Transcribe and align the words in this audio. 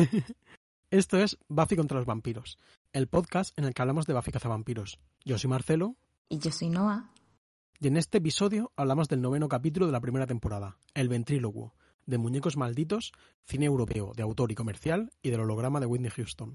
Esto 0.90 1.18
es 1.18 1.38
Buffy 1.48 1.76
contra 1.76 1.98
los 1.98 2.06
vampiros, 2.06 2.58
el 2.92 3.06
podcast 3.06 3.56
en 3.58 3.64
el 3.64 3.74
que 3.74 3.82
hablamos 3.82 4.06
de 4.06 4.14
Buffy 4.14 4.32
cazavampiros. 4.32 4.98
Yo 5.24 5.38
soy 5.38 5.50
Marcelo. 5.50 5.96
Y 6.28 6.38
yo 6.38 6.50
soy 6.50 6.68
Noah. 6.68 7.10
Y 7.78 7.88
en 7.88 7.96
este 7.96 8.18
episodio 8.18 8.72
hablamos 8.76 9.08
del 9.08 9.22
noveno 9.22 9.48
capítulo 9.48 9.86
de 9.86 9.92
la 9.92 10.00
primera 10.00 10.26
temporada, 10.26 10.78
El 10.94 11.08
ventrílogo, 11.08 11.74
de 12.06 12.18
Muñecos 12.18 12.56
Malditos, 12.56 13.12
cine 13.44 13.66
europeo 13.66 14.12
de 14.14 14.22
autor 14.22 14.52
y 14.52 14.54
comercial 14.54 15.12
y 15.22 15.30
del 15.30 15.40
holograma 15.40 15.80
de 15.80 15.86
Whitney 15.86 16.10
Houston. 16.10 16.54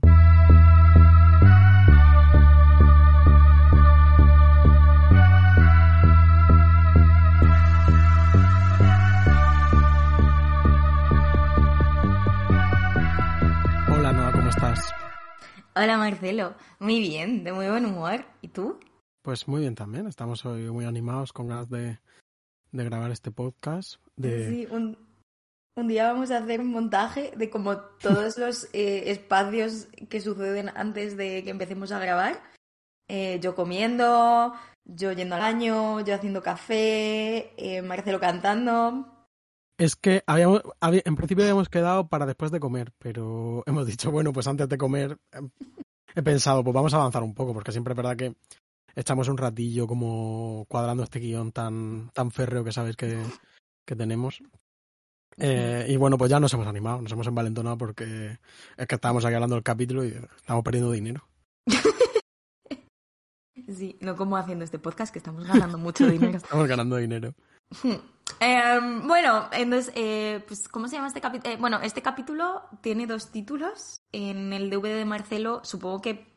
Hola 15.78 15.98
Marcelo, 15.98 16.56
muy 16.80 17.02
bien, 17.02 17.44
de 17.44 17.52
muy 17.52 17.68
buen 17.68 17.86
humor. 17.86 18.24
¿Y 18.42 18.48
tú? 18.48 18.80
Pues 19.22 19.46
muy 19.46 19.60
bien 19.60 19.76
también, 19.76 20.08
estamos 20.08 20.46
hoy 20.46 20.72
muy 20.72 20.86
animados 20.86 21.34
con 21.34 21.50
ganas 21.50 21.70
de, 21.70 22.00
de 22.72 22.84
grabar 22.86 23.12
este 23.12 23.30
podcast. 23.30 23.96
De... 24.16 24.50
Sí, 24.50 24.68
un, 24.72 24.98
un 25.76 25.88
día 25.90 26.14
vamos 26.14 26.32
a 26.32 26.38
hacer 26.38 26.62
un 26.62 26.72
montaje 26.72 27.34
de 27.36 27.50
como 27.50 27.76
todos 27.76 28.38
los 28.38 28.70
eh, 28.72 29.12
espacios 29.12 29.90
que 30.08 30.22
suceden 30.22 30.72
antes 30.76 31.18
de 31.18 31.44
que 31.44 31.50
empecemos 31.50 31.92
a 31.92 32.00
grabar. 32.00 32.42
Eh, 33.10 33.42
yo 33.42 33.54
comiendo, 33.54 34.54
yo 34.86 35.12
yendo 35.12 35.36
al 35.36 35.42
baño, 35.42 36.00
yo 36.00 36.16
haciendo 36.16 36.42
café, 36.42 37.52
eh, 37.58 37.82
Marcelo 37.82 38.22
cantando. 38.22 39.15
Es 39.78 39.96
que 39.96 40.24
habíamos, 40.26 40.62
había- 40.80 41.02
en 41.06 41.16
principio 41.16 41.44
habíamos 41.44 41.68
quedado 41.70 42.08
para 42.08 42.26
después 42.26 42.52
de 42.52 42.60
comer, 42.60 42.94
pero 42.98 43.64
hemos 43.66 43.86
dicho, 43.86 44.10
bueno, 44.12 44.32
pues 44.32 44.48
antes 44.48 44.70
de 44.70 44.78
comer 44.78 45.18
em, 45.34 45.50
he 46.16 46.24
pensado, 46.24 46.64
pues 46.64 46.74
vamos 46.74 46.94
a 46.94 46.98
avanzar 46.98 47.24
un 47.24 47.34
poco, 47.34 47.54
porque 47.54 47.72
siempre 47.74 47.92
es 47.94 47.98
verdad 47.98 48.16
que 48.16 48.36
echamos 48.96 49.28
un 49.28 49.38
ratillo 49.38 49.86
como 49.88 50.66
cuadrando 50.70 51.04
este 51.04 51.20
guion 51.20 51.52
tan, 51.52 52.10
tan 52.14 52.32
férreo 52.32 52.64
que 52.64 52.72
sabéis 52.72 52.96
que, 52.96 53.22
que 53.86 53.96
tenemos. 53.98 54.42
Eh, 55.38 55.88
y 55.90 55.98
bueno, 55.98 56.18
pues 56.18 56.32
ya 56.32 56.40
nos 56.40 56.54
hemos 56.54 56.68
animado, 56.68 57.02
nos 57.02 57.12
hemos 57.12 57.28
envalentonado 57.28 57.78
porque 57.78 58.40
es 58.78 58.88
que 58.88 58.96
estábamos 58.96 59.26
aquí 59.26 59.34
hablando 59.36 59.56
del 59.58 59.64
capítulo 59.64 60.06
y 60.06 60.16
estamos 60.38 60.64
perdiendo 60.64 60.92
dinero. 60.92 61.28
Sí, 63.68 63.98
no 64.00 64.16
como 64.16 64.38
haciendo 64.38 64.64
este 64.64 64.78
podcast, 64.78 65.12
que 65.12 65.18
estamos 65.18 65.48
ganando 65.48 65.80
mucho 65.80 66.06
dinero. 66.12 66.38
Estamos 66.38 66.68
ganando 66.68 66.98
dinero. 66.98 67.34
Em, 68.40 69.08
bueno, 69.08 69.48
entonces, 69.52 69.94
eh, 69.96 70.44
pues, 70.48 70.68
¿cómo 70.68 70.88
se 70.88 70.96
llama 70.96 71.08
este 71.08 71.22
capítulo? 71.22 71.58
bueno, 71.58 71.80
este 71.82 72.02
capítulo 72.02 72.64
tiene 72.82 73.08
dos 73.08 73.32
títulos. 73.32 74.02
En 74.12 74.54
el 74.54 74.70
DVD 74.70 74.96
de 74.96 75.06
Marcelo, 75.06 75.62
supongo 75.64 76.02
que 76.02 76.36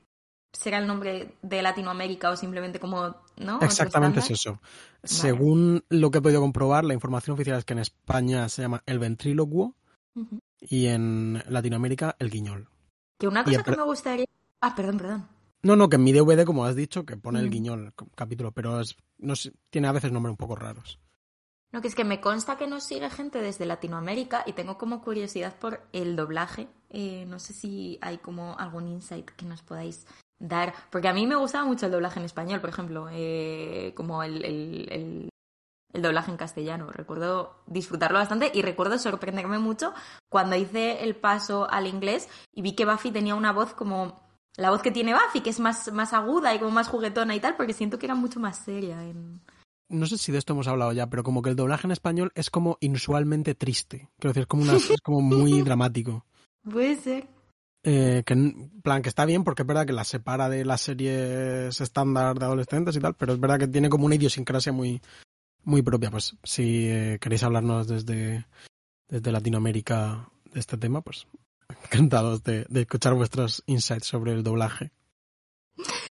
será 0.53 0.79
el 0.79 0.87
nombre 0.87 1.37
de 1.43 1.63
Latinoamérica 1.63 2.31
o 2.31 2.37
simplemente 2.37 2.81
como, 2.81 3.17
¿no? 3.37 3.61
Exactamente 3.61 4.21
es 4.21 4.31
eso. 4.31 4.61
Según 5.03 5.85
lo 5.89 6.11
que 6.11 6.19
he 6.19 6.23
podido 6.23 6.41
comprobar, 6.41 6.85
la 6.85 6.95
información 6.95 7.35
oficial 7.35 7.59
es 7.59 7.65
que 7.65 7.75
en 7.75 7.81
España 7.81 8.49
se 8.49 8.63
llama 8.63 8.83
el 8.87 8.99
ventrílocuo 8.99 9.75
y 10.61 10.87
en 10.87 11.43
Latinoamérica 11.49 12.17
el 12.19 12.31
guiñol. 12.31 12.69
Que 13.19 13.29
una 13.29 13.45
cosa 13.45 13.63
que 13.63 13.77
me 13.77 13.83
gustaría... 13.83 14.27
Ah, 14.61 14.75
perdón, 14.75 14.99
perdón. 14.99 15.29
No, 15.63 15.77
no, 15.77 15.89
que 15.89 15.97
en 15.97 16.05
mi 16.05 16.13
DVD, 16.13 16.45
como 16.45 16.65
has 16.65 16.77
dicho, 16.77 17.05
que 17.05 17.17
pone 17.17 17.41
el 17.41 17.51
guiñol 17.51 17.93
capítulo, 18.15 18.53
pero 18.53 18.81
es, 18.81 18.97
no 19.19 19.35
sé, 19.37 19.53
tiene 19.71 19.89
a 19.89 19.93
veces 19.93 20.13
nombres 20.13 20.33
un 20.33 20.37
poco 20.37 20.57
raros. 20.57 21.01
No, 21.73 21.83
que 21.83 21.89
es 21.89 21.95
que 21.95 22.05
me 22.05 22.21
consta 22.21 22.57
que 22.57 22.67
nos 22.67 22.85
sigue 22.85 23.11
gente 23.11 23.41
desde 23.43 23.67
Latinoamérica 23.67 24.43
y 24.47 24.55
tengo 24.55 24.79
como 24.79 25.03
curiosidad 25.03 25.55
por 25.59 25.83
el 25.93 26.17
doblaje. 26.17 26.69
Eh, 26.89 27.27
no 27.29 27.39
sé 27.39 27.53
si 27.53 27.99
hay 28.01 28.19
como 28.19 28.57
algún 28.59 28.89
insight 28.89 29.29
que 29.31 29.45
nos 29.45 29.63
podáis 29.63 30.07
dar. 30.39 30.73
Porque 30.91 31.09
a 31.09 31.13
mí 31.13 31.27
me 31.27 31.37
gustaba 31.37 31.67
mucho 31.67 31.85
el 31.87 31.93
doblaje 31.93 32.21
en 32.21 32.25
español, 32.25 32.61
por 32.61 32.71
ejemplo, 32.71 33.09
eh, 33.13 33.93
como 33.95 34.23
el, 34.23 34.45
el- 34.45 34.89
el- 34.91 35.29
doblaje 36.03 36.31
en 36.31 36.37
castellano. 36.39 36.91
Recuerdo 36.93 37.57
disfrutarlo 37.67 38.19
bastante 38.19 38.51
y 38.55 38.63
recuerdo 38.63 38.99
sorprenderme 38.99 39.59
mucho 39.59 39.93
cuando 40.31 40.55
hice 40.57 41.03
el 41.03 41.17
paso 41.17 41.69
al 41.71 41.87
inglés 41.87 42.29
y 42.55 42.63
vi 42.63 42.75
que 42.75 42.85
Buffy 42.87 43.11
tenía 43.11 43.35
una 43.35 43.53
voz 43.53 43.75
como 43.75 44.21
la 44.57 44.71
voz 44.71 44.81
que 44.81 44.91
tiene 44.93 45.13
Buffy, 45.15 45.41
que 45.41 45.51
es 45.51 45.59
más, 45.61 45.93
más 45.93 46.13
aguda 46.13 46.55
y 46.55 46.59
como 46.61 46.71
más 46.71 46.89
juguetona 46.89 47.35
y 47.35 47.41
tal, 47.41 47.57
porque 47.57 47.73
siento 47.75 47.99
que 47.99 48.07
era 48.07 48.15
mucho 48.15 48.39
más 48.41 48.59
seria 48.59 49.03
en... 49.05 49.41
No 49.89 50.07
sé 50.07 50.19
si 50.19 50.33
de 50.33 50.39
esto 50.39 50.53
hemos 50.53 50.69
hablado 50.69 50.93
ya, 50.93 51.09
pero 51.09 51.23
como 51.23 51.43
que 51.43 51.51
el 51.51 51.57
doblaje 51.57 51.87
en 51.87 51.93
español 51.93 52.33
es 52.35 52.51
como 52.51 52.77
inusualmente 52.81 53.55
triste. 53.55 54.11
Quiero 54.19 54.33
decir, 54.33 54.43
es 54.43 54.47
como, 54.47 54.63
una, 54.63 54.73
es 54.77 55.01
como 55.03 55.21
muy 55.21 55.63
dramático. 55.63 56.25
Puede 56.63 56.97
ser. 56.97 57.29
Eh, 57.85 58.23
que 58.27 58.35
en 58.35 58.81
plan, 58.83 59.03
que 59.03 59.09
está 59.09 59.25
bien 59.25 59.45
porque 59.45 59.63
es 59.63 59.67
verdad 59.67 59.87
que 59.87 59.93
la 59.93 60.05
separa 60.05 60.49
de 60.49 60.65
las 60.65 60.83
series 60.83 61.81
estándar 61.81 62.39
de 62.39 62.45
adolescentes 62.45 62.97
y 62.97 63.01
tal, 63.01 63.15
pero 63.15 63.33
es 63.33 63.41
verdad 63.41 63.59
que 63.59 63.69
tiene 63.69 63.89
como 63.89 64.07
una 64.07 64.17
idiosincrasia 64.17 64.73
muy, 64.73 65.01
muy 65.65 65.83
propia. 65.83 66.11
Pues 66.11 66.37
si 66.43 66.89
eh, 66.89 67.19
queréis 67.21 67.45
hablarnos 67.45 67.87
desde, 67.87 68.47
desde 69.09 69.33
Latinoamérica 69.33 70.29
de 70.53 70.61
este 70.61 70.77
tema, 70.77 71.01
pues 71.01 71.27
encantados 71.85 72.43
de, 72.43 72.67
de 72.69 72.81
escuchar 72.83 73.15
vuestros 73.15 73.63
insights 73.67 74.07
sobre 74.07 74.33
el 74.33 74.43
doblaje. 74.43 74.91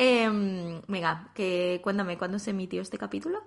Eh, 0.00 0.80
venga, 0.86 1.32
que 1.34 1.80
cuéntame, 1.82 2.16
¿cuándo 2.16 2.38
se 2.38 2.50
emitió 2.50 2.80
este 2.80 2.98
capítulo? 2.98 3.42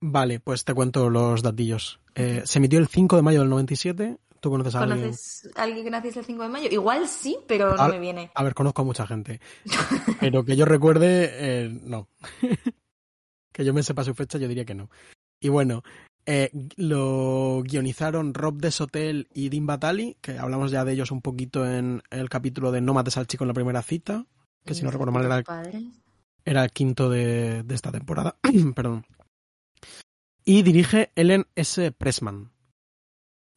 Vale, 0.00 0.40
pues 0.40 0.64
te 0.64 0.72
cuento 0.72 1.10
los 1.10 1.42
datillos. 1.42 2.00
Eh, 2.14 2.42
se 2.46 2.58
emitió 2.58 2.78
el 2.78 2.88
5 2.88 3.16
de 3.16 3.22
mayo 3.22 3.40
del 3.40 3.50
97. 3.50 4.16
¿Tú 4.40 4.50
conoces 4.50 4.74
a 4.74 4.80
alguien? 4.80 5.02
¿Conoces 5.02 5.50
a 5.54 5.62
alguien 5.62 5.84
que 5.84 5.90
naciese 5.90 6.20
el 6.20 6.24
5 6.24 6.42
de 6.42 6.48
mayo? 6.48 6.68
Igual 6.70 7.06
sí, 7.06 7.36
pero 7.46 7.76
no 7.76 7.88
me 7.88 8.00
viene. 8.00 8.30
A 8.34 8.42
ver, 8.42 8.54
conozco 8.54 8.80
a 8.82 8.84
mucha 8.86 9.06
gente. 9.06 9.40
Pero 10.20 10.44
que 10.44 10.56
yo 10.56 10.64
recuerde, 10.64 11.30
eh, 11.30 11.68
no. 11.68 12.08
que 13.52 13.64
yo 13.64 13.74
me 13.74 13.82
sepa 13.82 14.02
su 14.02 14.14
fecha, 14.14 14.38
yo 14.38 14.48
diría 14.48 14.64
que 14.64 14.74
no. 14.74 14.90
Y 15.40 15.50
bueno, 15.50 15.84
eh, 16.24 16.50
lo 16.76 17.62
guionizaron 17.62 18.34
Rob 18.34 18.56
Desotel 18.56 19.28
y 19.32 19.50
Dean 19.50 19.66
Batali, 19.66 20.16
que 20.20 20.38
hablamos 20.38 20.70
ya 20.70 20.84
de 20.84 20.94
ellos 20.94 21.12
un 21.12 21.20
poquito 21.20 21.64
en 21.64 22.02
el 22.10 22.28
capítulo 22.28 22.72
de 22.72 22.80
No 22.80 22.94
mates 22.94 23.18
al 23.18 23.26
chico 23.26 23.44
en 23.44 23.48
la 23.48 23.54
primera 23.54 23.82
cita, 23.82 24.26
que 24.64 24.74
si 24.74 24.82
no 24.82 24.90
recuerdo 24.90 25.12
mal 25.12 25.24
era 25.24 25.42
era 26.44 26.64
el 26.64 26.70
quinto 26.72 27.08
de, 27.08 27.62
de 27.62 27.74
esta 27.74 27.92
temporada. 27.92 28.36
Perdón. 28.74 29.04
Y 30.44 30.62
dirige 30.62 31.12
Ellen 31.14 31.46
S. 31.54 31.92
Pressman, 31.92 32.50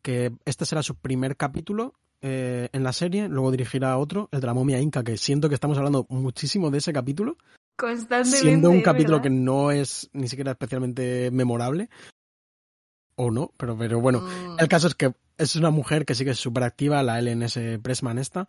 que 0.03 0.31
este 0.45 0.65
será 0.65 0.83
su 0.83 0.95
primer 0.95 1.35
capítulo 1.35 1.95
eh, 2.21 2.69
en 2.73 2.83
la 2.83 2.93
serie, 2.93 3.27
luego 3.27 3.51
dirigirá 3.51 3.97
otro, 3.97 4.29
el 4.31 4.39
de 4.39 4.47
la 4.47 4.53
momia 4.53 4.79
inca, 4.79 5.03
que 5.03 5.17
siento 5.17 5.49
que 5.49 5.55
estamos 5.55 5.77
hablando 5.77 6.05
muchísimo 6.09 6.69
de 6.69 6.77
ese 6.77 6.93
capítulo, 6.93 7.37
Constantemente. 7.75 8.37
siendo 8.37 8.69
un 8.69 8.81
capítulo 8.81 9.17
¿verdad? 9.17 9.23
que 9.23 9.35
no 9.35 9.71
es 9.71 10.09
ni 10.13 10.27
siquiera 10.27 10.51
especialmente 10.51 11.29
memorable, 11.31 11.89
o 13.15 13.31
no, 13.31 13.51
pero, 13.57 13.77
pero 13.77 13.99
bueno, 13.99 14.21
Mm, 14.21 14.59
el 14.59 14.67
caso 14.67 14.87
es 14.87 14.95
que 14.95 15.13
es 15.37 15.55
una 15.55 15.71
mujer 15.71 16.05
que 16.05 16.15
sigue 16.15 16.33
súper 16.33 16.63
activa, 16.63 17.03
la 17.03 17.19
LNS 17.19 17.79
Pressman 17.81 18.17
esta, 18.17 18.47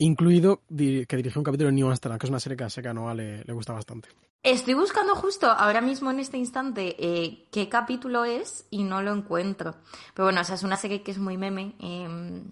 incluido 0.00 0.62
que 0.68 1.16
dirigió 1.16 1.40
un 1.40 1.44
capítulo 1.44 1.68
de 1.68 1.76
New 1.76 1.88
Amsterdam, 1.88 2.18
que 2.18 2.26
es 2.26 2.30
una 2.30 2.40
serie 2.40 2.56
que 2.56 2.64
a 2.64 2.70
Seca 2.70 2.92
Noah 2.92 3.14
le, 3.14 3.44
le 3.44 3.52
gusta 3.52 3.72
bastante. 3.72 4.08
Estoy 4.42 4.74
buscando 4.74 5.14
justo 5.14 5.50
ahora 5.50 5.82
mismo 5.82 6.10
en 6.10 6.18
este 6.18 6.38
instante 6.38 6.96
eh, 6.98 7.46
qué 7.52 7.68
capítulo 7.68 8.24
es 8.24 8.66
y 8.70 8.82
no 8.84 9.02
lo 9.02 9.12
encuentro. 9.12 9.74
Pero 10.14 10.26
bueno, 10.26 10.40
o 10.40 10.44
sea, 10.44 10.54
es 10.54 10.62
una 10.62 10.76
serie 10.76 11.02
que 11.02 11.10
es 11.10 11.18
muy 11.18 11.36
meme. 11.36 11.74
eh, 11.80 12.42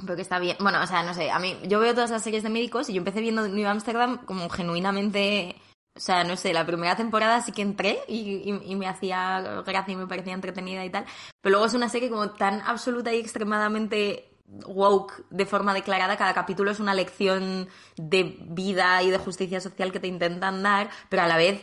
pero 0.00 0.16
que 0.16 0.22
está 0.22 0.38
bien. 0.38 0.56
Bueno, 0.60 0.82
o 0.82 0.86
sea, 0.86 1.02
no 1.02 1.14
sé, 1.14 1.30
a 1.30 1.38
mí, 1.38 1.56
yo 1.68 1.80
veo 1.80 1.94
todas 1.94 2.10
las 2.10 2.22
series 2.22 2.42
de 2.42 2.48
médicos 2.48 2.88
y 2.88 2.94
yo 2.94 2.98
empecé 2.98 3.20
viendo 3.20 3.46
New 3.46 3.68
Amsterdam 3.68 4.24
como 4.24 4.48
genuinamente. 4.48 5.56
O 5.96 6.00
sea, 6.00 6.24
no 6.24 6.36
sé, 6.36 6.52
la 6.52 6.64
primera 6.64 6.96
temporada 6.96 7.42
sí 7.42 7.52
que 7.52 7.62
entré 7.62 7.98
y 8.08 8.76
me 8.76 8.86
hacía 8.86 9.62
gracia 9.66 9.92
y 9.92 9.96
me 9.96 10.06
parecía 10.06 10.32
entretenida 10.32 10.84
y 10.84 10.90
tal. 10.90 11.04
Pero 11.42 11.50
luego 11.50 11.66
es 11.66 11.74
una 11.74 11.88
serie 11.88 12.08
como 12.08 12.30
tan 12.30 12.60
absoluta 12.62 13.12
y 13.12 13.18
extremadamente 13.18 14.29
woke 14.66 15.24
de 15.30 15.46
forma 15.46 15.74
declarada. 15.74 16.16
Cada 16.16 16.34
capítulo 16.34 16.70
es 16.70 16.80
una 16.80 16.94
lección 16.94 17.68
de 17.96 18.36
vida 18.40 19.02
y 19.02 19.10
de 19.10 19.18
justicia 19.18 19.60
social 19.60 19.92
que 19.92 20.00
te 20.00 20.08
intentan 20.08 20.62
dar, 20.62 20.90
pero 21.08 21.22
a 21.22 21.28
la 21.28 21.36
vez 21.36 21.62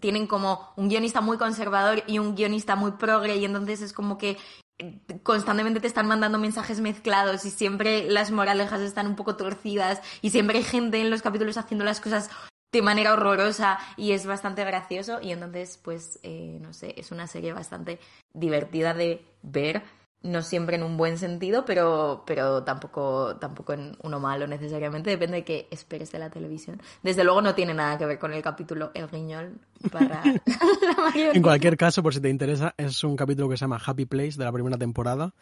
tienen 0.00 0.26
como 0.26 0.72
un 0.76 0.88
guionista 0.88 1.20
muy 1.20 1.36
conservador 1.36 2.04
y 2.06 2.18
un 2.18 2.36
guionista 2.36 2.76
muy 2.76 2.92
progre 2.92 3.36
y 3.36 3.44
entonces 3.44 3.82
es 3.82 3.92
como 3.92 4.18
que 4.18 4.36
eh, 4.78 5.00
constantemente 5.22 5.80
te 5.80 5.88
están 5.88 6.06
mandando 6.06 6.38
mensajes 6.38 6.80
mezclados 6.80 7.44
y 7.44 7.50
siempre 7.50 8.08
las 8.08 8.30
moralejas 8.30 8.80
están 8.80 9.08
un 9.08 9.16
poco 9.16 9.36
torcidas 9.36 10.00
y 10.22 10.30
siempre 10.30 10.58
hay 10.58 10.64
gente 10.64 11.00
en 11.00 11.10
los 11.10 11.22
capítulos 11.22 11.56
haciendo 11.56 11.84
las 11.84 12.00
cosas 12.00 12.30
de 12.72 12.82
manera 12.82 13.12
horrorosa 13.12 13.78
y 13.96 14.12
es 14.12 14.26
bastante 14.26 14.64
gracioso 14.64 15.20
y 15.20 15.32
entonces 15.32 15.76
pues 15.82 16.20
eh, 16.22 16.58
no 16.60 16.72
sé, 16.72 16.94
es 16.96 17.10
una 17.10 17.26
serie 17.26 17.52
bastante 17.52 17.98
divertida 18.32 18.94
de 18.94 19.24
ver 19.42 19.82
no 20.22 20.42
siempre 20.42 20.76
en 20.76 20.82
un 20.82 20.96
buen 20.96 21.16
sentido, 21.16 21.64
pero, 21.64 22.24
pero 22.26 22.62
tampoco, 22.62 23.36
tampoco 23.36 23.72
en 23.72 23.96
uno 24.02 24.20
malo 24.20 24.46
necesariamente, 24.46 25.10
depende 25.10 25.38
de 25.38 25.44
qué 25.44 25.68
esperes 25.70 26.12
de 26.12 26.18
la 26.18 26.30
televisión. 26.30 26.80
Desde 27.02 27.24
luego 27.24 27.40
no 27.40 27.54
tiene 27.54 27.72
nada 27.72 27.96
que 27.96 28.06
ver 28.06 28.18
con 28.18 28.32
el 28.32 28.42
capítulo 28.42 28.90
El 28.94 29.08
Riñol 29.08 29.58
para 29.90 30.22
la 30.82 30.94
mayoría. 30.96 31.32
En 31.32 31.42
cualquier 31.42 31.76
caso, 31.76 32.02
por 32.02 32.12
si 32.12 32.20
te 32.20 32.28
interesa, 32.28 32.74
es 32.76 33.02
un 33.02 33.16
capítulo 33.16 33.48
que 33.48 33.56
se 33.56 33.62
llama 33.62 33.80
Happy 33.84 34.04
Place 34.04 34.38
de 34.38 34.44
la 34.44 34.52
primera 34.52 34.76
temporada. 34.76 35.34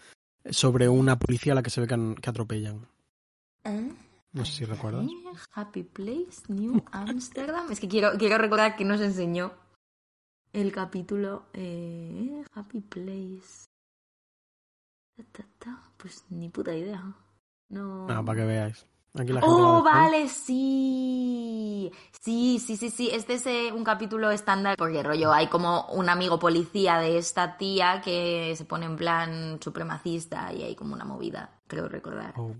sobre 0.50 0.88
una 0.88 1.18
policía 1.18 1.52
a 1.52 1.56
la 1.56 1.62
que 1.62 1.70
se 1.70 1.80
ve 1.80 1.86
que, 1.86 2.14
que 2.20 2.30
atropellan. 2.30 2.86
¿Eh? 3.64 3.90
No 4.32 4.44
sé 4.44 4.52
si 4.52 4.64
recuerdas. 4.64 5.06
Happy 5.52 5.82
Place, 5.82 6.42
New 6.48 6.84
Amsterdam. 6.92 7.70
Es 7.70 7.80
que 7.80 7.88
quiero, 7.88 8.12
quiero 8.18 8.38
recordar 8.38 8.76
que 8.76 8.84
nos 8.84 9.00
enseñó 9.00 9.52
el 10.52 10.72
capítulo 10.72 11.46
eh, 11.52 12.44
Happy 12.54 12.80
Place. 12.80 13.67
Pues 15.96 16.24
ni 16.30 16.48
puta 16.48 16.74
idea. 16.74 17.02
No. 17.68 18.06
Ah, 18.08 18.22
para 18.24 18.40
que 18.40 18.46
veáis. 18.46 18.86
Aquí 19.14 19.32
la 19.32 19.40
gente 19.40 19.54
Oh, 19.54 19.82
vale, 19.82 20.28
sí. 20.28 21.90
Sí, 22.20 22.58
sí, 22.64 22.76
sí, 22.76 22.90
sí. 22.90 23.10
Este 23.12 23.34
es 23.34 23.46
eh, 23.46 23.72
un 23.72 23.82
capítulo 23.82 24.30
estándar 24.30 24.76
porque 24.76 25.02
rollo, 25.02 25.32
hay 25.32 25.48
como 25.48 25.86
un 25.88 26.08
amigo 26.08 26.38
policía 26.38 26.98
de 26.98 27.18
esta 27.18 27.56
tía 27.56 28.00
que 28.00 28.54
se 28.56 28.64
pone 28.64 28.86
en 28.86 28.96
plan 28.96 29.58
supremacista 29.60 30.52
y 30.52 30.62
hay 30.62 30.76
como 30.76 30.94
una 30.94 31.04
movida, 31.04 31.50
creo 31.66 31.88
recordar. 31.88 32.34
Oh. 32.36 32.54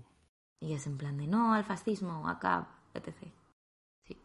Y 0.59 0.73
es 0.73 0.85
en 0.87 0.97
plan 0.97 1.17
de 1.17 1.27
no 1.27 1.53
al 1.53 1.63
fascismo, 1.63 2.27
acá, 2.27 2.67
etc. 2.93 3.15
Sí. 4.05 4.17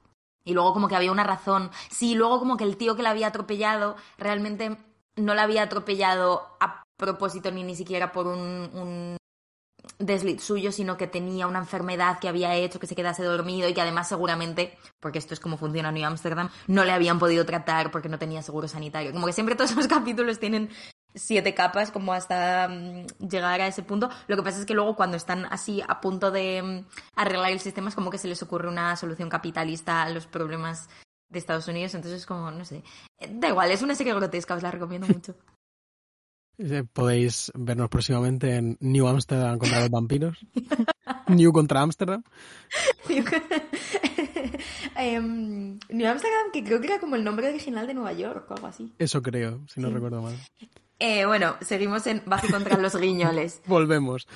Y 0.44 0.54
luego 0.54 0.72
como 0.72 0.88
que 0.88 0.96
había 0.96 1.12
una 1.12 1.24
razón. 1.24 1.70
Sí, 1.90 2.14
luego 2.14 2.40
como 2.40 2.56
que 2.56 2.64
el 2.64 2.76
tío 2.76 2.96
que 2.96 3.02
la 3.02 3.10
había 3.10 3.28
atropellado 3.28 3.96
realmente 4.18 4.76
no 5.16 5.34
la 5.34 5.44
había 5.44 5.62
atropellado 5.62 6.56
a 6.58 6.83
propósito 6.96 7.50
ni 7.50 7.62
ni 7.62 7.76
siquiera 7.76 8.12
por 8.12 8.26
un, 8.26 8.70
un 8.74 9.16
desliz 9.98 10.42
suyo, 10.42 10.72
sino 10.72 10.96
que 10.96 11.06
tenía 11.06 11.46
una 11.46 11.58
enfermedad 11.58 12.18
que 12.18 12.28
había 12.28 12.54
hecho 12.54 12.80
que 12.80 12.86
se 12.86 12.94
quedase 12.94 13.22
dormido 13.22 13.68
y 13.68 13.74
que 13.74 13.80
además 13.80 14.08
seguramente, 14.08 14.76
porque 15.00 15.18
esto 15.18 15.34
es 15.34 15.40
como 15.40 15.56
funciona 15.56 15.92
New 15.92 16.06
Amsterdam, 16.06 16.50
no 16.66 16.84
le 16.84 16.92
habían 16.92 17.18
podido 17.18 17.44
tratar 17.44 17.90
porque 17.90 18.08
no 18.08 18.18
tenía 18.18 18.42
seguro 18.42 18.68
sanitario. 18.68 19.12
Como 19.12 19.26
que 19.26 19.32
siempre 19.32 19.54
todos 19.54 19.74
los 19.74 19.88
capítulos 19.88 20.38
tienen 20.38 20.70
siete 21.14 21.54
capas 21.54 21.90
como 21.92 22.12
hasta 22.12 22.68
mm, 22.68 23.28
llegar 23.28 23.60
a 23.60 23.66
ese 23.66 23.82
punto. 23.82 24.10
Lo 24.26 24.36
que 24.36 24.42
pasa 24.42 24.60
es 24.60 24.66
que 24.66 24.74
luego 24.74 24.96
cuando 24.96 25.16
están 25.16 25.46
así 25.46 25.82
a 25.86 26.00
punto 26.00 26.30
de 26.30 26.62
mm, 26.62 26.86
arreglar 27.16 27.52
el 27.52 27.60
sistema 27.60 27.88
es 27.88 27.94
como 27.94 28.10
que 28.10 28.18
se 28.18 28.28
les 28.28 28.42
ocurre 28.42 28.68
una 28.68 28.96
solución 28.96 29.28
capitalista 29.28 30.02
a 30.02 30.10
los 30.10 30.26
problemas 30.26 30.88
de 31.28 31.38
Estados 31.38 31.68
Unidos. 31.68 31.94
Entonces 31.94 32.20
es 32.20 32.26
como, 32.26 32.50
no 32.50 32.64
sé. 32.64 32.82
Da 33.30 33.48
igual, 33.48 33.70
es 33.70 33.82
una 33.82 33.94
serie 33.94 34.14
grotesca, 34.14 34.54
os 34.54 34.62
la 34.62 34.70
recomiendo 34.70 35.06
mucho. 35.06 35.34
Eh, 36.58 36.84
Podéis 36.92 37.50
vernos 37.54 37.88
próximamente 37.88 38.56
en 38.56 38.76
New 38.80 39.06
Amsterdam 39.08 39.58
contra 39.58 39.80
los 39.80 39.90
vampiros. 39.90 40.38
New 41.28 41.52
contra 41.52 41.80
Amsterdam. 41.80 42.22
Em, 44.96 45.78
New 45.88 46.06
Amsterdam, 46.08 46.50
que 46.52 46.62
creo 46.62 46.80
que 46.80 46.86
era 46.86 47.00
como 47.00 47.16
el 47.16 47.24
nombre 47.24 47.48
original 47.48 47.86
de 47.86 47.94
Nueva 47.94 48.12
York 48.12 48.50
o 48.50 48.54
algo 48.54 48.66
así. 48.68 48.92
Eso 48.98 49.22
creo, 49.22 49.60
si 49.68 49.80
no 49.80 49.88
Sí. 49.88 49.94
recuerdo 49.94 50.22
mal. 50.22 50.34
Eh, 50.98 51.26
bueno, 51.26 51.56
seguimos 51.60 52.06
en 52.06 52.22
Buffy 52.24 52.48
contra 52.48 52.78
los 52.78 52.94
guiñoles. 52.96 53.60
Volvemos. 53.66 54.26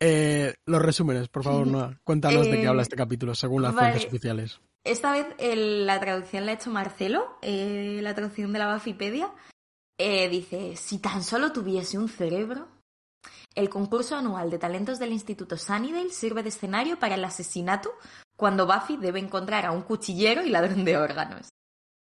Eh, 0.00 0.54
los 0.66 0.82
resúmenes, 0.82 1.28
por 1.28 1.42
favor, 1.44 1.66
Noa. 1.66 1.98
Cuéntanos 2.04 2.46
de 2.46 2.60
qué 2.60 2.66
habla 2.66 2.82
este 2.82 2.96
capítulo, 2.96 3.34
según 3.34 3.62
las 3.62 3.74
vale. 3.74 3.88
fuentes 3.92 4.08
oficiales. 4.08 4.60
Esta 4.84 5.12
vez 5.12 5.26
el- 5.38 5.86
la 5.86 5.98
traducción 5.98 6.44
la 6.46 6.52
ha 6.52 6.54
hecho 6.54 6.70
Marcelo, 6.70 7.38
la 7.42 8.14
traducción 8.14 8.52
de 8.52 8.58
la 8.58 8.74
Buffypedia. 8.74 9.30
Eh, 9.98 10.28
dice, 10.28 10.76
si 10.76 10.98
tan 10.98 11.22
solo 11.22 11.52
tuviese 11.52 11.98
un 11.98 12.08
cerebro, 12.08 12.68
el 13.54 13.68
concurso 13.68 14.16
anual 14.16 14.50
de 14.50 14.58
talentos 14.58 14.98
del 14.98 15.12
Instituto 15.12 15.56
Sunnydale 15.56 16.10
sirve 16.10 16.42
de 16.42 16.48
escenario 16.48 16.98
para 16.98 17.14
el 17.14 17.24
asesinato 17.24 17.92
cuando 18.36 18.66
Buffy 18.66 18.96
debe 18.96 19.20
encontrar 19.20 19.64
a 19.64 19.70
un 19.70 19.82
cuchillero 19.82 20.42
y 20.42 20.50
ladrón 20.50 20.84
de 20.84 20.96
órganos. 20.96 21.48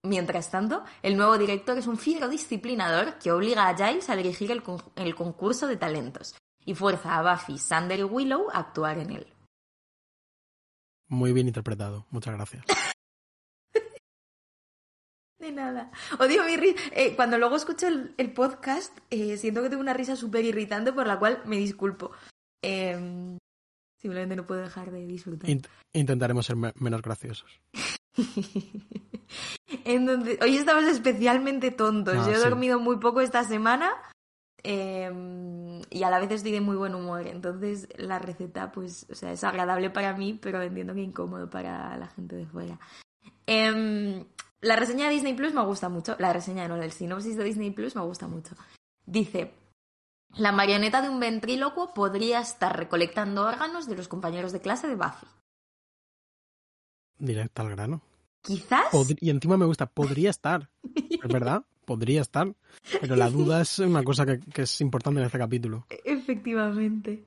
Mientras 0.04 0.50
tanto, 0.50 0.84
el 1.04 1.18
nuevo 1.18 1.38
director 1.38 1.78
es 1.78 1.88
un 1.88 1.98
fiero 1.98 2.30
disciplinador 2.30 3.18
que 3.20 3.32
obliga 3.32 3.68
a 3.68 3.76
Giles 3.76 4.10
a 4.10 4.16
dirigir 4.16 4.52
el, 4.52 4.64
el 4.96 5.16
concurso 5.16 5.68
de 5.68 5.78
talentos 5.78 6.36
y 6.64 6.74
fuerza 6.74 7.18
a 7.18 7.34
Buffy, 7.34 7.60
Sander 7.60 8.00
y 8.00 8.04
Willow 8.04 8.50
a 8.52 8.60
actuar 8.60 8.98
en 8.98 9.12
él. 9.12 9.28
Muy 11.08 11.34
bien 11.34 11.48
interpretado, 11.48 12.08
muchas 12.10 12.34
gracias. 12.34 12.66
De 15.40 15.52
nada. 15.52 15.92
Odio 16.20 16.44
mi 16.46 16.56
risa. 16.58 16.82
Eh, 16.92 17.16
cuando 17.16 17.38
luego 17.38 17.56
escucho 17.58 17.88
el, 17.88 18.14
el 18.18 18.32
podcast, 18.32 18.98
eh, 19.10 19.38
siento 19.38 19.62
que 19.62 19.70
tengo 19.70 19.82
una 19.82 19.94
risa 19.94 20.16
súper 20.16 20.46
irritante 20.46 20.94
por 20.94 21.08
la 21.08 21.20
cual 21.20 21.42
me 21.46 21.58
disculpo. 21.58 22.12
Eh, 22.64 23.38
simplemente 24.02 24.36
no 24.36 24.46
puedo 24.48 24.62
dejar 24.62 24.92
de 24.92 25.06
disfrutar. 25.06 25.50
Int- 25.50 25.68
intentaremos 25.94 26.46
ser 26.46 26.56
me- 26.56 26.74
menos 26.80 27.02
graciosos. 27.02 27.60
Entonces, 29.84 30.40
hoy 30.42 30.58
estamos 30.58 30.86
especialmente 30.86 31.72
tontos. 31.72 32.16
Ah, 32.18 32.26
Yo 32.26 32.31
he 32.31 32.36
sí. 32.38 32.42
dormido 32.50 32.80
muy 32.80 32.98
poco 32.98 33.22
esta 33.22 33.44
semana 33.44 33.92
eh, 34.64 35.12
y 35.90 36.04
a 36.04 36.10
la 36.10 36.20
vez 36.20 36.31
estoy 36.31 36.52
de 36.52 36.62
muy 36.62 36.76
buen 36.78 36.96
humor. 36.96 37.28
Entonces, 37.28 37.88
la 37.98 38.20
receta, 38.20 38.72
pues, 38.72 39.06
o 39.12 39.16
sea, 39.16 39.31
es 39.31 39.44
agradable 39.44 39.90
para 39.90 40.14
mí, 40.16 40.38
pero 40.42 40.62
entiendo 40.62 40.94
que 40.94 41.02
incómodo 41.02 41.50
para 41.50 41.98
la 41.98 42.08
gente 42.08 42.36
de 42.36 42.46
fuera. 42.46 42.80
Em, 43.48 44.26
la 44.66 44.76
reseña 44.76 45.08
de 45.08 45.14
Disney 45.14 45.34
Plus 45.34 45.54
me 45.54 45.64
gusta 45.64 45.90
mucho. 45.90 46.16
La 46.20 46.34
reseña, 46.34 46.68
no, 46.68 46.76
el 46.82 46.92
sinopsis 46.92 47.38
de 47.38 47.44
Disney 47.44 47.72
Plus 47.72 47.96
me 47.96 48.02
gusta 48.02 48.28
mucho. 48.28 48.56
Dice. 49.06 49.54
La 50.38 50.52
marioneta 50.52 51.02
de 51.02 51.10
un 51.10 51.20
ventrílocuo 51.20 51.94
podría 51.94 52.42
estar 52.42 52.76
recolectando 52.76 53.46
órganos 53.46 53.88
de 53.88 53.96
los 53.96 54.08
compañeros 54.08 54.52
de 54.52 54.60
clase 54.60 54.88
de 54.88 54.96
Buffy. 54.96 55.28
Directo 57.20 57.62
al 57.62 57.70
grano. 57.70 58.02
Quizás. 58.42 58.86
Y 59.22 59.30
encima 59.30 59.56
me 59.56 59.66
gusta, 59.66 59.86
podría 59.86 60.30
estar. 60.32 60.70
Es 61.26 61.32
verdad, 61.32 61.64
podría 61.86 62.22
estar. 62.22 62.54
Pero 63.00 63.16
la 63.16 63.30
duda 63.30 63.62
es 63.62 63.80
una 63.80 64.04
cosa 64.04 64.26
que, 64.26 64.40
que 64.40 64.64
es 64.64 64.82
importante 64.82 65.20
en 65.20 65.26
este 65.28 65.38
capítulo. 65.38 65.86
Efectivamente. 66.04 67.26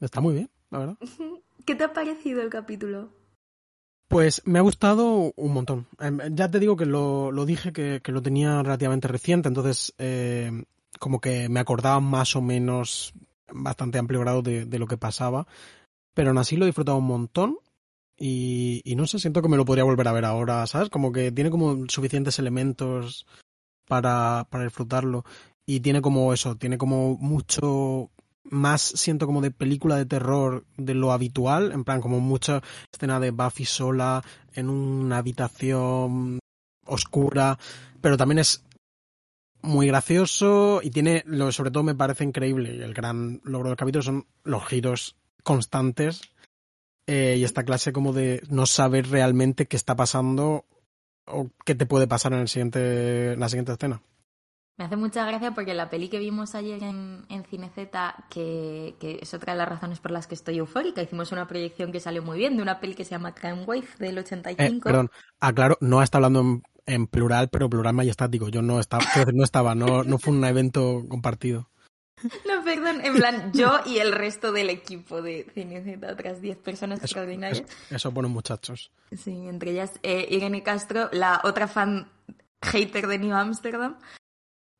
Está 0.00 0.20
muy 0.20 0.34
bien, 0.34 0.50
la 0.70 0.78
verdad. 0.78 0.98
¿Qué 1.64 1.74
te 1.74 1.84
ha 1.84 1.92
parecido 1.92 2.42
el 2.42 2.50
capítulo? 2.50 3.10
Pues 4.12 4.42
me 4.44 4.58
ha 4.58 4.62
gustado 4.62 5.32
un 5.36 5.54
montón. 5.54 5.86
Em, 5.98 6.18
Ya 6.34 6.50
te 6.50 6.58
digo 6.58 6.76
que 6.76 6.84
lo, 6.84 7.32
lo 7.32 7.46
dije 7.46 7.72
que, 7.72 8.02
lo 8.04 8.20
tenía 8.20 8.62
relativamente 8.62 9.08
reciente, 9.08 9.48
entonces 9.48 9.94
eh, 9.96 10.64
como 10.98 11.18
que 11.18 11.48
me 11.48 11.60
acordaba 11.60 11.98
más 12.00 12.36
o 12.36 12.42
menos 12.42 13.14
bastante 13.50 13.98
amplio 13.98 14.20
grado 14.20 14.42
de, 14.42 14.78
lo 14.78 14.86
que 14.86 14.98
pasaba, 14.98 15.46
pero 16.12 16.28
aún 16.28 16.36
así 16.36 16.58
lo 16.58 16.66
he 16.66 16.68
disfrutado 16.68 16.98
un 16.98 17.06
montón 17.06 17.56
y, 18.14 18.82
y 18.84 18.96
no 18.96 19.06
sé, 19.06 19.18
siento 19.18 19.40
que 19.40 19.48
me 19.48 19.56
lo 19.56 19.64
podría 19.64 19.84
volver 19.84 20.06
a 20.08 20.12
ver 20.12 20.26
ahora, 20.26 20.66
¿sabes? 20.66 20.90
Como 20.90 21.10
que 21.10 21.32
tiene 21.32 21.50
como 21.50 21.86
suficientes 21.88 22.38
elementos 22.38 23.26
para 23.88 24.46
disfrutarlo 24.62 25.24
y 25.64 25.80
tiene 25.80 26.02
como 26.02 26.34
eso, 26.34 26.56
tiene 26.56 26.76
como 26.76 27.16
mucho 27.16 28.10
más 28.44 28.82
siento 28.82 29.26
como 29.26 29.40
de 29.40 29.50
película 29.50 29.96
de 29.96 30.06
terror 30.06 30.64
de 30.76 30.94
lo 30.94 31.12
habitual, 31.12 31.72
en 31.72 31.84
plan 31.84 32.00
como 32.00 32.20
mucha 32.20 32.62
escena 32.92 33.20
de 33.20 33.30
Buffy 33.30 33.64
sola 33.64 34.22
en 34.54 34.68
una 34.68 35.18
habitación 35.18 36.38
oscura, 36.84 37.58
pero 38.00 38.16
también 38.16 38.40
es 38.40 38.64
muy 39.62 39.86
gracioso 39.86 40.80
y 40.82 40.90
tiene, 40.90 41.22
lo 41.26 41.52
sobre 41.52 41.70
todo 41.70 41.84
me 41.84 41.94
parece 41.94 42.24
increíble, 42.24 42.84
el 42.84 42.94
gran 42.94 43.40
logro 43.44 43.68
del 43.68 43.76
capítulo 43.76 44.02
son 44.02 44.26
los 44.44 44.66
giros 44.66 45.16
constantes 45.44 46.20
eh, 47.06 47.36
y 47.38 47.44
esta 47.44 47.64
clase 47.64 47.92
como 47.92 48.12
de 48.12 48.42
no 48.48 48.66
saber 48.66 49.08
realmente 49.08 49.66
qué 49.66 49.76
está 49.76 49.96
pasando 49.96 50.64
o 51.26 51.48
qué 51.64 51.74
te 51.74 51.86
puede 51.86 52.08
pasar 52.08 52.32
en, 52.32 52.40
el 52.40 52.48
siguiente, 52.48 53.32
en 53.32 53.40
la 53.40 53.48
siguiente 53.48 53.72
escena. 53.72 54.02
Me 54.78 54.86
hace 54.86 54.96
mucha 54.96 55.24
gracia 55.26 55.52
porque 55.52 55.74
la 55.74 55.90
peli 55.90 56.08
que 56.08 56.18
vimos 56.18 56.54
ayer 56.54 56.82
en, 56.82 57.24
en 57.28 57.44
Cineceta, 57.44 58.24
que, 58.30 58.96
que 58.98 59.18
es 59.20 59.34
otra 59.34 59.52
de 59.52 59.58
las 59.58 59.68
razones 59.68 60.00
por 60.00 60.10
las 60.12 60.26
que 60.26 60.34
estoy 60.34 60.58
eufórica, 60.58 61.02
hicimos 61.02 61.30
una 61.30 61.46
proyección 61.46 61.92
que 61.92 62.00
salió 62.00 62.22
muy 62.22 62.38
bien 62.38 62.56
de 62.56 62.62
una 62.62 62.80
peli 62.80 62.94
que 62.94 63.04
se 63.04 63.10
llama 63.10 63.34
Crime 63.34 63.64
Wave 63.64 63.86
del 63.98 64.16
Eh, 64.16 64.20
85. 64.20 64.80
perdón, 64.84 65.10
aclaro, 65.40 65.76
no 65.80 66.02
está 66.02 66.18
hablando 66.18 66.40
en, 66.40 66.62
en 66.86 67.06
plural, 67.06 67.48
pero 67.50 67.68
plural 67.68 67.94
majestático. 67.94 68.48
Yo 68.48 68.62
no 68.62 68.80
estaba, 68.80 69.04
no 69.34 69.44
estaba, 69.44 69.74
no, 69.74 70.04
no 70.04 70.18
fue 70.18 70.32
un 70.32 70.44
evento 70.44 71.04
compartido. 71.08 71.68
No, 72.46 72.62
perdón, 72.64 73.00
en 73.04 73.14
plan, 73.14 73.50
yo 73.52 73.80
y 73.84 73.98
el 73.98 74.12
resto 74.12 74.52
del 74.52 74.70
equipo 74.70 75.22
de 75.22 75.44
Cineceta, 75.54 76.12
otras 76.12 76.40
10 76.40 76.56
personas 76.58 76.98
Eso, 76.98 77.06
extraordinarias. 77.06 77.60
eso, 77.68 77.96
eso 77.96 78.14
ponen 78.14 78.30
muchachos. 78.30 78.92
Sí, 79.10 79.48
entre 79.48 79.72
ellas 79.72 79.92
eh, 80.04 80.28
Irene 80.30 80.62
Castro, 80.62 81.08
la 81.12 81.40
otra 81.42 81.66
fan 81.66 82.08
hater 82.62 83.08
de 83.08 83.18
New 83.18 83.34
Amsterdam. 83.34 83.96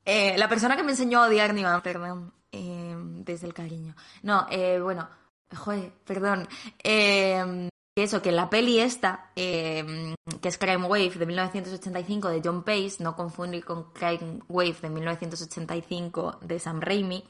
Eh, 0.05 0.37
la 0.37 0.49
persona 0.49 0.77
que 0.77 0.83
me 0.83 0.93
enseñó 0.93 1.23
a 1.23 1.29
odiar 1.29 1.55
New 1.55 1.67
Amsterdam 1.67 2.33
eh, 2.51 2.95
desde 2.97 3.47
el 3.47 3.55
cariño. 3.55 3.95
No, 4.23 4.47
eh, 4.51 4.81
bueno, 4.81 5.09
joder, 5.55 5.93
perdón. 6.05 6.49
Eh, 6.83 7.69
eso, 7.95 8.23
que 8.23 8.33
la 8.33 8.49
peli 8.49 8.81
esta, 8.81 9.31
eh, 9.37 10.15
que 10.41 10.49
es 10.49 10.57
Crime 10.57 10.87
Wave 10.87 11.11
de 11.11 11.27
1985 11.27 12.29
de 12.29 12.41
John 12.43 12.65
Pace, 12.65 12.97
no 13.01 13.15
confundir 13.15 13.65
con 13.67 13.93
Crime 13.93 14.41
Wave 14.49 14.77
de 14.81 14.89
1985 14.89 16.39
de 16.41 16.59
Sam 16.59 16.81
Raimi, 16.81 17.23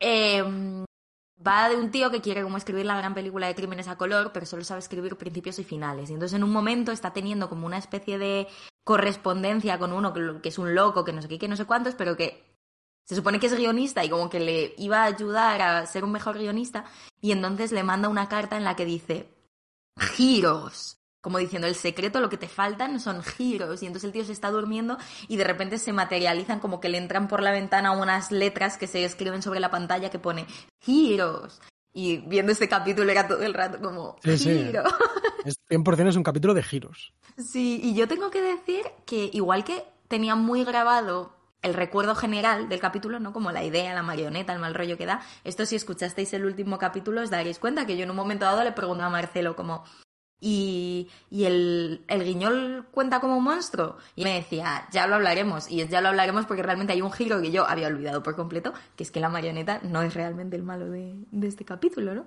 eh, 0.00 0.42
va 1.46 1.68
de 1.68 1.76
un 1.76 1.92
tío 1.92 2.10
que 2.10 2.20
quiere 2.20 2.42
como 2.42 2.56
escribir 2.56 2.84
la 2.84 2.96
gran 2.96 3.14
película 3.14 3.46
de 3.46 3.54
crímenes 3.54 3.86
a 3.86 3.96
color, 3.96 4.32
pero 4.32 4.44
solo 4.44 4.64
sabe 4.64 4.80
escribir 4.80 5.16
principios 5.16 5.58
y 5.60 5.64
finales. 5.64 6.10
Y 6.10 6.14
entonces 6.14 6.36
en 6.36 6.42
un 6.42 6.52
momento 6.52 6.90
está 6.90 7.12
teniendo 7.12 7.48
como 7.48 7.66
una 7.66 7.78
especie 7.78 8.18
de 8.18 8.48
correspondencia 8.86 9.80
con 9.80 9.92
uno 9.92 10.12
que, 10.14 10.40
que 10.40 10.48
es 10.48 10.58
un 10.58 10.76
loco, 10.76 11.04
que 11.04 11.12
no 11.12 11.20
sé 11.20 11.26
qué, 11.26 11.40
que 11.40 11.48
no 11.48 11.56
sé 11.56 11.64
cuántos, 11.64 11.96
pero 11.96 12.16
que 12.16 12.46
se 13.04 13.16
supone 13.16 13.40
que 13.40 13.48
es 13.48 13.56
guionista 13.56 14.04
y 14.04 14.08
como 14.08 14.30
que 14.30 14.38
le 14.38 14.74
iba 14.78 15.02
a 15.02 15.06
ayudar 15.06 15.60
a 15.60 15.84
ser 15.86 16.04
un 16.04 16.12
mejor 16.12 16.38
guionista 16.38 16.84
y 17.20 17.32
entonces 17.32 17.72
le 17.72 17.82
manda 17.82 18.08
una 18.08 18.28
carta 18.28 18.56
en 18.56 18.62
la 18.62 18.76
que 18.76 18.84
dice 18.84 19.28
giros, 19.98 20.98
como 21.20 21.38
diciendo 21.38 21.66
el 21.66 21.74
secreto, 21.74 22.20
lo 22.20 22.28
que 22.28 22.36
te 22.36 22.46
faltan 22.46 23.00
son 23.00 23.24
giros 23.24 23.82
y 23.82 23.86
entonces 23.86 24.06
el 24.06 24.12
tío 24.12 24.24
se 24.24 24.30
está 24.30 24.52
durmiendo 24.52 24.98
y 25.26 25.36
de 25.36 25.42
repente 25.42 25.78
se 25.78 25.92
materializan 25.92 26.60
como 26.60 26.80
que 26.80 26.88
le 26.88 26.98
entran 26.98 27.26
por 27.26 27.42
la 27.42 27.50
ventana 27.50 27.90
unas 27.90 28.30
letras 28.30 28.78
que 28.78 28.86
se 28.86 29.04
escriben 29.04 29.42
sobre 29.42 29.58
la 29.58 29.72
pantalla 29.72 30.10
que 30.10 30.20
pone 30.20 30.46
giros 30.80 31.60
y 31.92 32.18
viendo 32.18 32.52
este 32.52 32.68
capítulo 32.68 33.10
era 33.10 33.26
todo 33.26 33.42
el 33.42 33.52
rato 33.52 33.80
como 33.80 34.16
Sí, 34.22 34.38
sí. 34.38 34.72
giro. 35.46 35.60
Es 35.68 35.78
100% 35.78 36.08
es 36.08 36.16
un 36.16 36.22
capítulo 36.22 36.54
de 36.54 36.62
giros. 36.62 37.12
Sí, 37.38 37.80
y 37.82 37.94
yo 37.94 38.08
tengo 38.08 38.30
que 38.30 38.40
decir 38.40 38.84
que 39.04 39.30
igual 39.32 39.64
que 39.64 39.84
tenía 40.08 40.34
muy 40.34 40.64
grabado 40.64 41.32
el 41.62 41.74
recuerdo 41.74 42.14
general 42.14 42.68
del 42.68 42.80
capítulo, 42.80 43.18
¿no? 43.18 43.32
Como 43.32 43.50
la 43.50 43.64
idea, 43.64 43.94
la 43.94 44.02
marioneta, 44.02 44.52
el 44.52 44.60
mal 44.60 44.74
rollo 44.74 44.96
que 44.96 45.06
da. 45.06 45.22
Esto 45.44 45.66
si 45.66 45.76
escuchasteis 45.76 46.32
el 46.32 46.44
último 46.44 46.78
capítulo 46.78 47.22
os 47.22 47.30
daréis 47.30 47.58
cuenta 47.58 47.86
que 47.86 47.96
yo 47.96 48.04
en 48.04 48.10
un 48.10 48.16
momento 48.16 48.44
dado 48.44 48.62
le 48.62 48.72
pregunté 48.72 49.02
a 49.02 49.10
Marcelo 49.10 49.56
como 49.56 49.84
¿y, 50.40 51.08
y 51.30 51.44
el, 51.44 52.04
guiñol 52.08 52.86
cuenta 52.90 53.20
como 53.20 53.36
un 53.36 53.44
monstruo? 53.44 53.96
Y 54.14 54.24
me 54.24 54.34
decía, 54.34 54.86
ya 54.92 55.06
lo 55.06 55.16
hablaremos. 55.16 55.70
Y 55.70 55.86
ya 55.88 56.00
lo 56.00 56.08
hablaremos 56.08 56.46
porque 56.46 56.62
realmente 56.62 56.92
hay 56.92 57.02
un 57.02 57.12
giro 57.12 57.40
que 57.40 57.50
yo 57.50 57.66
había 57.66 57.88
olvidado 57.88 58.22
por 58.22 58.36
completo, 58.36 58.72
que 58.96 59.02
es 59.02 59.10
que 59.10 59.20
la 59.20 59.28
marioneta 59.28 59.80
no 59.82 60.02
es 60.02 60.14
realmente 60.14 60.56
el 60.56 60.62
malo 60.62 60.88
de, 60.88 61.14
de 61.30 61.48
este 61.48 61.64
capítulo, 61.64 62.14
¿no? 62.14 62.26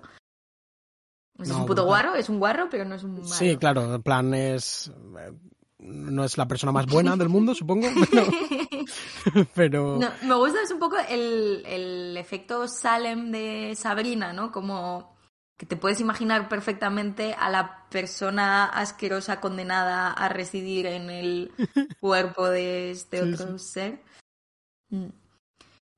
Es 1.39 1.47
No, 1.47 1.59
un 1.59 1.65
puto 1.65 1.85
guarro, 1.85 2.15
es 2.15 2.29
un 2.29 2.39
guarro, 2.39 2.67
pero 2.69 2.85
no 2.85 2.95
es 2.95 3.03
un 3.03 3.13
malo. 3.15 3.25
Sí, 3.27 3.57
claro, 3.57 3.95
en 3.95 4.03
plan 4.03 4.33
es... 4.33 4.91
eh, 5.17 5.31
No 5.79 6.23
es 6.25 6.37
la 6.37 6.47
persona 6.47 6.71
más 6.71 6.85
buena 6.85 7.15
del 7.15 7.29
mundo, 7.29 7.55
supongo, 7.55 7.87
pero... 8.11 8.27
pero 9.55 9.97
No, 9.97 10.09
me 10.23 10.35
gusta 10.35 10.61
es 10.61 10.71
un 10.71 10.79
poco 10.79 10.97
el, 11.07 11.63
el 11.65 12.17
efecto 12.17 12.67
Salem 12.67 13.31
de 13.31 13.73
Sabrina, 13.75 14.33
¿no? 14.33 14.51
Como 14.51 15.17
que 15.57 15.65
te 15.65 15.75
puedes 15.75 15.99
imaginar 15.99 16.47
perfectamente 16.47 17.33
a 17.33 17.49
la 17.49 17.85
persona 17.89 18.65
asquerosa 18.65 19.41
condenada 19.41 20.11
a 20.11 20.29
residir 20.29 20.85
en 20.85 21.09
el 21.09 21.51
cuerpo 21.99 22.47
de 22.49 22.91
este 22.91 23.23
Sí, 23.23 23.33
otro 23.33 23.57
ser. 23.59 24.01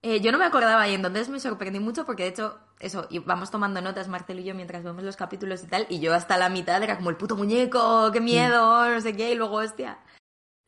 Mm. 0.04 0.08
Eh, 0.08 0.22
yo 0.22 0.32
no 0.32 0.38
me 0.38 0.46
acordaba 0.46 0.88
y 0.88 0.94
entonces 0.94 1.30
me 1.30 1.40
sorprendí 1.40 1.80
mucho 1.80 2.06
porque 2.06 2.24
de 2.24 2.30
hecho, 2.30 2.60
eso, 2.80 3.08
y 3.10 3.20
vamos 3.20 3.52
tomando 3.52 3.82
notas 3.82 4.08
Marcelo 4.08 4.42
y 4.42 4.46
yo 4.46 4.56
mientras 4.56 4.84
vemos 4.84 5.04
los 5.04 5.16
capítulos 5.16 5.64
y 5.64 5.68
tal, 5.68 5.86
y 5.90 6.00
yo 6.00 6.14
hasta 6.14 6.38
la 6.38 6.50
mitad 6.50 6.82
era 6.82 6.98
como 6.98 7.10
el 7.10 7.18
puto 7.18 7.36
muñeco, 7.36 8.12
qué 8.12 8.22
miedo, 8.22 8.90
no 8.90 9.02
sé 9.02 9.16
qué, 9.16 9.32
y 9.32 9.36
luego 9.36 9.58
hostia. 9.58 10.00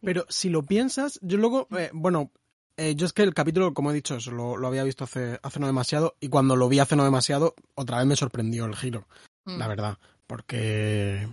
Pero 0.01 0.25
si 0.29 0.49
lo 0.49 0.63
piensas, 0.63 1.19
yo 1.21 1.37
luego, 1.37 1.67
eh, 1.77 1.89
bueno, 1.93 2.31
eh, 2.77 2.95
yo 2.95 3.05
es 3.05 3.13
que 3.13 3.23
el 3.23 3.33
capítulo, 3.33 3.73
como 3.73 3.91
he 3.91 3.93
dicho, 3.93 4.15
eso 4.15 4.31
lo, 4.31 4.57
lo 4.57 4.67
había 4.67 4.83
visto 4.83 5.05
hace, 5.05 5.39
hace 5.41 5.59
no 5.59 5.67
demasiado, 5.67 6.15
y 6.19 6.29
cuando 6.29 6.55
lo 6.55 6.67
vi 6.67 6.79
hace 6.79 6.95
no 6.95 7.03
demasiado, 7.03 7.55
otra 7.75 7.97
vez 7.97 8.05
me 8.05 8.15
sorprendió 8.15 8.65
el 8.65 8.75
giro, 8.75 9.07
Mm. 9.45 9.57
la 9.57 9.67
verdad, 9.67 9.97
porque 10.27 11.27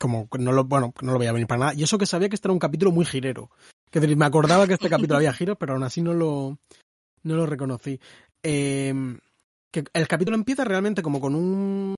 como 0.00 0.28
no 0.38 0.52
lo, 0.52 0.64
bueno, 0.64 0.92
no 1.02 1.12
lo 1.12 1.18
veía 1.18 1.32
venir 1.32 1.46
para 1.46 1.60
nada, 1.60 1.74
y 1.74 1.82
eso 1.82 1.98
que 1.98 2.06
sabía 2.06 2.28
que 2.28 2.34
este 2.34 2.48
era 2.48 2.52
un 2.52 2.58
capítulo 2.58 2.90
muy 2.90 3.04
girero, 3.04 3.50
que 3.90 4.00
me 4.00 4.24
acordaba 4.24 4.66
que 4.66 4.74
este 4.74 4.88
capítulo 4.88 5.16
había 5.16 5.32
giros, 5.34 5.56
pero 5.58 5.74
aún 5.74 5.82
así 5.82 6.02
no 6.02 6.14
lo, 6.14 6.58
no 7.24 7.34
lo 7.34 7.46
reconocí. 7.46 7.98
Eh, 8.42 8.94
que 9.70 9.84
el 9.92 10.06
capítulo 10.06 10.36
empieza 10.36 10.62
realmente 10.64 11.02
como 11.02 11.20
con 11.20 11.34
un, 11.34 11.94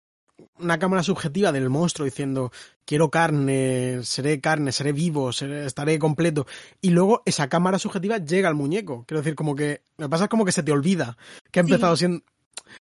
una 0.59 0.79
cámara 0.79 1.03
subjetiva 1.03 1.53
del 1.53 1.69
monstruo 1.69 2.07
diciendo 2.07 2.51
quiero 2.87 3.11
carne, 3.11 4.01
seré 4.03 4.41
carne, 4.41 4.73
seré 4.73 4.93
vivo, 4.93 5.31
seré- 5.33 5.67
estaré 5.67 5.99
completo. 5.99 6.47
Y 6.81 6.91
luego 6.91 7.23
esa 7.27 7.49
cámara 7.49 7.79
subjetiva 7.79 8.17
llega 8.19 8.49
al 8.49 8.55
muñeco. 8.55 9.05
Quiero 9.07 9.21
decir, 9.21 9.35
como 9.35 9.55
que. 9.55 9.83
Me 9.99 10.09
pasa 10.09 10.29
como 10.29 10.45
que 10.47 10.53
se 10.53 10.63
te 10.63 10.73
olvida 10.73 11.19
que 11.51 11.61
ha 11.61 11.65
Sí. 11.65 11.71
empezado 11.71 11.97
siendo. 11.97 12.23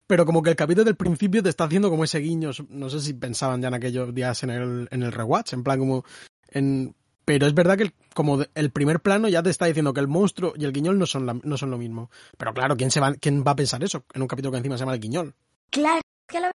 Pero 0.06 0.24
como 0.24 0.42
que 0.42 0.48
el 0.50 0.56
capítulo 0.56 0.86
del 0.86 0.96
principio 0.96 1.42
te 1.42 1.50
está 1.50 1.64
haciendo 1.64 1.90
como 1.90 2.04
ese 2.04 2.20
guiño. 2.20 2.50
No 2.70 2.88
sé 2.88 3.00
si 3.00 3.12
pensaban 3.12 3.60
ya 3.60 3.68
en 3.68 3.74
aquellos 3.74 4.14
días 4.14 4.42
en 4.42 4.48
el, 4.50 4.88
en 4.90 5.02
el 5.02 5.12
rewatch, 5.12 5.52
en 5.52 5.62
plan 5.64 5.78
como. 5.78 6.04
En... 6.50 6.94
Pero 7.28 7.46
es 7.46 7.52
verdad 7.52 7.76
que 7.76 7.92
como 8.14 8.38
el 8.54 8.70
primer 8.70 9.00
plano 9.00 9.28
ya 9.28 9.42
te 9.42 9.50
está 9.50 9.66
diciendo 9.66 9.92
que 9.92 10.00
el 10.00 10.08
monstruo 10.08 10.54
y 10.56 10.64
el 10.64 10.72
guiñol 10.72 10.98
no 10.98 11.04
son, 11.04 11.42
no 11.44 11.56
son 11.58 11.70
lo 11.70 11.76
mismo. 11.76 12.10
Pero 12.38 12.54
claro, 12.54 12.74
¿quién, 12.74 12.90
se 12.90 13.00
va, 13.00 13.12
¿quién 13.12 13.44
va 13.46 13.50
a 13.50 13.56
pensar 13.56 13.84
eso 13.84 14.02
en 14.14 14.22
un 14.22 14.28
capítulo 14.28 14.50
que 14.50 14.56
encima 14.56 14.78
se 14.78 14.80
llama 14.80 14.94
el 14.94 15.00
guiñol? 15.00 15.34
Claro, 15.68 16.00
que 16.26 16.40
la 16.40 16.50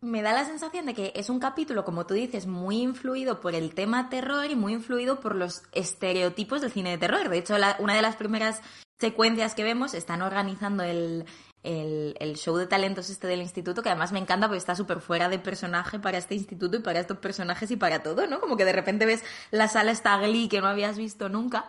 me 0.00 0.22
da 0.22 0.32
la 0.32 0.44
sensación 0.44 0.86
de 0.86 0.94
que 0.94 1.12
es 1.16 1.28
un 1.28 1.40
capítulo, 1.40 1.84
como 1.84 2.06
tú 2.06 2.14
dices, 2.14 2.46
muy 2.46 2.82
influido 2.82 3.40
por 3.40 3.56
el 3.56 3.74
tema 3.74 4.10
terror 4.10 4.48
y 4.48 4.54
muy 4.54 4.74
influido 4.74 5.18
por 5.18 5.34
los 5.34 5.64
estereotipos 5.72 6.60
del 6.60 6.70
cine 6.70 6.90
de 6.90 6.98
terror. 6.98 7.28
De 7.28 7.38
hecho, 7.38 7.56
una 7.80 7.96
de 7.96 8.02
las 8.02 8.14
primeras 8.14 8.62
secuencias 9.00 9.56
que 9.56 9.64
vemos 9.64 9.92
están 9.92 10.22
organizando 10.22 10.84
el, 10.84 11.24
el, 11.62 12.16
el 12.18 12.36
show 12.36 12.56
de 12.56 12.66
talentos 12.66 13.08
este 13.10 13.26
del 13.26 13.40
instituto, 13.42 13.82
que 13.82 13.88
además 13.88 14.12
me 14.12 14.18
encanta 14.18 14.48
porque 14.48 14.58
está 14.58 14.74
súper 14.74 15.00
fuera 15.00 15.28
de 15.28 15.38
personaje 15.38 15.98
para 15.98 16.18
este 16.18 16.34
instituto 16.34 16.76
y 16.76 16.80
para 16.80 17.00
estos 17.00 17.18
personajes 17.18 17.70
y 17.70 17.76
para 17.76 18.02
todo, 18.02 18.26
¿no? 18.26 18.40
Como 18.40 18.56
que 18.56 18.64
de 18.64 18.72
repente 18.72 19.06
ves 19.06 19.22
la 19.50 19.68
sala 19.68 19.92
esta 19.92 20.16
Glee 20.18 20.48
que 20.48 20.60
no 20.60 20.66
habías 20.68 20.96
visto 20.98 21.28
nunca. 21.28 21.66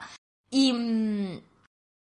Y, 0.49 0.73
mm, 0.73 1.41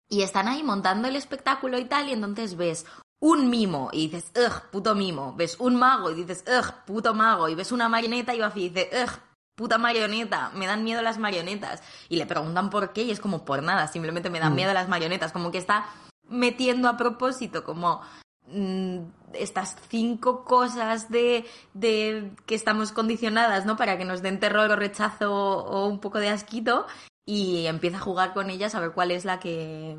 y 0.09 0.21
están 0.21 0.47
ahí 0.47 0.63
montando 0.63 1.07
el 1.07 1.15
espectáculo 1.15 1.79
y 1.79 1.85
tal, 1.85 2.09
y 2.09 2.13
entonces 2.13 2.55
ves 2.55 2.85
un 3.19 3.49
mimo 3.49 3.89
y 3.93 4.07
dices, 4.07 4.31
ugh, 4.35 4.69
puto 4.71 4.95
mimo. 4.95 5.33
Ves 5.35 5.55
un 5.59 5.75
mago 5.75 6.11
y 6.11 6.15
dices, 6.15 6.43
ugh, 6.47 6.73
puto 6.85 7.13
mago. 7.13 7.49
Y 7.49 7.55
ves 7.55 7.71
una 7.71 7.87
marioneta 7.87 8.33
y 8.33 8.41
Buffy 8.41 8.69
dice, 8.69 8.89
ugh, 9.03 9.11
puta 9.55 9.77
marioneta. 9.77 10.49
Me 10.55 10.65
dan 10.65 10.83
miedo 10.83 11.01
las 11.01 11.19
marionetas. 11.19 11.83
Y 12.09 12.17
le 12.17 12.25
preguntan 12.25 12.69
por 12.69 12.93
qué 12.93 13.03
y 13.03 13.11
es 13.11 13.19
como 13.19 13.45
por 13.45 13.61
nada, 13.61 13.87
simplemente 13.87 14.29
me 14.31 14.39
dan 14.39 14.53
Mm. 14.53 14.55
miedo 14.55 14.73
las 14.73 14.89
marionetas. 14.89 15.31
Como 15.31 15.51
que 15.51 15.59
está 15.59 15.85
metiendo 16.31 16.87
a 16.89 16.97
propósito 16.97 17.63
como 17.63 18.01
mm, 18.47 18.99
estas 19.33 19.75
cinco 19.89 20.43
cosas 20.43 21.09
de, 21.09 21.45
de 21.73 22.31
que 22.45 22.55
estamos 22.55 22.91
condicionadas, 22.91 23.65
¿no? 23.65 23.77
Para 23.77 23.97
que 23.97 24.05
nos 24.05 24.21
den 24.21 24.39
terror 24.39 24.71
o 24.71 24.75
rechazo 24.75 25.31
o 25.33 25.87
un 25.87 25.99
poco 25.99 26.19
de 26.19 26.29
asquito 26.29 26.87
y 27.25 27.67
empieza 27.67 27.97
a 27.97 28.01
jugar 28.01 28.33
con 28.33 28.49
ellas 28.49 28.75
a 28.75 28.79
ver 28.79 28.91
cuál 28.91 29.11
es 29.11 29.25
la 29.25 29.39
que 29.39 29.97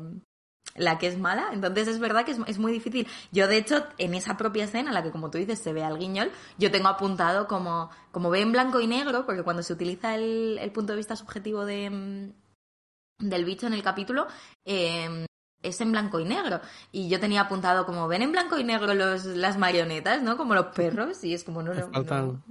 la 0.75 0.97
que 0.97 1.07
es 1.07 1.19
mala. 1.19 1.49
Entonces 1.53 1.87
es 1.87 1.99
verdad 1.99 2.25
que 2.25 2.31
es, 2.31 2.39
es 2.47 2.57
muy 2.57 2.71
difícil. 2.71 3.07
Yo, 3.31 3.47
de 3.47 3.57
hecho, 3.57 3.85
en 3.97 4.15
esa 4.15 4.37
propia 4.37 4.63
escena, 4.65 4.89
en 4.89 4.95
la 4.95 5.03
que, 5.03 5.11
como 5.11 5.29
tú 5.29 5.37
dices, 5.37 5.59
se 5.59 5.73
ve 5.73 5.83
al 5.83 5.99
guiñol, 5.99 6.31
yo 6.57 6.71
tengo 6.71 6.87
apuntado 6.87 7.47
como, 7.47 7.89
como 8.11 8.29
ve 8.29 8.41
en 8.41 8.51
blanco 8.51 8.79
y 8.79 8.87
negro, 8.87 9.25
porque 9.25 9.43
cuando 9.43 9.63
se 9.63 9.73
utiliza 9.73 10.15
el, 10.15 10.57
el 10.59 10.71
punto 10.71 10.93
de 10.93 10.97
vista 10.97 11.15
subjetivo 11.15 11.65
de, 11.65 11.89
mm, 11.89 12.33
del 13.19 13.45
bicho 13.45 13.67
en 13.67 13.73
el 13.73 13.83
capítulo, 13.83 14.27
eh, 14.65 15.25
es 15.63 15.81
en 15.81 15.91
blanco 15.91 16.19
y 16.19 16.25
negro. 16.25 16.61
Y 16.91 17.09
yo 17.09 17.19
tenía 17.19 17.41
apuntado 17.41 17.85
como, 17.85 18.07
ven 18.07 18.21
en 18.21 18.31
blanco 18.31 18.59
y 18.59 18.63
negro 18.63 18.93
los, 18.93 19.25
las 19.25 19.57
marionetas, 19.57 20.21
¿no? 20.21 20.37
Como 20.37 20.53
los 20.53 20.67
perros, 20.67 21.23
y 21.23 21.33
es 21.33 21.43
como, 21.43 21.63
no, 21.63 21.73
no, 21.73 21.87
no. 22.03 22.43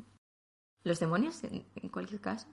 Los 0.85 0.99
demonios, 0.99 1.45
en, 1.45 1.65
en 1.77 1.89
cualquier 1.91 2.21
caso. 2.21 2.47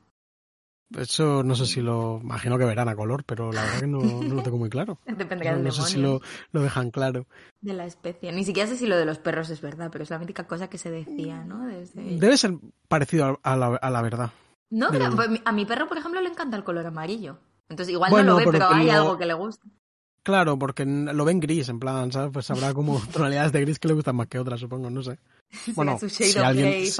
Eso 0.97 1.43
no 1.43 1.55
sé 1.55 1.67
si 1.67 1.81
lo 1.81 2.19
imagino 2.23 2.57
que 2.57 2.65
verán 2.65 2.89
a 2.89 2.95
color, 2.95 3.23
pero 3.23 3.51
la 3.51 3.61
verdad 3.63 3.79
que 3.81 3.87
no, 3.87 3.99
no 4.01 4.33
lo 4.35 4.41
tengo 4.41 4.57
muy 4.57 4.69
claro. 4.69 4.97
Dependerá 5.05 5.51
No, 5.51 5.57
del 5.57 5.65
no 5.67 5.71
demonio. 5.71 5.85
sé 5.87 5.91
si 5.93 5.99
lo, 6.01 6.19
lo 6.51 6.61
dejan 6.63 6.89
claro. 6.89 7.27
De 7.61 7.73
la 7.73 7.85
especie. 7.85 8.31
Ni 8.31 8.43
siquiera 8.43 8.67
sé 8.67 8.75
si 8.75 8.87
lo 8.87 8.97
de 8.97 9.05
los 9.05 9.19
perros 9.19 9.51
es 9.51 9.61
verdad, 9.61 9.89
pero 9.91 10.03
es 10.03 10.09
la 10.09 10.17
mítica 10.17 10.47
cosa 10.47 10.67
que 10.69 10.79
se 10.79 10.89
decía, 10.89 11.43
¿no? 11.43 11.67
Desde- 11.67 12.17
Debe 12.17 12.37
ser 12.37 12.53
parecido 12.87 13.39
a, 13.43 13.55
la, 13.55 13.67
a 13.75 13.89
la 13.91 14.01
verdad. 14.01 14.31
No, 14.71 14.87
pero 14.91 15.09
a 15.45 15.51
mi 15.51 15.65
perro, 15.65 15.87
por 15.87 15.97
ejemplo, 15.99 16.21
le 16.21 16.29
encanta 16.29 16.57
el 16.57 16.63
color 16.63 16.85
amarillo. 16.87 17.37
Entonces, 17.69 17.93
igual 17.93 18.09
Bueno, 18.09 18.33
no 18.33 18.39
lo 18.39 18.45
ve, 18.45 18.51
pero 18.51 18.69
hay 18.69 18.87
lo- 18.87 18.93
algo 18.93 19.17
que 19.19 19.25
le 19.27 19.33
gusta. 19.35 19.67
Claro, 20.29 20.59
porque 20.59 20.85
lo 20.85 21.25
ven 21.25 21.39
gris, 21.39 21.69
en 21.69 21.79
plan, 21.79 22.11
¿sabes? 22.11 22.29
Pues 22.31 22.49
habrá 22.51 22.71
como 22.73 22.99
tonalidades 23.13 23.51
de 23.51 23.61
gris 23.61 23.79
que 23.79 23.87
le 23.87 23.95
gustan 23.95 24.15
más 24.15 24.27
que 24.27 24.37
otras, 24.37 24.59
supongo, 24.59 24.89
no 24.89 25.01
sé. 25.01 25.17
Bueno, 25.75 25.97
si 26.07 26.37
alguien, 26.37 26.83
si 26.83 26.91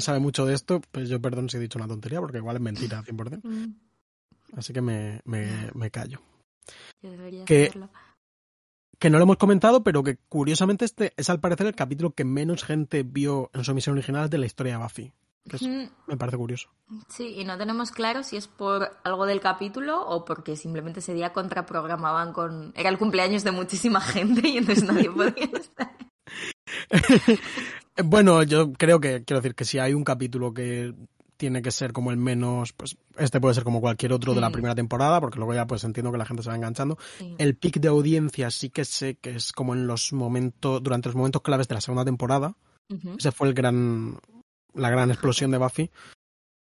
sabe 0.00 0.20
mucho 0.20 0.46
de 0.46 0.54
esto, 0.54 0.80
pues 0.92 1.08
yo 1.08 1.20
perdón 1.20 1.48
si 1.50 1.56
he 1.56 1.60
dicho 1.60 1.78
una 1.78 1.88
tontería, 1.88 2.20
porque 2.20 2.38
igual 2.38 2.56
es 2.56 2.62
mentira 2.62 3.02
100%. 3.02 3.40
Mm, 3.42 3.74
Así 4.56 4.72
que 4.72 4.80
me, 4.80 5.20
me, 5.24 5.48
me 5.74 5.90
callo. 5.90 6.20
yo 7.02 7.10
debería 7.10 7.44
Que- 7.44 7.64
hacerlo. 7.66 7.90
Que 9.00 9.08
no 9.08 9.16
lo 9.16 9.24
hemos 9.24 9.38
comentado, 9.38 9.82
pero 9.82 10.02
que 10.04 10.18
curiosamente 10.28 10.84
este 10.84 11.14
es 11.16 11.30
al 11.30 11.40
parecer 11.40 11.66
el 11.66 11.74
capítulo 11.74 12.10
que 12.10 12.24
menos 12.26 12.62
gente 12.64 13.02
vio 13.02 13.50
en 13.54 13.64
su 13.64 13.70
emisión 13.70 13.94
original 13.96 14.28
de 14.28 14.36
la 14.38 14.44
historia 14.46 14.76
de 14.76 14.82
Buffy. 14.82 15.12
Que 15.48 15.56
es- 15.56 15.62
Mm, 15.62 15.84
me 16.06 16.16
parece 16.16 16.36
curioso. 16.36 16.68
Sí, 17.08 17.34
y 17.38 17.44
no 17.44 17.56
tenemos 17.56 17.90
claro 17.92 18.22
si 18.22 18.36
es 18.36 18.46
por 18.48 18.90
algo 19.04 19.26
del 19.26 19.40
capítulo 19.40 20.04
o 20.06 20.24
porque 20.24 20.56
simplemente 20.56 21.00
ese 21.00 21.14
día 21.14 21.32
contraprogramaban 21.32 22.32
con... 22.32 22.72
Era 22.76 22.88
el 22.90 22.98
cumpleaños 22.98 23.42
de 23.44 23.50
muchísima 23.52 24.00
gente 24.00 24.48
y 24.48 24.58
entonces 24.58 24.84
nadie 24.84 25.10
podía 25.10 25.44
estar. 25.58 25.96
Bueno, 28.04 28.42
yo 28.44 28.72
creo 28.72 29.00
que, 29.00 29.24
quiero 29.24 29.40
decir 29.42 29.54
que 29.54 29.64
si 29.64 29.78
hay 29.78 29.92
un 29.94 30.04
capítulo 30.04 30.54
que 30.54 30.94
tiene 31.36 31.60
que 31.62 31.70
ser 31.70 31.92
como 31.92 32.10
el 32.10 32.16
menos, 32.16 32.72
pues 32.72 32.96
este 33.18 33.40
puede 33.40 33.54
ser 33.54 33.64
como 33.64 33.80
cualquier 33.80 34.12
otro 34.12 34.34
de 34.34 34.40
la 34.40 34.48
Mm. 34.48 34.52
primera 34.52 34.74
temporada, 34.74 35.20
porque 35.20 35.38
luego 35.38 35.54
ya 35.54 35.66
pues 35.66 35.84
entiendo 35.84 36.10
que 36.12 36.18
la 36.18 36.24
gente 36.26 36.42
se 36.42 36.48
va 36.50 36.56
enganchando. 36.56 36.98
Sí. 37.18 37.34
El 37.38 37.56
pic 37.56 37.78
de 37.80 37.88
audiencia 37.88 38.50
sí 38.50 38.70
que 38.70 38.84
sé 38.84 39.16
que 39.16 39.36
es 39.36 39.52
como 39.52 39.74
en 39.74 39.86
los 39.86 40.12
momentos, 40.12 40.82
durante 40.82 41.08
los 41.08 41.16
momentos 41.16 41.42
claves 41.42 41.68
de 41.68 41.74
la 41.74 41.80
segunda 41.80 42.04
temporada. 42.04 42.54
Ese 43.18 43.30
fue 43.30 43.46
el 43.48 43.54
gran, 43.54 44.18
la 44.74 44.90
gran 44.90 45.10
explosión 45.10 45.50
de 45.50 45.58
Buffy. 45.58 45.90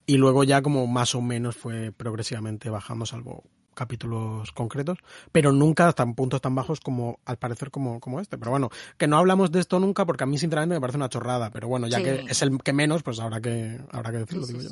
Y 0.06 0.18
luego 0.18 0.44
ya 0.44 0.62
como 0.62 0.88
más 0.88 1.16
o 1.16 1.22
menos 1.22 1.58
fue 1.58 1.92
progresivamente 1.92 2.70
bajando, 2.70 3.06
salvo 3.06 3.44
capítulos 3.78 4.52
concretos, 4.54 4.98
pero 5.32 5.52
nunca 5.52 5.88
hasta 5.88 6.06
puntos 6.14 6.42
tan 6.42 6.56
bajos 6.56 6.80
como, 6.80 7.20
al 7.26 7.38
parecer, 7.38 7.70
como, 7.70 8.00
como 8.00 8.20
este. 8.20 8.38
Pero 8.38 8.52
bueno, 8.52 8.70
que 8.98 9.08
no 9.08 9.18
hablamos 9.18 9.52
de 9.52 9.60
esto 9.60 9.80
nunca 9.80 10.06
porque 10.06 10.24
a 10.24 10.28
mí 10.28 10.38
sinceramente 10.38 10.76
me 10.76 10.82
parece 10.82 10.98
una 10.98 11.10
chorrada, 11.10 11.52
pero 11.52 11.68
bueno, 11.68 11.88
ya 11.88 12.02
que 12.02 12.26
es 12.28 12.42
el 12.42 12.58
que 12.58 12.74
menos, 12.74 13.04
pues 13.04 13.20
habrá 13.20 13.40
que, 13.40 13.80
habrá 13.92 14.12
que 14.12 14.18
decirlo, 14.18 14.48
digo 14.48 14.62
yo. 14.62 14.70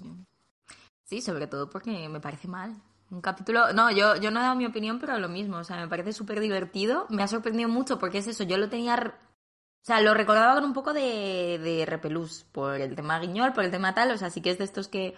Sí, 1.05 1.21
sobre 1.21 1.45
todo 1.45 1.69
porque 1.69 2.09
me 2.09 2.19
parece 2.19 2.47
mal. 2.47 2.75
Un 3.11 3.21
capítulo. 3.21 3.71
No, 3.73 3.91
yo, 3.91 4.15
yo 4.15 4.31
no 4.31 4.39
he 4.39 4.43
dado 4.43 4.55
mi 4.55 4.65
opinión, 4.65 4.99
pero 4.99 5.19
lo 5.19 5.29
mismo. 5.29 5.57
O 5.57 5.63
sea, 5.63 5.77
me 5.77 5.87
parece 5.87 6.11
súper 6.11 6.39
divertido. 6.39 7.05
Me 7.09 7.21
ha 7.21 7.27
sorprendido 7.27 7.69
mucho 7.69 7.99
porque 7.99 8.17
es 8.17 8.27
eso. 8.27 8.43
Yo 8.43 8.57
lo 8.57 8.69
tenía. 8.69 9.13
O 9.85 9.87
sea, 9.87 10.01
lo 10.01 10.15
recordaba 10.15 10.55
con 10.55 10.63
un 10.63 10.73
poco 10.73 10.93
de, 10.93 11.59
de 11.61 11.85
repelús. 11.85 12.43
Por 12.51 12.81
el 12.81 12.95
tema 12.95 13.19
guiñol, 13.19 13.53
por 13.53 13.63
el 13.63 13.69
tema 13.69 13.93
tal. 13.93 14.09
O 14.09 14.17
sea, 14.17 14.31
sí 14.31 14.41
que 14.41 14.49
es 14.49 14.57
de 14.57 14.63
estos 14.63 14.87
que. 14.87 15.15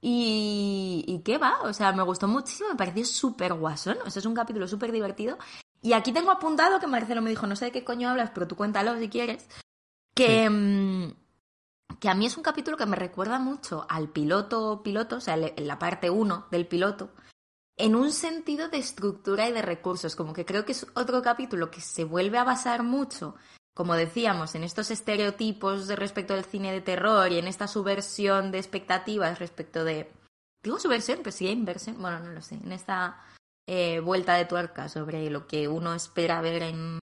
Y, 0.00 1.04
y 1.06 1.18
qué 1.18 1.36
va, 1.36 1.60
o 1.60 1.74
sea, 1.74 1.92
me 1.92 2.02
gustó 2.02 2.26
muchísimo, 2.26 2.70
me 2.70 2.74
pareció 2.74 3.04
súper 3.04 3.52
guasón, 3.52 3.98
o 4.06 4.08
sea, 4.08 4.20
es 4.20 4.24
un 4.24 4.34
capítulo 4.34 4.66
súper 4.66 4.92
divertido. 4.92 5.36
Y 5.82 5.92
aquí 5.92 6.12
tengo 6.12 6.30
apuntado 6.30 6.80
que 6.80 6.86
Marcelo 6.86 7.20
me 7.20 7.28
dijo, 7.28 7.46
no 7.46 7.54
sé 7.54 7.66
de 7.66 7.72
qué 7.72 7.84
coño 7.84 8.08
hablas, 8.08 8.30
pero 8.30 8.48
tú 8.48 8.56
cuéntalo 8.56 8.98
si 8.98 9.10
quieres, 9.10 9.46
que, 10.14 10.48
mm, 10.48 11.96
que 11.98 12.08
a 12.08 12.14
mí 12.14 12.24
es 12.24 12.38
un 12.38 12.42
capítulo 12.42 12.78
que 12.78 12.86
me 12.86 12.96
recuerda 12.96 13.38
mucho 13.38 13.84
al 13.90 14.08
piloto 14.08 14.82
piloto, 14.82 15.16
o 15.16 15.20
sea, 15.20 15.36
la 15.36 15.78
parte 15.78 16.08
1 16.08 16.46
del 16.50 16.66
piloto, 16.66 17.10
en 17.76 17.94
un 17.94 18.10
sentido 18.10 18.68
de 18.68 18.78
estructura 18.78 19.50
y 19.50 19.52
de 19.52 19.60
recursos, 19.60 20.16
como 20.16 20.32
que 20.32 20.46
creo 20.46 20.64
que 20.64 20.72
es 20.72 20.86
otro 20.94 21.20
capítulo 21.20 21.70
que 21.70 21.82
se 21.82 22.04
vuelve 22.04 22.38
a 22.38 22.44
basar 22.44 22.82
mucho, 22.82 23.36
como 23.80 23.96
decíamos, 23.96 24.54
en 24.54 24.62
estos 24.62 24.90
estereotipos 24.90 25.88
respecto 25.88 26.34
del 26.34 26.44
cine 26.44 26.70
de 26.70 26.82
terror 26.82 27.32
y 27.32 27.38
en 27.38 27.46
esta 27.46 27.66
subversión 27.66 28.50
de 28.50 28.58
expectativas 28.58 29.38
respecto 29.38 29.84
de... 29.84 30.12
Digo 30.62 30.78
subversión, 30.78 31.20
pero 31.22 31.32
sí 31.32 31.48
inversión, 31.48 31.96
bueno, 31.98 32.20
no 32.20 32.30
lo 32.30 32.42
sé, 32.42 32.56
en 32.56 32.72
esta 32.72 33.24
eh, 33.66 34.00
vuelta 34.00 34.34
de 34.34 34.44
tuerca 34.44 34.90
sobre 34.90 35.30
lo 35.30 35.46
que 35.46 35.66
uno 35.66 35.94
espera 35.94 36.42
ver 36.42 36.62
en, 36.62 36.98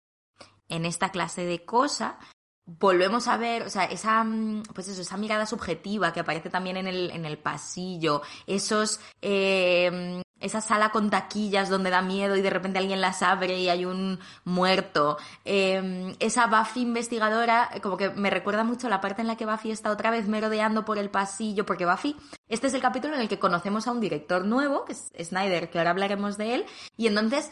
en 0.68 0.84
esta 0.84 1.12
clase 1.14 1.46
de 1.46 1.64
cosa 1.64 2.20
volvemos 2.66 3.30
a 3.30 3.38
ver, 3.38 3.64
o 3.64 3.70
sea, 3.70 3.86
esa, 3.86 4.22
mm, 4.26 4.64
pues 4.74 4.90
eso, 4.90 5.02
esa 5.02 5.16
mirada 5.16 5.46
subjetiva 5.46 6.12
que 6.12 6.20
aparece 6.20 6.50
también 6.50 6.76
en 6.76 6.88
el, 6.88 7.10
en 7.12 7.24
el 7.24 7.38
pasillo, 7.38 8.22
esos, 8.48 9.00
eh, 9.22 10.22
esa 10.40 10.62
sala 10.62 10.92
con 10.92 11.10
taquillas 11.10 11.70
donde 11.70 11.90
da 11.90 12.02
miedo 12.02 12.36
y 12.36 12.42
de 12.42 12.50
repente 12.50 12.80
alguien 12.80 13.02
las 13.02 13.22
abre 13.22 13.60
y 13.60 13.70
hay 13.70 13.86
un 13.86 14.20
muerto, 14.44 15.18
eh, 15.46 16.16
esa 16.20 16.48
Buffy 16.48 16.82
investigadora, 16.82 17.70
como 17.82 17.98
que 17.98 18.10
me 18.10 18.30
recuerda 18.30 18.64
mucho 18.64 18.90
la 18.90 19.02
parte 19.02 19.22
en 19.22 19.28
la 19.28 19.38
que 19.38 19.46
Buffy 19.46 19.72
está 19.72 19.92
otra 19.92 20.12
vez 20.12 20.28
merodeando 20.28 20.86
por 20.86 20.98
el 20.98 21.10
pasillo, 21.10 21.66
porque 21.66 21.86
Buffy, 21.86 22.16
este 22.48 22.68
es 22.68 22.74
el 22.74 22.82
capítulo 22.82 23.16
en 23.16 23.22
el 23.22 23.30
que 23.30 23.40
conocemos 23.40 23.88
a 23.88 23.92
un 23.92 24.02
director 24.02 24.46
nuevo, 24.46 24.86
que 24.86 24.94
es 24.94 25.12
Snyder, 25.30 25.70
que 25.70 25.78
ahora 25.78 25.92
hablaremos 25.92 26.38
de 26.38 26.56
él, 26.56 26.66
y 26.98 27.08
entonces 27.08 27.52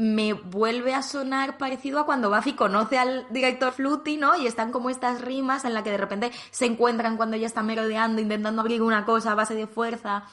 me 0.00 0.32
vuelve 0.32 0.94
a 0.94 1.02
sonar 1.02 1.58
parecido 1.58 2.00
a 2.00 2.06
cuando 2.06 2.30
Buffy 2.30 2.54
conoce 2.54 2.96
al 2.98 3.26
director 3.30 3.70
Fluty, 3.70 4.16
¿no? 4.16 4.34
Y 4.34 4.46
están 4.46 4.72
como 4.72 4.88
estas 4.88 5.20
rimas 5.20 5.66
en 5.66 5.74
la 5.74 5.82
que 5.82 5.90
de 5.90 5.98
repente 5.98 6.32
se 6.50 6.64
encuentran 6.64 7.18
cuando 7.18 7.36
ella 7.36 7.46
está 7.46 7.62
merodeando, 7.62 8.22
intentando 8.22 8.62
abrir 8.62 8.80
una 8.80 9.04
cosa 9.04 9.32
a 9.32 9.34
base 9.34 9.54
de 9.54 9.66
fuerza. 9.66 10.24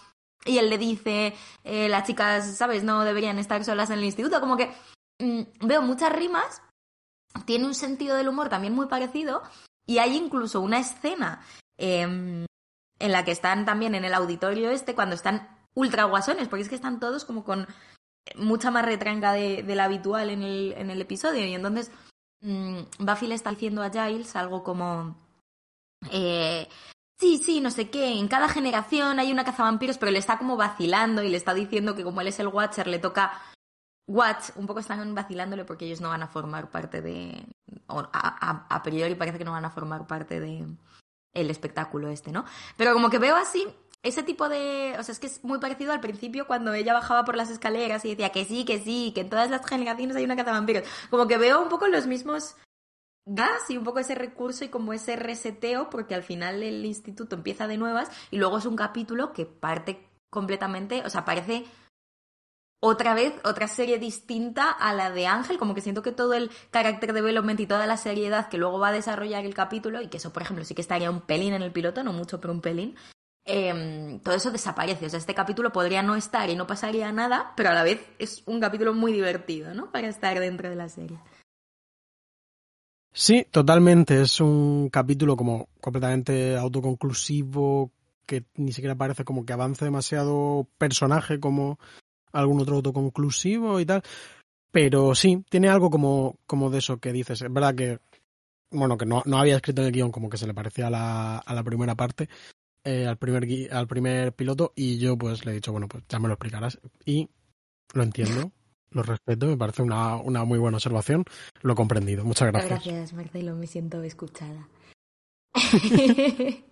Y 0.46 0.58
él 0.60 0.70
le 0.70 0.78
dice, 0.78 1.36
eh, 1.64 1.90
las 1.90 2.08
chicas, 2.08 2.58
¿sabes? 2.58 2.84
No 2.84 3.04
deberían 3.04 3.40
estar 3.40 3.64
solas 3.64 3.90
en 3.90 4.00
el 4.00 4.06
instituto. 4.06 4.40
Como 4.40 4.58
que 4.58 4.72
mm, 5.20 5.68
veo 5.68 5.82
muchas 5.82 6.12
rimas. 6.12 6.62
Tiene 7.46 7.66
un 7.66 7.76
sentido 7.76 8.16
del 8.16 8.30
humor 8.30 8.50
también 8.50 8.74
muy 8.74 8.88
parecido. 8.88 9.44
Y 9.86 10.00
hay 10.00 10.16
incluso 10.16 10.62
una 10.62 10.80
escena 10.80 11.42
em, 11.78 12.46
en 13.00 13.12
la 13.12 13.24
que 13.24 13.32
están 13.32 13.66
también 13.66 13.96
en 13.96 14.06
el 14.06 14.14
auditorio 14.14 14.70
este, 14.70 14.96
cuando 14.96 15.16
están 15.16 15.66
ultra 15.76 16.06
guasones, 16.06 16.48
porque 16.48 16.64
es 16.64 16.70
que 16.70 16.76
están 16.76 17.00
todos 17.00 17.24
como 17.24 17.44
con 17.44 17.68
mucha 18.36 18.72
más 18.72 18.86
retranca 18.86 19.32
de, 19.32 19.64
la 19.64 19.86
habitual 19.86 20.30
en 20.30 20.44
el, 20.44 21.02
episodio. 21.02 21.46
Y 21.46 21.54
entonces 21.54 21.92
mmm, 22.42 22.82
Buffy 23.00 23.28
le 23.28 23.36
está 23.36 23.52
diciendo 23.52 23.82
a 23.82 23.90
Giles 23.90 24.36
algo 24.36 24.64
como... 24.64 25.16
Eh, 26.12 26.68
sí, 27.20 27.38
sí, 27.38 27.62
no 27.62 27.72
sé 27.72 27.90
qué, 27.90 28.20
en 28.20 28.28
cada 28.28 28.50
generación 28.50 29.20
hay 29.20 29.32
una 29.32 29.44
cazavampiros, 29.44 29.98
pero 29.98 30.12
le 30.12 30.20
está 30.20 30.38
como 30.38 30.58
vacilando 30.58 31.24
y 31.24 31.30
le 31.30 31.38
está 31.38 31.54
diciendo 31.54 31.96
que 31.96 32.04
como 32.04 32.22
él 32.22 32.28
es 32.28 32.40
el 32.40 32.48
Watcher, 32.48 32.88
le 32.88 33.00
toca 33.00 33.42
Watch, 34.08 34.52
un 34.56 34.68
poco 34.68 34.80
están 34.80 35.14
vacilándole 35.14 35.66
porque 35.66 35.86
ellos 35.86 36.02
no 36.02 36.10
van 36.10 36.24
a 36.24 36.28
formar 36.28 36.72
parte 36.72 37.02
de... 37.02 37.46
O 37.88 38.00
a, 38.00 38.66
a, 38.70 38.84
priori 38.84 39.16
parece 39.16 39.38
que 39.38 39.46
no 39.46 39.52
van 39.52 39.66
a 39.66 39.70
formar 39.70 40.08
parte 40.08 40.40
de 40.40 40.66
el 41.34 41.50
espectáculo 41.50 42.10
este, 42.10 42.32
¿no? 42.32 42.46
Pero 42.78 42.94
como 42.94 43.10
que 43.10 43.20
veo 43.20 43.36
así 43.36 43.68
ese 44.04 44.24
tipo 44.24 44.50
de. 44.50 44.96
O 45.00 45.04
sea, 45.04 45.14
es 45.14 45.20
que 45.20 45.28
es 45.28 45.44
muy 45.44 45.60
parecido 45.60 45.92
al 45.92 46.00
principio 46.00 46.48
cuando 46.48 46.74
ella 46.74 46.94
bajaba 46.94 47.26
por 47.26 47.36
las 47.36 47.50
escaleras 47.50 48.06
y 48.06 48.10
decía 48.10 48.32
que 48.32 48.46
sí, 48.46 48.66
que 48.66 48.80
sí, 48.80 49.12
que 49.14 49.22
en 49.22 49.30
todas 49.30 49.50
las 49.50 49.66
generaciones 49.66 50.16
hay 50.16 50.24
una 50.24 50.36
caza 50.36 50.52
vampiros. 50.52 50.84
Como 51.10 51.28
que 51.28 51.38
veo 51.38 51.62
un 51.62 51.70
poco 51.70 51.88
los 51.88 52.08
mismos 52.08 52.56
gas 53.28 53.70
y 53.70 53.78
un 53.78 53.84
poco 53.84 54.00
ese 54.00 54.16
recurso 54.16 54.66
y 54.66 54.70
como 54.70 54.94
ese 54.94 55.16
reseteo, 55.16 55.90
porque 55.90 56.16
al 56.16 56.24
final 56.24 56.64
el 56.64 56.86
instituto 56.86 57.36
empieza 57.36 57.68
de 57.68 57.78
nuevas 57.78 58.10
y 58.32 58.38
luego 58.38 58.58
es 58.58 58.66
un 58.66 58.76
capítulo 58.76 59.34
que 59.34 59.46
parte 59.46 60.08
completamente. 60.30 61.04
O 61.06 61.10
sea, 61.10 61.26
parece 61.26 61.66
otra 62.80 63.14
vez 63.14 63.34
otra 63.44 63.68
serie 63.68 63.98
distinta 63.98 64.72
a 64.72 64.94
la 64.94 65.12
de 65.12 65.28
Ángel, 65.28 65.58
como 65.58 65.74
que 65.74 65.82
siento 65.82 66.04
que 66.04 66.12
todo 66.12 66.34
el 66.34 66.52
carácter 66.72 67.14
development 67.14 67.60
y 67.60 67.68
toda 67.68 67.88
la 67.88 67.98
seriedad 67.98 68.50
que 68.50 68.58
luego 68.58 68.80
va 68.80 68.90
a 68.90 68.94
desarrollar 68.94 69.46
el 69.46 69.54
capítulo, 69.54 70.02
y 70.02 70.08
que 70.08 70.18
eso, 70.18 70.32
por 70.32 70.44
ejemplo, 70.44 70.64
sí 70.64 70.76
que 70.76 70.82
estaría 70.82 71.10
un 71.10 71.22
pelín 71.22 71.54
en 71.54 71.64
el 71.64 71.72
piloto, 71.72 72.04
no 72.04 72.14
mucho, 72.14 72.40
pero 72.40 72.54
un 72.54 72.62
pelín, 72.62 72.96
Em, 73.50 74.20
todo 74.20 74.36
eso 74.36 74.52
desaparece. 74.52 75.06
O 75.06 75.10
sea, 75.10 75.20
este 75.20 75.34
capítulo 75.34 75.72
podría 75.72 76.04
no 76.04 76.18
estar 76.18 76.50
y 76.50 76.56
no 76.56 76.68
pasaría 76.68 77.10
nada, 77.14 77.54
pero 77.56 77.70
a 77.70 77.74
la 77.74 77.84
vez 77.84 78.06
es 78.20 78.44
un 78.46 78.60
capítulo 78.60 78.94
muy 78.94 79.14
divertido, 79.14 79.74
¿no? 79.74 79.90
Para 79.90 80.10
estar 80.10 80.38
dentro 80.40 80.70
de 80.70 80.76
la 80.76 80.90
serie. 80.90 81.18
Sí, 83.20 83.48
totalmente. 83.50 84.22
Es 84.22 84.40
un 84.40 84.90
capítulo 84.90 85.36
como 85.36 85.70
completamente 85.82 86.56
autoconclusivo, 86.56 87.92
que 88.28 88.46
ni 88.58 88.72
siquiera 88.72 88.94
parece 88.94 89.24
como 89.24 89.44
que 89.44 89.54
avance 89.54 89.84
demasiado 89.84 90.68
personaje 90.78 91.40
como 91.40 91.80
algún 92.32 92.62
otro 92.62 92.76
autoconclusivo 92.76 93.80
y 93.80 93.88
tal. 93.88 94.04
Pero 94.70 95.16
sí, 95.16 95.44
tiene 95.50 95.68
algo 95.68 95.90
como, 95.90 96.38
como 96.46 96.70
de 96.70 96.78
eso 96.78 97.00
que 97.00 97.12
dices. 97.12 97.42
Es 97.42 97.52
verdad 97.52 97.74
que, 97.74 97.98
bueno, 98.70 99.00
que 99.00 99.08
no, 99.08 99.24
no 99.26 99.40
había 99.40 99.56
escrito 99.56 99.82
en 99.82 99.88
el 99.88 99.94
guion 99.94 100.12
como 100.12 100.30
que 100.30 100.38
se 100.38 100.46
le 100.46 100.54
parecía 100.54 100.86
a 100.86 100.92
la, 100.92 101.38
a 101.40 101.56
la 101.56 101.64
primera 101.64 101.96
parte, 101.96 102.30
eh, 102.84 103.08
al, 103.08 103.18
primer, 103.18 103.48
al 103.74 103.88
primer 103.88 104.34
piloto 104.34 104.74
y 104.76 105.00
yo 105.00 105.18
pues 105.18 105.44
le 105.44 105.54
he 105.54 105.56
dicho, 105.56 105.72
bueno, 105.72 105.88
pues 105.88 106.04
ya 106.08 106.20
me 106.20 106.28
lo 106.28 106.36
explicarás. 106.36 106.80
Y 107.04 107.28
lo 107.96 108.04
entiendo, 108.04 108.52
lo 108.92 109.04
respeto, 109.04 109.48
me 109.48 109.58
parece 109.58 109.82
una, 109.82 110.16
una 110.18 110.44
muy 110.44 110.60
buena 110.60 110.78
observación, 110.78 111.24
lo 111.62 111.74
he 111.74 111.76
comprendido. 111.76 112.24
Muchas 112.24 112.52
gracias. 112.52 112.70
Gracias, 112.86 113.14
Marcelo, 113.14 113.56
me 113.56 113.68
siento 113.68 114.02
escuchada. 114.04 114.68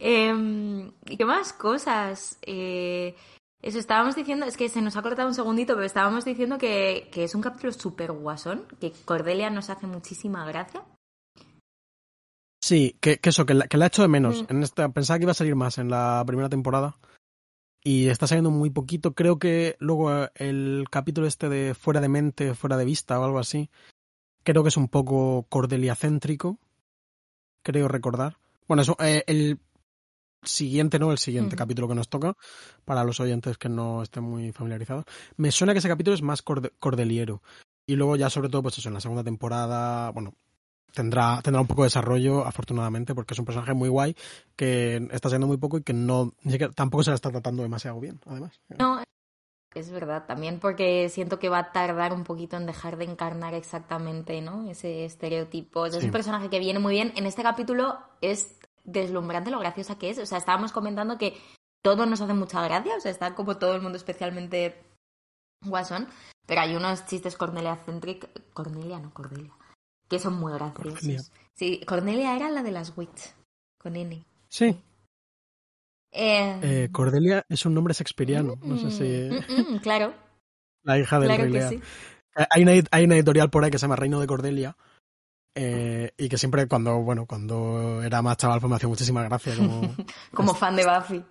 eh, 0.00 0.90
¿Qué 1.04 1.24
más 1.24 1.52
cosas? 1.52 2.38
Eh, 2.42 3.14
eso 3.60 3.78
estábamos 3.78 4.14
diciendo, 4.14 4.46
es 4.46 4.56
que 4.56 4.68
se 4.68 4.80
nos 4.80 4.96
ha 4.96 5.02
cortado 5.02 5.28
un 5.28 5.34
segundito, 5.34 5.74
pero 5.74 5.86
estábamos 5.86 6.24
diciendo 6.24 6.58
que, 6.58 7.08
que 7.12 7.24
es 7.24 7.34
un 7.34 7.42
capítulo 7.42 7.72
súper 7.72 8.12
guasón, 8.12 8.66
que 8.80 8.92
Cordelia 9.04 9.50
nos 9.50 9.68
hace 9.70 9.86
muchísima 9.86 10.46
gracia. 10.46 10.84
Sí, 12.62 12.96
que, 13.00 13.18
eso, 13.22 13.46
que 13.46 13.54
la, 13.54 13.66
que 13.66 13.76
la 13.76 13.86
hecho 13.86 14.02
de 14.02 14.08
menos. 14.08 14.42
Mm. 14.42 14.46
En 14.50 14.62
esta, 14.62 14.88
pensaba 14.90 15.18
que 15.18 15.24
iba 15.24 15.32
a 15.32 15.34
salir 15.34 15.56
más 15.56 15.78
en 15.78 15.90
la 15.90 16.22
primera 16.26 16.48
temporada. 16.48 16.96
Y 17.82 18.08
está 18.08 18.26
saliendo 18.26 18.50
muy 18.50 18.70
poquito. 18.70 19.14
Creo 19.14 19.38
que 19.38 19.76
luego 19.78 20.12
eh, 20.12 20.30
el 20.34 20.86
capítulo 20.90 21.26
este 21.26 21.48
de 21.48 21.74
fuera 21.74 22.00
de 22.00 22.08
mente, 22.08 22.54
fuera 22.54 22.76
de 22.76 22.84
vista 22.84 23.18
o 23.18 23.24
algo 23.24 23.38
así. 23.38 23.70
Creo 24.42 24.62
que 24.62 24.68
es 24.68 24.76
un 24.76 24.88
poco 24.88 25.46
Cordelia-céntrico. 25.48 26.58
Creo 27.62 27.88
recordar. 27.88 28.38
Bueno, 28.66 28.82
eso, 28.82 28.96
eh, 29.00 29.24
el 29.26 29.58
siguiente, 30.42 30.98
¿no? 30.98 31.10
El 31.12 31.18
siguiente 31.18 31.56
capítulo 31.56 31.88
que 31.88 31.94
nos 31.94 32.08
toca, 32.08 32.36
para 32.84 33.04
los 33.04 33.20
oyentes 33.20 33.58
que 33.58 33.68
no 33.68 34.02
estén 34.02 34.24
muy 34.24 34.52
familiarizados. 34.52 35.04
Me 35.36 35.50
suena 35.50 35.72
que 35.72 35.80
ese 35.80 35.88
capítulo 35.88 36.14
es 36.14 36.22
más 36.22 36.42
cordeliero. 36.42 37.42
Y 37.86 37.96
luego 37.96 38.16
ya 38.16 38.30
sobre 38.30 38.48
todo, 38.48 38.62
pues 38.62 38.78
eso, 38.78 38.88
en 38.88 38.94
la 38.94 39.00
segunda 39.00 39.24
temporada, 39.24 40.10
bueno, 40.10 40.34
tendrá, 40.92 41.40
tendrá 41.42 41.60
un 41.60 41.66
poco 41.66 41.82
de 41.82 41.86
desarrollo, 41.86 42.44
afortunadamente, 42.46 43.14
porque 43.14 43.34
es 43.34 43.38
un 43.38 43.44
personaje 43.44 43.74
muy 43.74 43.88
guay 43.88 44.16
que 44.56 45.08
está 45.10 45.28
siendo 45.28 45.46
muy 45.46 45.56
poco 45.56 45.78
y 45.78 45.82
que 45.82 45.92
no 45.92 46.32
tampoco 46.74 47.04
se 47.04 47.10
la 47.10 47.16
está 47.16 47.30
tratando 47.30 47.62
demasiado 47.62 48.00
bien, 48.00 48.20
además. 48.26 48.60
No, 48.78 49.02
es 49.74 49.90
verdad, 49.90 50.24
también 50.26 50.60
porque 50.60 51.08
siento 51.08 51.38
que 51.38 51.48
va 51.48 51.58
a 51.58 51.72
tardar 51.72 52.12
un 52.12 52.24
poquito 52.24 52.56
en 52.56 52.66
dejar 52.66 52.96
de 52.96 53.04
encarnar 53.04 53.54
exactamente, 53.54 54.40
¿no? 54.40 54.68
Ese 54.68 55.04
estereotipo. 55.04 55.86
Es 55.86 56.02
un 56.02 56.10
personaje 56.10 56.48
que 56.48 56.58
viene 56.58 56.78
muy 56.78 56.94
bien. 56.94 57.12
En 57.16 57.26
este 57.26 57.42
capítulo 57.42 57.98
es 58.20 58.58
deslumbrante 58.84 59.50
lo 59.50 59.58
graciosa 59.58 59.98
que 59.98 60.10
es. 60.10 60.18
O 60.18 60.26
sea, 60.26 60.38
estábamos 60.38 60.72
comentando 60.72 61.18
que 61.18 61.36
todo 61.82 62.06
nos 62.06 62.20
hace 62.20 62.34
mucha 62.34 62.62
gracia, 62.62 62.96
o 62.96 63.00
sea, 63.00 63.10
está 63.10 63.34
como 63.34 63.56
todo 63.58 63.74
el 63.74 63.82
mundo 63.82 63.96
especialmente 63.96 64.82
guasón, 65.64 66.08
pero 66.46 66.60
hay 66.60 66.74
unos 66.74 67.06
chistes 67.06 67.36
Cornelia 67.36 67.76
centric, 67.84 68.28
Cornelia, 68.52 68.98
no 68.98 69.12
Cordelia, 69.12 69.52
que 70.08 70.18
son 70.18 70.34
muy 70.34 70.52
graciosos. 70.52 71.30
Sí, 71.54 71.80
Cornelia 71.86 72.36
era 72.36 72.48
la 72.50 72.62
de 72.62 72.70
las 72.72 72.96
wits, 72.96 73.34
con 73.78 73.96
N. 73.96 74.24
Sí. 74.48 74.80
Eh, 76.12 76.88
Cordelia 76.92 77.44
es 77.48 77.64
un 77.66 77.74
nombre 77.74 77.94
shakespeariano, 77.94 78.56
no 78.62 78.76
sé 78.78 78.90
si... 78.90 79.04
Mm, 79.52 79.74
mm, 79.74 79.78
claro. 79.80 80.14
La 80.82 80.98
hija 80.98 81.18
del 81.20 81.28
claro 81.28 81.42
rey 81.44 81.52
que 81.52 81.58
Lear. 81.58 81.70
sí. 81.70 81.80
Hay 82.50 82.62
una, 82.62 82.72
hay 82.92 83.04
una 83.04 83.16
editorial 83.16 83.50
por 83.50 83.64
ahí 83.64 83.70
que 83.70 83.78
se 83.78 83.82
llama 83.82 83.96
Reino 83.96 84.20
de 84.20 84.26
Cordelia. 84.26 84.76
eh, 85.54 86.12
y 86.16 86.28
que 86.28 86.38
siempre 86.38 86.66
cuando, 86.68 86.98
bueno, 87.02 87.26
cuando 87.26 88.02
era 88.02 88.22
más 88.22 88.36
chaval 88.36 88.60
pues 88.60 88.70
me 88.70 88.76
hacía 88.76 88.88
muchísima 88.88 89.24
gracia 89.24 89.56
como, 89.56 89.80
Como 90.32 90.54
fan 90.54 90.76
de 90.76 90.86
Buffy. 90.86 91.24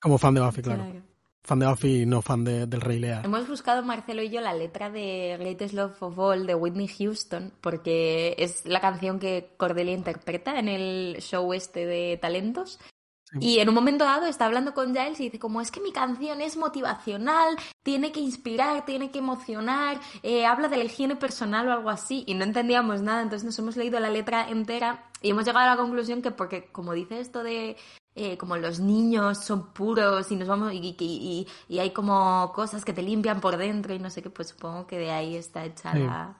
como 0.00 0.18
fan 0.18 0.34
de 0.34 0.40
Buffy, 0.40 0.62
claro. 0.62 0.84
Claro. 0.84 1.02
Fan 1.44 1.58
de 1.58 1.66
Buffy 1.66 2.02
y 2.02 2.06
no 2.06 2.22
fan 2.22 2.44
de- 2.44 2.66
del 2.66 2.80
Rey 2.80 2.98
Lear. 3.00 3.24
Hemos 3.24 3.48
buscado, 3.48 3.82
Marcelo 3.82 4.22
y 4.22 4.30
yo, 4.30 4.40
la 4.40 4.54
letra 4.54 4.90
de 4.90 5.36
Greatest 5.40 5.74
Love 5.74 6.00
of 6.02 6.18
All 6.18 6.46
de 6.46 6.54
Whitney 6.54 6.86
Houston, 6.86 7.52
porque 7.60 8.36
es 8.38 8.64
la 8.64 8.80
canción 8.80 9.18
que 9.18 9.50
Cordelia 9.56 9.92
interpreta 9.94 10.58
en 10.58 10.68
el 10.68 11.16
show 11.20 11.52
este 11.52 11.84
de 11.84 12.16
talentos. 12.22 12.78
Sí. 13.24 13.38
Y 13.40 13.58
en 13.60 13.68
un 13.70 13.74
momento 13.74 14.04
dado 14.04 14.26
está 14.26 14.44
hablando 14.44 14.74
con 14.74 14.88
Giles 14.94 15.18
y 15.18 15.24
dice 15.24 15.38
como 15.38 15.60
es 15.62 15.70
que 15.70 15.80
mi 15.80 15.90
canción 15.90 16.40
es 16.42 16.56
motivacional, 16.58 17.56
tiene 17.82 18.12
que 18.12 18.20
inspirar, 18.20 18.84
tiene 18.84 19.10
que 19.10 19.18
emocionar, 19.20 19.98
eh, 20.22 20.44
habla 20.46 20.68
de 20.68 20.76
la 20.76 20.84
higiene 20.84 21.16
personal 21.16 21.66
o 21.66 21.72
algo 21.72 21.88
así. 21.90 22.24
Y 22.26 22.34
no 22.34 22.44
entendíamos 22.44 23.00
nada, 23.02 23.22
entonces 23.22 23.44
nos 23.46 23.58
hemos 23.58 23.76
leído 23.76 23.98
la 24.00 24.10
letra 24.10 24.48
entera 24.48 25.06
y 25.22 25.30
hemos 25.30 25.44
llegado 25.46 25.66
a 25.66 25.70
la 25.74 25.80
conclusión 25.80 26.20
que 26.22 26.30
porque 26.30 26.66
como 26.70 26.92
dice 26.92 27.20
esto 27.20 27.42
de 27.42 27.76
eh, 28.14 28.36
como 28.36 28.56
los 28.56 28.78
niños 28.80 29.38
son 29.38 29.72
puros 29.72 30.30
y 30.30 30.36
nos 30.36 30.48
vamos 30.48 30.72
y, 30.72 30.94
y- 30.98 31.46
y- 31.68 31.78
hay 31.78 31.90
como 31.90 32.52
cosas 32.54 32.84
que 32.84 32.92
te 32.92 33.02
limpian 33.02 33.40
por 33.40 33.56
dentro 33.56 33.94
y 33.94 33.98
no 33.98 34.10
sé 34.10 34.22
qué, 34.22 34.30
pues 34.30 34.48
supongo 34.48 34.86
que 34.86 34.98
de 34.98 35.10
ahí 35.10 35.36
está 35.36 35.64
hecha 35.64 35.92
Sí. 35.92 35.98
la, 36.00 36.36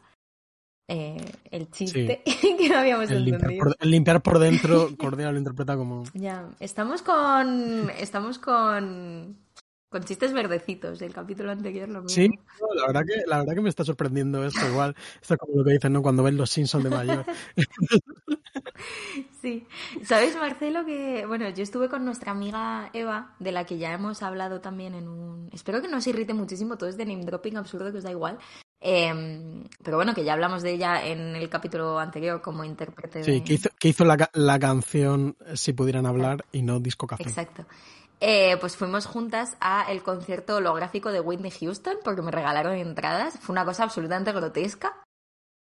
eh, 0.88 1.32
el 1.50 1.70
chiste 1.70 2.22
que 2.58 2.68
no 2.68 2.78
habíamos 2.78 3.10
El 3.10 3.24
limpiar, 3.24 3.42
entendido. 3.50 3.64
por, 3.64 3.76
el 3.80 3.90
limpiar 3.90 4.22
por 4.22 4.38
dentro, 4.38 4.88
Cordelia 4.98 5.32
lo 5.32 5.38
interpreta 5.38 5.76
como... 5.76 6.04
Ya, 6.14 6.48
estamos 6.60 7.00
con. 7.02 7.88
Estamos 7.98 8.38
con. 8.38 9.36
Con 9.92 10.02
chistes 10.04 10.32
verdecitos 10.32 10.98
del 10.98 11.12
capítulo 11.12 11.52
anterior, 11.52 11.86
lo 11.88 12.02
mismo. 12.02 12.08
Sí, 12.08 12.28
no, 12.28 12.74
la 12.74 12.86
verdad 12.86 13.02
que 13.06 13.22
la 13.26 13.38
verdad 13.40 13.54
que 13.54 13.60
me 13.60 13.68
está 13.68 13.84
sorprendiendo 13.84 14.42
esto 14.42 14.66
igual. 14.66 14.96
Esto 15.20 15.34
es 15.34 15.38
como 15.38 15.58
lo 15.58 15.64
que 15.64 15.72
dicen, 15.72 15.92
¿no? 15.92 16.00
Cuando 16.00 16.22
ven 16.22 16.38
los 16.38 16.48
Simpsons 16.50 16.84
de 16.84 16.90
mayor. 16.90 17.24
Sí. 19.40 19.66
¿Sabes, 20.04 20.36
Marcelo, 20.36 20.84
que. 20.84 21.26
Bueno, 21.26 21.48
yo 21.50 21.64
estuve 21.64 21.88
con 21.88 22.04
nuestra 22.04 22.30
amiga 22.30 22.90
Eva, 22.92 23.34
de 23.40 23.50
la 23.50 23.64
que 23.64 23.76
ya 23.76 23.92
hemos 23.92 24.22
hablado 24.22 24.60
también 24.60 24.94
en 24.94 25.08
un. 25.08 25.50
Espero 25.52 25.82
que 25.82 25.88
no 25.88 25.98
os 25.98 26.06
irrite 26.06 26.32
muchísimo, 26.32 26.78
todo 26.78 26.88
es 26.88 26.96
de 26.96 27.04
name 27.04 27.24
dropping 27.24 27.56
absurdo 27.56 27.90
que 27.90 27.98
os 27.98 28.04
da 28.04 28.12
igual. 28.12 28.38
Em, 28.80 29.64
pero 29.82 29.96
bueno, 29.96 30.14
que 30.14 30.24
ya 30.24 30.32
hablamos 30.34 30.62
de 30.62 30.72
ella 30.72 31.04
en 31.04 31.34
el 31.34 31.48
capítulo 31.48 31.98
anterior 31.98 32.40
como 32.40 32.64
intérprete 32.64 33.18
de. 33.18 33.24
Sí, 33.24 33.40
que 33.42 33.54
hizo, 33.54 33.68
que 33.78 33.88
hizo 33.88 34.04
la, 34.04 34.30
la 34.32 34.58
canción 34.58 35.36
eh, 35.46 35.56
Si 35.56 35.72
pudieran 35.72 36.06
hablar 36.06 36.44
y 36.52 36.62
no 36.62 36.78
Disco 36.78 37.06
Café. 37.06 37.24
Exacto. 37.24 37.66
Eh, 38.24 38.56
pues 38.60 38.76
fuimos 38.76 39.06
juntas 39.06 39.56
a 39.60 39.90
el 39.90 40.04
concierto 40.04 40.54
holográfico 40.54 41.10
de 41.10 41.18
Whitney 41.18 41.50
Houston 41.50 41.96
porque 42.04 42.22
me 42.22 42.30
regalaron 42.30 42.74
entradas. 42.76 43.36
Fue 43.40 43.52
una 43.52 43.64
cosa 43.64 43.82
absolutamente 43.82 44.30
grotesca. 44.30 45.02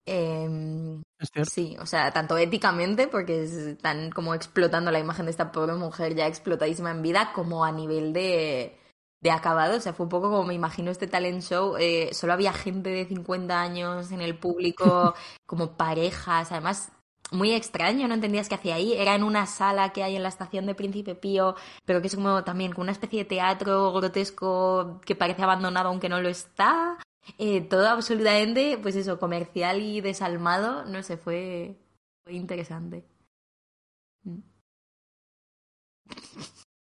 Em, 0.06 1.02
Es 1.18 1.30
cierto. 1.32 1.50
sí, 1.50 1.78
o 1.80 1.86
sea, 1.86 2.12
tanto 2.12 2.38
éticamente, 2.38 3.08
porque 3.08 3.44
están 3.44 4.12
como 4.12 4.34
explotando 4.34 4.92
la 4.92 5.00
imagen 5.00 5.24
de 5.26 5.32
esta 5.32 5.54
pobre 5.54 5.76
mujer 5.76 6.16
ya 6.16 6.28
explotadísima 6.28 6.92
en 6.92 7.02
vida, 7.02 7.32
como 7.34 7.64
a 7.64 7.72
nivel 7.72 8.12
de, 8.12 8.78
de 9.22 9.32
acabado. 9.32 9.78
O 9.78 9.80
sea, 9.80 9.94
fue 9.94 10.06
un 10.06 10.10
poco 10.10 10.30
como 10.30 10.44
me 10.44 10.54
imagino 10.54 10.92
este 10.92 11.08
talent 11.08 11.44
show. 11.44 11.78
eh, 11.78 12.10
solo 12.14 12.34
había 12.34 12.52
gente 12.52 12.90
de 12.90 13.06
50 13.06 13.62
años 13.62 14.12
en 14.12 14.20
el 14.20 14.38
público, 14.38 15.14
como 15.46 15.78
parejas, 15.78 16.52
además 16.52 16.92
muy 17.32 17.52
extraño, 17.54 18.08
no 18.08 18.14
entendías 18.14 18.50
qué 18.50 18.56
hacía 18.56 18.76
ahí. 18.76 18.94
Era 18.94 19.16
en 19.16 19.24
una 19.24 19.46
sala 19.46 19.92
que 19.94 20.04
hay 20.04 20.16
en 20.16 20.24
la 20.24 20.30
estación 20.30 20.66
de 20.66 20.76
Príncipe 20.76 21.16
Pío, 21.16 21.56
pero 21.86 22.02
que 22.02 22.08
es 22.08 22.16
como 22.16 22.44
también 22.44 22.74
una 22.78 22.92
especie 22.92 23.20
de 23.20 23.26
teatro 23.26 23.92
grotesco 23.94 25.02
que 25.06 25.16
parece 25.16 25.44
abandonado 25.44 25.90
aunque 25.90 26.10
no 26.10 26.22
lo 26.22 26.30
está. 26.30 26.98
Eh, 27.38 27.62
todo 27.62 27.88
absolutamente, 27.90 28.78
pues 28.82 28.96
eso, 28.96 29.20
comercial 29.20 29.82
y 29.82 30.02
desalmado, 30.02 30.86
no 30.86 31.02
sé, 31.04 31.18
fue, 31.18 31.78
fue 32.26 32.34
interesante. 32.34 33.06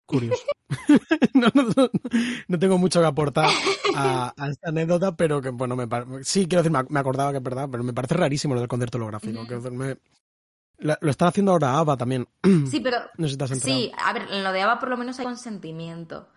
Mm. 0.09 0.17
Curioso. 0.17 0.43
no, 1.35 1.49
no- 1.55 1.91
no- 2.49 2.59
tengo 2.59 2.79
mucho 2.79 3.01
que 3.01 3.07
aportar 3.07 3.51
a, 3.95 4.33
a 4.37 4.49
esta 4.49 4.71
anécdota, 4.71 5.15
pero 5.17 5.41
que, 5.41 5.51
bueno, 5.51 5.77
me 5.77 5.87
sí, 6.25 6.47
quiero 6.47 6.63
decir, 6.63 6.73
me 6.73 6.79
ac- 6.81 6.89
me 6.91 7.01
acordaba 7.01 7.31
que 7.31 7.39
es 7.39 7.43
verdad, 7.43 7.69
pero 7.71 7.85
me 7.85 7.93
parece 7.93 8.15
rarísimo 8.15 8.55
lo 8.55 8.61
del 8.61 8.69
concierto 8.69 8.99
holográfico. 8.99 9.45
Me- 9.71 9.99
la- 10.79 10.99
lo 11.01 11.11
están 11.11 11.29
haciendo 11.29 11.53
ahora 11.53 11.79
ABBA 11.79 11.97
también. 11.97 12.29
Sí, 12.71 12.81
pero 12.83 12.99
No 13.17 13.27
sé 13.29 13.33
si 13.33 13.39
te 13.39 13.49
sí, 13.59 13.93
a 13.99 14.13
ver, 14.13 14.23
en 14.31 14.45
lo 14.45 14.53
de 14.53 14.63
Ava 14.63 14.79
por 14.79 14.89
lo 14.89 14.97
menos 14.97 15.19
hay 15.19 15.25
consentimiento. 15.27 16.29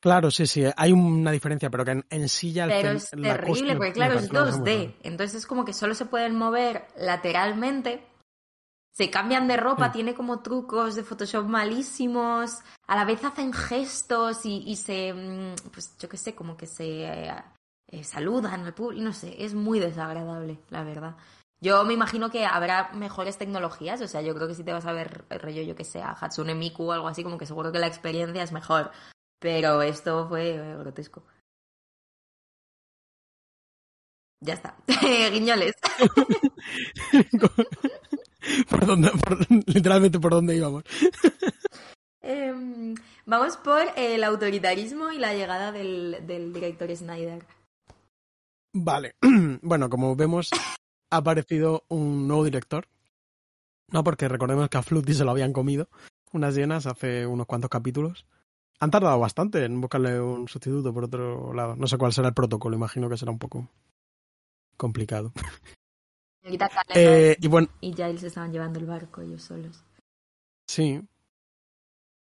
Claro, 0.00 0.32
sí, 0.32 0.46
sí, 0.48 0.64
hay 0.76 0.90
una 0.92 1.30
diferencia, 1.30 1.70
pero 1.70 1.84
que 1.84 1.92
en, 1.92 2.04
en 2.10 2.28
sí 2.28 2.52
ya 2.52 2.64
el 2.64 2.70
Pero 2.70 2.90
es 2.90 3.10
terrible, 3.10 3.76
porque 3.76 3.92
claro, 3.92 4.14
es 4.14 4.28
parece 4.28 4.32
una 4.36 4.44
cosa 4.46 4.56
muy 4.58 4.70
2D. 4.70 4.76
rara. 4.86 4.94
Entonces 5.04 5.38
es 5.38 5.46
como 5.46 5.64
que 5.64 5.72
solo 5.72 5.94
se 5.94 6.06
pueden 6.06 6.34
mover 6.36 6.88
lateralmente. 6.96 8.04
Se 8.92 9.10
cambian 9.10 9.48
de 9.48 9.56
ropa, 9.56 9.86
Sí. 9.86 9.92
tiene 9.94 10.14
como 10.14 10.40
trucos 10.42 10.94
de 10.94 11.02
Photoshop 11.04 11.46
malísimos. 11.46 12.58
A 12.86 12.96
la 12.96 13.04
vez 13.04 13.24
hacen 13.24 13.52
gestos 13.52 14.44
y, 14.44 14.62
y 14.66 14.76
se. 14.76 15.12
mm, 15.14 15.70
Pues 15.72 15.96
yo 15.98 16.08
qué 16.08 16.16
sé, 16.18 16.34
como 16.34 16.56
que 16.56 16.66
se 16.66 17.04
eh, 17.04 17.34
eh, 17.88 18.04
saludan 18.04 18.64
al 18.64 18.74
público. 18.74 19.02
No 19.02 19.12
sé, 19.12 19.42
es 19.44 19.54
muy 19.54 19.80
desagradable, 19.80 20.58
la 20.70 20.82
verdad. 20.84 21.16
Yo 21.60 21.84
me 21.84 21.94
imagino 21.94 22.30
que 22.30 22.44
habrá 22.44 22.90
mejores 22.92 23.38
tecnologías. 23.38 24.00
O 24.02 24.08
sea, 24.08 24.20
yo 24.20 24.34
creo 24.34 24.48
que 24.48 24.54
si 24.54 24.64
te 24.64 24.72
vas 24.72 24.84
a 24.86 24.92
ver 24.92 25.24
el 25.30 25.40
rollo, 25.40 25.62
yo 25.62 25.76
que 25.76 25.84
sé, 25.84 26.02
a 26.02 26.10
Hatsune 26.12 26.54
Miku 26.54 26.84
o 26.90 26.92
algo 26.92 27.08
así, 27.08 27.22
como 27.24 27.38
que 27.38 27.46
seguro 27.46 27.72
que 27.72 27.78
la 27.78 27.86
experiencia 27.86 28.42
es 28.42 28.52
mejor. 28.52 28.90
Pero 29.38 29.82
esto 29.82 30.28
fue 30.28 30.56
eh, 30.56 30.76
grotesco. 30.78 31.22
Ya 34.40 34.54
está. 34.54 34.74
Guiñoles. 35.32 35.74
por 38.70 38.86
dónde, 38.86 39.10
por- 39.10 39.46
literalmente 39.66 40.18
por 40.20 40.32
dónde 40.32 40.56
íbamos. 40.56 40.84
Em, 42.24 42.94
vamos 43.26 43.56
por 43.56 43.82
el 43.96 44.22
autoritarismo 44.22 45.10
y 45.10 45.18
la 45.18 45.34
llegada 45.34 45.72
del, 45.72 46.24
del 46.24 46.52
director 46.52 46.94
Snyder. 46.96 47.44
Vale. 48.72 49.16
Bueno, 49.62 49.90
como 49.90 50.14
vemos, 50.14 50.50
ha 51.10 51.16
aparecido 51.16 51.84
un 51.88 52.28
nuevo 52.28 52.44
director. 52.44 52.86
No, 53.90 54.04
porque 54.04 54.28
recordemos 54.28 54.68
que 54.68 54.78
a 54.78 54.82
Fluty 54.82 55.14
se 55.14 55.24
lo 55.24 55.32
habían 55.32 55.52
comido 55.52 55.88
unas 56.32 56.54
llenas 56.54 56.86
hace 56.86 57.26
unos 57.26 57.46
cuantos 57.46 57.68
capítulos. 57.70 58.24
Han 58.80 58.90
tardado 58.90 59.18
bastante 59.18 59.64
en 59.64 59.80
buscarle 59.80 60.20
un 60.20 60.48
sustituto 60.48 60.94
por 60.94 61.04
otro 61.04 61.52
lado. 61.52 61.74
No 61.76 61.86
sé 61.88 61.98
cuál 61.98 62.12
será 62.12 62.28
el 62.28 62.34
protocolo, 62.34 62.76
imagino 62.76 63.08
que 63.10 63.16
será 63.16 63.30
un 63.32 63.38
poco 63.38 63.68
complicado. 64.76 65.32
Eh, 66.94 67.36
y 67.40 67.48
bueno, 67.48 67.68
y 67.80 67.92
Giles 67.94 68.22
estaban 68.22 68.52
llevando 68.52 68.78
el 68.78 68.86
barco 68.86 69.20
ellos 69.20 69.42
solos. 69.42 69.82
sí. 70.66 71.00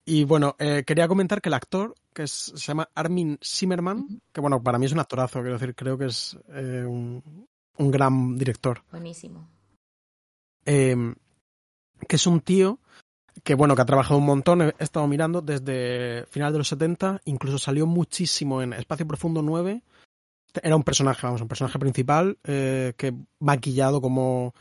Y 0.08 0.22
bueno, 0.24 0.54
eh, 0.60 0.84
quería 0.86 1.08
comentar 1.08 1.42
que 1.42 1.48
el 1.48 1.54
actor, 1.54 1.96
que 2.14 2.22
es- 2.22 2.52
se 2.54 2.58
llama 2.58 2.88
Armin 2.94 3.40
Zimmerman, 3.42 4.20
que 4.32 4.40
bueno, 4.40 4.62
para 4.62 4.78
mí 4.78 4.86
es 4.86 4.92
un 4.92 5.00
actorazo, 5.00 5.40
quiero 5.40 5.58
decir, 5.58 5.74
creo 5.74 5.98
que 5.98 6.06
es 6.06 6.38
eh, 6.50 6.84
un, 6.86 7.48
un 7.78 7.90
gran 7.90 8.38
director. 8.38 8.82
Buenísimo. 8.92 9.48
eh, 10.64 10.96
que 12.06 12.16
es 12.16 12.26
un 12.26 12.40
tío 12.40 12.78
que 13.42 13.54
bueno 13.54 13.74
que 13.74 13.82
ha 13.82 13.86
trabajado 13.86 14.18
un 14.18 14.26
montón 14.26 14.62
he 14.62 14.74
estado 14.78 15.06
mirando 15.08 15.40
desde 15.42 16.24
final 16.26 16.52
de 16.52 16.58
los 16.58 16.68
70 16.68 17.20
incluso 17.24 17.58
salió 17.58 17.86
muchísimo 17.86 18.60
en 18.62 18.72
Espacio 18.74 19.06
Profundo 19.06 19.42
9 19.42 19.82
era 20.62 20.76
un 20.76 20.82
personaje 20.82 21.26
vamos 21.26 21.40
un 21.40 21.48
personaje 21.48 21.78
principal 21.78 22.38
eh, 22.44 22.94
que 22.96 23.14
maquillado 23.40 24.00
como 24.00 24.54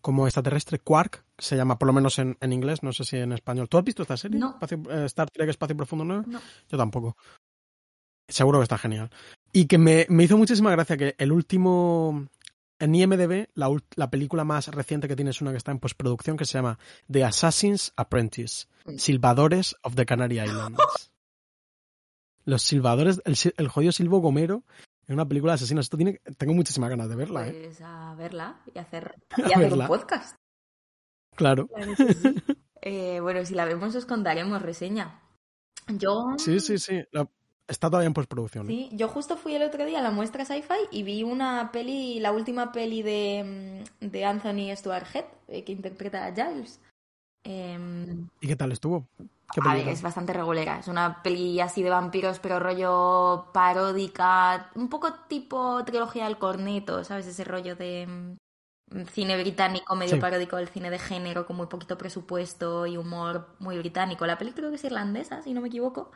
como 0.00 0.26
extraterrestre 0.26 0.78
Quark 0.78 1.24
que 1.36 1.44
se 1.44 1.56
llama 1.56 1.78
por 1.78 1.86
lo 1.86 1.92
menos 1.92 2.18
en, 2.18 2.36
en 2.40 2.52
inglés 2.52 2.82
no 2.82 2.92
sé 2.92 3.04
si 3.04 3.16
en 3.16 3.32
español 3.32 3.68
¿tú 3.68 3.78
has 3.78 3.84
visto 3.84 4.02
esta 4.02 4.16
serie? 4.16 4.38
No. 4.38 4.58
Espacio- 4.58 4.82
eh, 4.90 5.04
Star 5.06 5.28
Trek 5.30 5.48
Espacio 5.50 5.76
Profundo 5.76 6.04
9 6.04 6.24
No. 6.26 6.40
yo 6.68 6.78
tampoco 6.78 7.16
seguro 8.28 8.58
que 8.60 8.64
está 8.64 8.78
genial 8.78 9.10
y 9.52 9.66
que 9.66 9.78
me, 9.78 10.06
me 10.08 10.24
hizo 10.24 10.38
muchísima 10.38 10.70
gracia 10.70 10.96
que 10.96 11.14
el 11.18 11.32
último 11.32 12.26
en 12.78 12.94
IMDB, 12.94 13.48
la, 13.54 13.68
la 13.96 14.08
película 14.08 14.42
más 14.44 14.68
reciente 14.68 15.06
que 15.06 15.14
tiene 15.16 15.32
es 15.32 15.42
una 15.42 15.50
que 15.50 15.58
está 15.58 15.70
en 15.70 15.80
postproducción 15.80 16.38
que 16.38 16.46
se 16.46 16.54
llama 16.54 16.78
The 17.10 17.24
Assassin's 17.24 17.92
Apprentice, 17.96 18.66
Mm. 18.86 18.96
Silbadores 18.96 19.76
of 19.82 19.94
the 19.96 20.06
Canary 20.06 20.40
Islands. 20.40 20.78
Los 22.46 22.62
silbadores, 22.62 23.20
el, 23.26 23.36
el 23.58 23.68
jodido 23.68 23.92
silbo 23.92 24.20
gomero 24.20 24.64
en 25.10 25.14
una 25.14 25.26
película 25.26 25.52
de 25.52 25.54
asesinos. 25.56 25.86
Esto 25.86 25.96
tiene, 25.96 26.20
tengo 26.38 26.54
muchísimas 26.54 26.88
ganas 26.88 27.08
de 27.08 27.16
verla, 27.16 27.48
¿eh? 27.48 27.62
Pues 27.64 27.80
a 27.82 28.14
verla 28.14 28.60
y 28.72 28.78
hacer, 28.78 29.16
y 29.36 29.52
hacer 29.52 29.72
un 29.72 29.86
podcast. 29.88 30.36
Claro. 31.36 31.66
Claro 31.66 31.94
que 31.96 32.14
sí. 32.14 32.34
Eh, 32.82 33.20
bueno, 33.20 33.44
si 33.44 33.54
la 33.54 33.66
vemos 33.66 33.94
os 33.94 34.06
contaremos 34.06 34.62
reseña. 34.62 35.20
Yo 35.86 36.28
Sí, 36.38 36.60
sí, 36.60 36.78
sí. 36.78 37.04
La- 37.12 37.28
está 37.68 37.88
todavía 37.88 38.06
en 38.06 38.14
postproducción. 38.14 38.64
¿eh? 38.64 38.68
Sí, 38.68 38.90
yo 38.96 39.06
justo 39.08 39.36
fui 39.36 39.54
el 39.54 39.62
otro 39.62 39.84
día 39.84 39.98
a 39.98 40.02
la 40.02 40.10
muestra 40.10 40.46
sci-fi 40.46 40.86
y 40.90 41.02
vi 41.02 41.22
una 41.22 41.72
peli, 41.72 42.20
la 42.20 42.32
última 42.32 42.72
peli 42.72 43.02
de, 43.02 43.82
mm, 44.00 44.06
de 44.06 44.24
Anthony 44.24 44.74
Stewart 44.76 45.04
Head, 45.14 45.26
eh, 45.48 45.62
que 45.62 45.72
interpreta 45.72 46.24
a 46.24 46.32
Giles. 46.32 46.80
Em, 47.44 48.28
¿Y 48.40 48.46
qué 48.46 48.56
tal 48.56 48.72
estuvo? 48.72 49.06
¿Qué 49.52 49.60
a 49.64 49.74
ver, 49.74 49.88
es 49.88 50.02
bastante 50.02 50.32
regulera. 50.32 50.78
Es 50.78 50.88
una 50.88 51.22
peli 51.22 51.60
así 51.60 51.82
de 51.82 51.90
vampiros, 51.90 52.38
pero 52.38 52.60
rollo 52.60 53.48
paródica, 53.52 54.70
un 54.76 54.88
poco 54.88 55.12
tipo 55.28 55.82
trilogía 55.84 56.24
del 56.24 56.38
corneto, 56.38 57.02
¿sabes? 57.02 57.26
Ese 57.26 57.42
rollo 57.44 57.74
de 57.74 58.06
mm, 58.06 59.04
cine 59.06 59.36
británico 59.40 59.96
medio 59.96 60.14
Sí. 60.16 60.20
paródico 60.20 60.56
del 60.56 60.68
cine 60.68 60.90
de 60.90 60.98
género, 60.98 61.46
con 61.46 61.56
muy 61.56 61.66
poquito 61.66 61.98
presupuesto 61.98 62.86
y 62.86 62.96
humor 62.96 63.48
muy 63.58 63.76
británico. 63.78 64.26
La 64.26 64.38
peli 64.38 64.52
creo 64.52 64.70
que 64.70 64.76
es 64.76 64.84
irlandesa, 64.84 65.42
si 65.42 65.52
no 65.52 65.60
me 65.60 65.68
equivoco. 65.68 66.12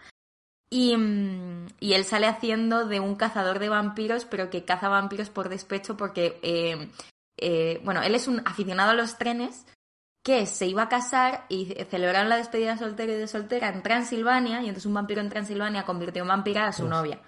Y, 0.71 0.97
mm, 0.97 1.67
y 1.81 1.95
él 1.95 2.05
sale 2.05 2.27
haciendo 2.27 2.87
de 2.87 3.01
un 3.01 3.17
cazador 3.17 3.59
de 3.59 3.69
vampiros, 3.69 4.27
pero 4.27 4.49
que 4.51 4.65
caza 4.65 4.89
vampiros 4.89 5.31
por 5.31 5.49
despecho 5.49 5.97
porque, 5.97 6.39
eh, 6.43 6.89
eh, 7.37 7.81
bueno, 7.85 8.03
él 8.03 8.15
es 8.15 8.29
un 8.29 8.43
aficionado 8.47 8.91
a 8.93 8.95
los 8.95 9.19
trenes 9.19 9.67
que 10.25 10.47
se 10.47 10.67
iba 10.67 10.83
a 10.83 10.89
casar 10.89 11.45
y 11.49 11.67
celebraron 11.91 12.29
la 12.31 12.37
despedida 12.39 12.77
soltera 12.79 13.13
y 13.13 13.17
de 13.17 13.29
soltera 13.29 13.69
en 13.69 13.83
Transilvania, 13.83 14.57
y 14.63 14.69
entonces 14.69 14.87
un 14.87 14.95
vampiro 14.95 15.21
en 15.21 15.29
Transilvania 15.29 15.85
convirtió 15.85 16.23
en 16.23 16.29
vampira 16.29 16.67
a 16.67 16.73
su 16.73 16.85
Uf. 16.85 16.91
novia. 16.91 17.21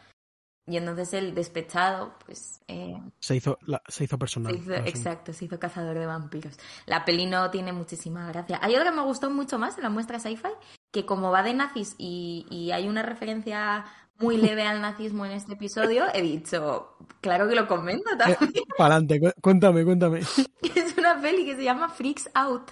Y 0.68 0.78
entonces 0.78 1.12
el 1.12 1.32
despechado, 1.34 2.14
pues... 2.24 2.60
eh, 2.66 3.00
Se 3.20 3.36
hizo, 3.36 3.56
la- 3.66 3.82
se 3.86 4.04
hizo 4.04 4.18
personal. 4.18 4.52
se 4.52 4.58
hizo- 4.58 4.74
exacto, 4.74 5.32
se 5.32 5.44
hizo 5.44 5.60
cazador 5.60 5.96
de 5.96 6.06
vampiros. 6.06 6.58
La 6.86 7.04
peli 7.04 7.26
no 7.26 7.50
tiene 7.52 7.72
muchísima 7.72 8.26
gracia. 8.28 8.58
Hay 8.62 8.74
otra 8.74 8.90
que 8.90 8.96
me 8.96 9.02
gustó 9.02 9.30
mucho 9.30 9.58
más 9.60 9.76
en 9.76 9.84
la 9.84 9.90
muestra 9.90 10.18
sci-fi, 10.18 10.48
que 10.90 11.04
como 11.06 11.30
va 11.30 11.42
de 11.44 11.54
nazis 11.54 11.94
y, 11.98 12.46
y 12.50 12.72
hay 12.72 12.88
una 12.88 13.02
referencia 13.02 13.84
muy 14.18 14.36
leve 14.38 14.62
al 14.66 14.80
nazismo 14.80 15.24
en 15.26 15.32
este 15.32 15.54
episodio, 15.54 16.04
he 16.14 16.22
dicho, 16.22 16.96
claro 17.20 17.48
que 17.48 17.54
lo 17.54 17.66
comento 17.68 18.10
Eh, 18.12 18.16
también. 18.16 18.64
Pa'lante, 18.78 19.20
cu- 19.20 19.32
cuéntame, 19.42 19.84
cuéntame. 19.84 20.20
es 20.20 20.96
una 20.98 21.20
peli 21.20 21.44
que 21.44 21.56
se 21.56 21.64
llama 21.64 21.88
Freaks 21.88 22.30
Out, 22.34 22.70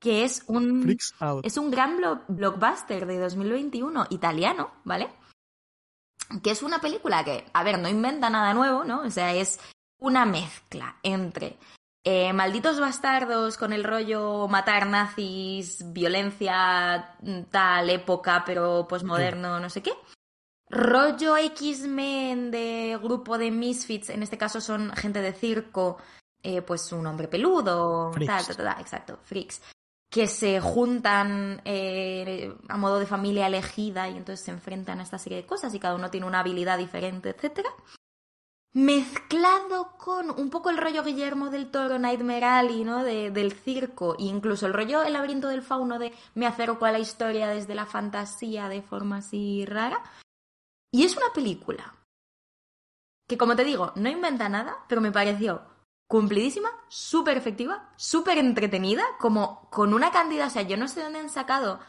que 0.00 0.24
es 0.24 0.42
un... 0.46 0.82
Freaks 0.82 1.14
out. 1.20 1.44
Es 1.44 1.56
un 1.58 1.70
gran 1.70 1.98
blo- 1.98 2.22
blockbuster 2.28 3.06
de 3.06 3.18
2021 3.18 4.06
italiano, 4.10 4.70
¿vale? 4.84 5.08
Que 6.42 6.50
es 6.50 6.62
una 6.62 6.80
película 6.80 7.24
que, 7.24 7.44
a 7.52 7.62
ver, 7.62 7.78
no 7.78 7.88
inventa 7.88 8.30
nada 8.30 8.52
nuevo, 8.54 8.84
¿no? 8.84 9.02
O 9.02 9.10
sea, 9.10 9.32
es 9.34 9.60
una 9.98 10.24
mezcla 10.26 10.96
entre 11.02 11.56
eh, 12.04 12.32
malditos 12.32 12.80
bastardos 12.80 13.56
con 13.56 13.72
el 13.72 13.84
rollo 13.84 14.46
matar 14.48 14.86
nazis, 14.86 15.84
violencia, 15.92 17.16
mm, 17.22 17.42
tal 17.50 17.90
época, 17.90 18.42
pero 18.46 18.86
posmoderno, 18.88 19.60
no 19.60 19.70
sé 19.70 19.82
qué. 19.82 19.92
Rollo 20.68 21.36
X-Men 21.36 22.50
de 22.50 22.98
grupo 23.02 23.38
de 23.38 23.50
misfits, 23.50 24.10
en 24.10 24.22
este 24.22 24.36
caso 24.38 24.60
son 24.60 24.90
gente 24.96 25.20
de 25.22 25.32
circo, 25.32 25.98
eh, 26.42 26.62
pues 26.62 26.90
un 26.92 27.06
hombre 27.06 27.28
peludo, 27.28 28.12
Freaks. 28.12 28.46
tal, 28.46 28.56
tal, 28.56 28.66
tal, 28.66 28.80
exacto, 28.80 29.18
freaks 29.22 29.62
que 30.08 30.28
se 30.28 30.60
juntan 30.60 31.60
eh, 31.64 32.54
a 32.68 32.76
modo 32.76 32.98
de 33.00 33.06
familia 33.06 33.48
elegida 33.48 34.08
y 34.08 34.16
entonces 34.16 34.44
se 34.44 34.52
enfrentan 34.52 35.00
a 35.00 35.02
esta 35.02 35.18
serie 35.18 35.38
de 35.38 35.46
cosas 35.46 35.74
y 35.74 35.80
cada 35.80 35.94
uno 35.96 36.10
tiene 36.10 36.26
una 36.26 36.40
habilidad 36.40 36.78
diferente, 36.78 37.30
etcétera. 37.30 37.68
Mezclado 38.72 39.96
con 39.96 40.30
un 40.38 40.50
poco 40.50 40.70
el 40.70 40.76
rollo 40.76 41.02
Guillermo 41.02 41.50
del 41.50 41.70
Toro, 41.70 41.98
Nightmare 41.98 42.44
Alley, 42.44 42.84
¿no? 42.84 43.02
De- 43.04 43.30
del 43.30 43.52
circo, 43.52 44.14
e 44.18 44.24
incluso 44.24 44.66
el 44.66 44.74
rollo 44.74 45.02
El 45.02 45.14
laberinto 45.14 45.48
del 45.48 45.62
fauno 45.62 45.98
de 45.98 46.12
me 46.34 46.46
acerco 46.46 46.84
a 46.84 46.92
la 46.92 46.98
historia 46.98 47.48
desde 47.48 47.74
la 47.74 47.86
fantasía 47.86 48.68
de 48.68 48.82
forma 48.82 49.18
así 49.18 49.64
rara. 49.66 50.02
Y 50.96 51.04
es 51.04 51.14
una 51.16 51.30
película 51.34 51.94
que, 53.28 53.36
como 53.36 53.54
te 53.54 53.64
digo, 53.64 53.92
no 53.96 54.08
inventa 54.08 54.48
nada, 54.48 54.78
pero 54.88 55.00
me 55.02 55.12
pareció 55.12 55.60
cumplidísima, 56.08 56.70
súper 56.88 57.36
efectiva, 57.36 57.92
súper 57.96 58.38
entretenida, 58.38 59.04
como 59.18 59.68
con 59.70 59.92
una 59.92 60.10
cantidad, 60.10 60.46
o 60.46 60.50
sea, 60.50 60.62
yo 60.62 60.76
no 60.76 60.88
sé 60.88 61.02
dónde 61.02 61.18
han 61.18 61.28
sacado 61.28 61.80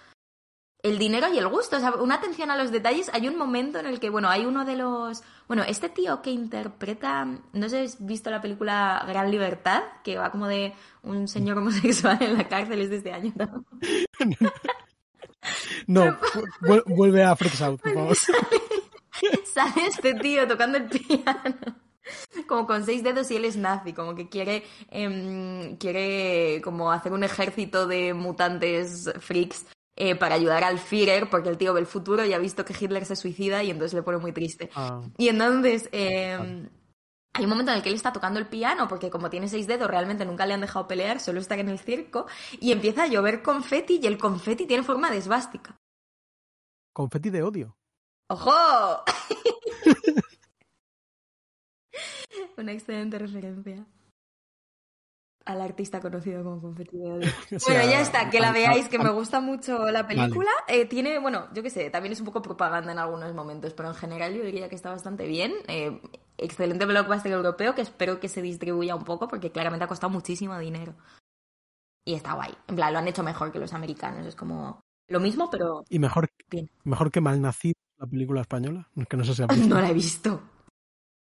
el 0.83 0.97
dinero 0.97 1.27
y 1.31 1.37
el 1.37 1.47
gusto, 1.47 1.77
o 1.77 1.79
sea, 1.79 1.91
una 1.95 2.15
atención 2.15 2.51
a 2.51 2.57
los 2.57 2.71
detalles. 2.71 3.09
Hay 3.13 3.27
un 3.27 3.37
momento 3.37 3.79
en 3.79 3.85
el 3.85 3.99
que, 3.99 4.09
bueno, 4.09 4.27
hay 4.29 4.45
uno 4.45 4.65
de 4.65 4.75
los, 4.75 5.23
bueno, 5.47 5.63
este 5.63 5.87
tío 5.89 6.21
que 6.21 6.31
interpreta, 6.31 7.23
no 7.25 7.69
sé 7.69 7.87
si 7.87 7.95
has 7.95 8.05
visto 8.05 8.29
la 8.29 8.41
película 8.41 9.03
Gran 9.07 9.31
Libertad, 9.31 9.83
que 10.03 10.17
va 10.17 10.31
como 10.31 10.47
de 10.47 10.73
un 11.03 11.27
señor 11.29 11.57
homosexual 11.59 12.17
en 12.21 12.37
la 12.37 12.49
cárcel, 12.49 12.81
es 12.81 12.89
de 12.89 12.97
este 12.97 13.13
año, 13.13 13.31
¿no? 13.37 13.63
No, 15.87 16.17
vu- 16.61 16.83
vuelve 16.87 17.23
a 17.23 17.35
Freaks 17.35 17.61
out, 17.61 17.79
por 17.81 17.93
favor. 17.93 18.17
sale 19.53 19.88
este 19.88 20.13
tío 20.15 20.47
tocando 20.47 20.77
el 20.77 20.88
piano. 20.88 21.56
Como 22.47 22.65
con 22.65 22.86
seis 22.86 23.03
dedos 23.03 23.30
y 23.32 23.36
él 23.36 23.45
es 23.45 23.58
nazi, 23.58 23.91
como 23.93 24.15
que 24.15 24.30
quiere, 24.30 24.63
em, 24.89 25.75
quiere 25.77 26.62
como 26.63 26.91
hacer 26.91 27.12
un 27.12 27.23
ejército 27.23 27.86
de 27.86 28.13
mutantes 28.13 29.12
freaks 29.19 29.65
eh, 29.97 30.15
para 30.15 30.36
ayudar 30.36 30.63
al 30.63 30.80
Führer, 30.80 31.30
porque 31.30 31.49
el 31.49 31.58
tío 31.58 31.73
ve 31.73 31.82
el 31.82 31.86
futuro 31.86 32.23
y 32.25 32.32
ha 32.34 32.38
visto 32.39 32.63
que 32.63 32.73
Hitler 32.80 33.06
se 33.06 33.15
suicida 33.17 33.63
y 33.63 33.71
entonces 33.71 33.93
le 33.93 34.03
pone 34.03 34.19
muy 34.19 34.32
triste. 34.32 34.69
Ah, 34.73 35.01
Y 35.17 35.27
entonces 35.27 35.89
em, 35.91 36.69
hay 37.34 37.43
un 37.43 37.49
momento 37.49 37.71
en 37.71 37.77
el 37.77 37.84
que 37.84 37.89
él 37.89 37.95
está 37.95 38.13
tocando 38.13 38.39
el 38.39 38.47
piano, 38.47 38.88
porque 38.88 39.10
como 39.10 39.30
tiene 39.30 39.49
seis 39.49 39.67
dedos, 39.67 39.89
realmente 39.89 40.23
nunca 40.25 40.45
le 40.45 40.53
han 40.53 40.62
dejado 40.62 40.88
pelear, 40.88 41.19
solo 41.19 41.39
está 41.41 41.56
en 41.56 41.67
el 41.69 41.80
circo, 41.80 42.27
y 42.60 42.71
empieza 42.71 43.03
a 43.03 43.08
llover 43.08 43.41
confeti 43.43 43.99
y 44.01 44.08
el 44.08 44.17
confeti 44.17 44.65
tiene 44.65 44.84
forma 44.84 45.12
de 45.12 45.17
esvástica. 45.17 45.75
confeti 46.93 47.30
de 47.30 47.43
odio. 47.43 47.76
¡Ojo! 48.29 49.03
Una 52.57 52.71
excelente 52.71 53.17
referencia 53.19 53.85
al 55.45 55.61
artista 55.61 56.01
conocido 56.01 56.43
como 56.43 56.61
Confetti 56.61 56.97
de 56.97 57.11
Odio. 57.11 57.29
O 57.55 57.59
sea, 57.59 57.75
Bueno, 57.75 57.89
ya 57.89 58.01
está, 58.01 58.29
que 58.29 58.41
la 58.41 58.51
veáis, 58.51 58.89
que 58.89 58.99
me 58.99 59.11
gusta 59.11 59.39
mucho 59.39 59.89
la 59.91 60.05
película. 60.05 60.51
Eh, 60.67 60.85
tiene, 60.85 61.19
bueno, 61.19 61.47
yo 61.53 61.63
qué 61.63 61.69
sé, 61.69 61.89
también 61.89 62.11
es 62.11 62.19
un 62.19 62.25
poco 62.25 62.41
propaganda 62.41 62.91
en 62.91 62.99
algunos 62.99 63.33
momentos, 63.33 63.73
pero 63.73 63.87
en 63.87 63.95
general 63.95 64.33
yo 64.33 64.43
diría 64.43 64.67
que 64.67 64.75
está 64.75 64.89
bastante 64.89 65.25
bien. 65.25 65.53
Eh, 65.69 66.01
excelente 66.37 66.85
blockbuster 66.85 67.31
europeo 67.31 67.75
que 67.75 67.81
espero 67.81 68.19
que 68.19 68.27
se 68.27 68.41
distribuya 68.41 68.95
un 68.95 69.05
poco 69.05 69.29
porque 69.29 69.51
claramente 69.51 69.85
ha 69.85 69.87
costado 69.87 70.11
muchísimo 70.11 70.57
dinero. 70.59 70.95
Y 72.05 72.15
está 72.15 72.33
guay. 72.33 72.53
En 72.67 72.75
plan, 72.75 72.91
lo 72.91 72.99
han 72.99 73.07
hecho 73.07 73.23
mejor 73.23 73.51
que 73.53 73.59
los 73.59 73.71
americanos. 73.73 74.25
Es 74.25 74.35
como 74.35 74.81
lo 75.07 75.19
mismo, 75.21 75.49
pero 75.49 75.85
Y 75.89 75.99
mejor, 75.99 76.27
Bien. 76.49 76.69
mejor 76.83 77.09
que 77.09 77.21
Malnacido, 77.21 77.75
la 77.97 78.05
película 78.07 78.41
española. 78.41 78.88
Es 78.95 79.07
que 79.07 79.17
no 79.17 79.23
sé 79.23 79.33
si 79.36 79.41
ha 79.43 79.47
visto. 79.47 79.67
no 79.67 79.81
la 79.81 79.89
he 79.89 79.93
visto. 79.93 80.41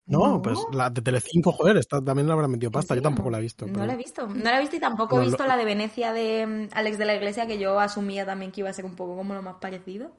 No, 0.07 0.27
No. 0.27 0.41
pues 0.41 0.59
la 0.73 0.89
de 0.89 1.01
Telecinco, 1.01 1.51
joder, 1.51 1.77
esta 1.77 2.03
también 2.03 2.27
la 2.27 2.33
habrá 2.33 2.47
metido 2.47 2.67
¿En 2.69 2.73
pasta. 2.73 2.95
Yo 2.95 3.01
tampoco 3.01 3.29
la 3.29 3.37
he 3.37 3.41
visto. 3.41 3.67
No 3.67 3.85
la 3.85 3.93
he 3.93 3.97
visto. 3.97 4.27
No 4.27 4.35
la 4.43 4.57
he 4.57 4.61
visto 4.61 4.75
y 4.75 4.79
tampoco 4.79 5.21
he 5.21 5.25
visto 5.25 5.43
lo- 5.43 5.49
la 5.49 5.57
de 5.57 5.65
Venecia 5.65 6.11
de 6.11 6.45
mm, 6.47 6.69
Alex 6.75 6.97
de 6.97 7.05
la 7.05 7.15
Iglesia, 7.15 7.47
que 7.47 7.59
yo 7.59 7.79
asumía 7.79 8.25
también 8.25 8.51
que 8.51 8.61
iba 8.61 8.69
a 8.69 8.73
ser 8.73 8.85
un 8.85 8.95
poco 8.95 9.15
como 9.15 9.33
lo 9.33 9.41
más 9.43 9.55
parecido. 9.61 10.11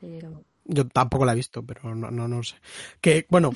Pero. 0.00 0.44
Yo 0.64 0.86
tampoco 0.86 1.24
la 1.24 1.32
he 1.32 1.36
visto, 1.36 1.62
pero 1.64 1.94
no, 1.94 2.10
no, 2.10 2.28
no 2.28 2.42
sé. 2.42 2.56
Que, 3.00 3.26
bueno, 3.30 3.50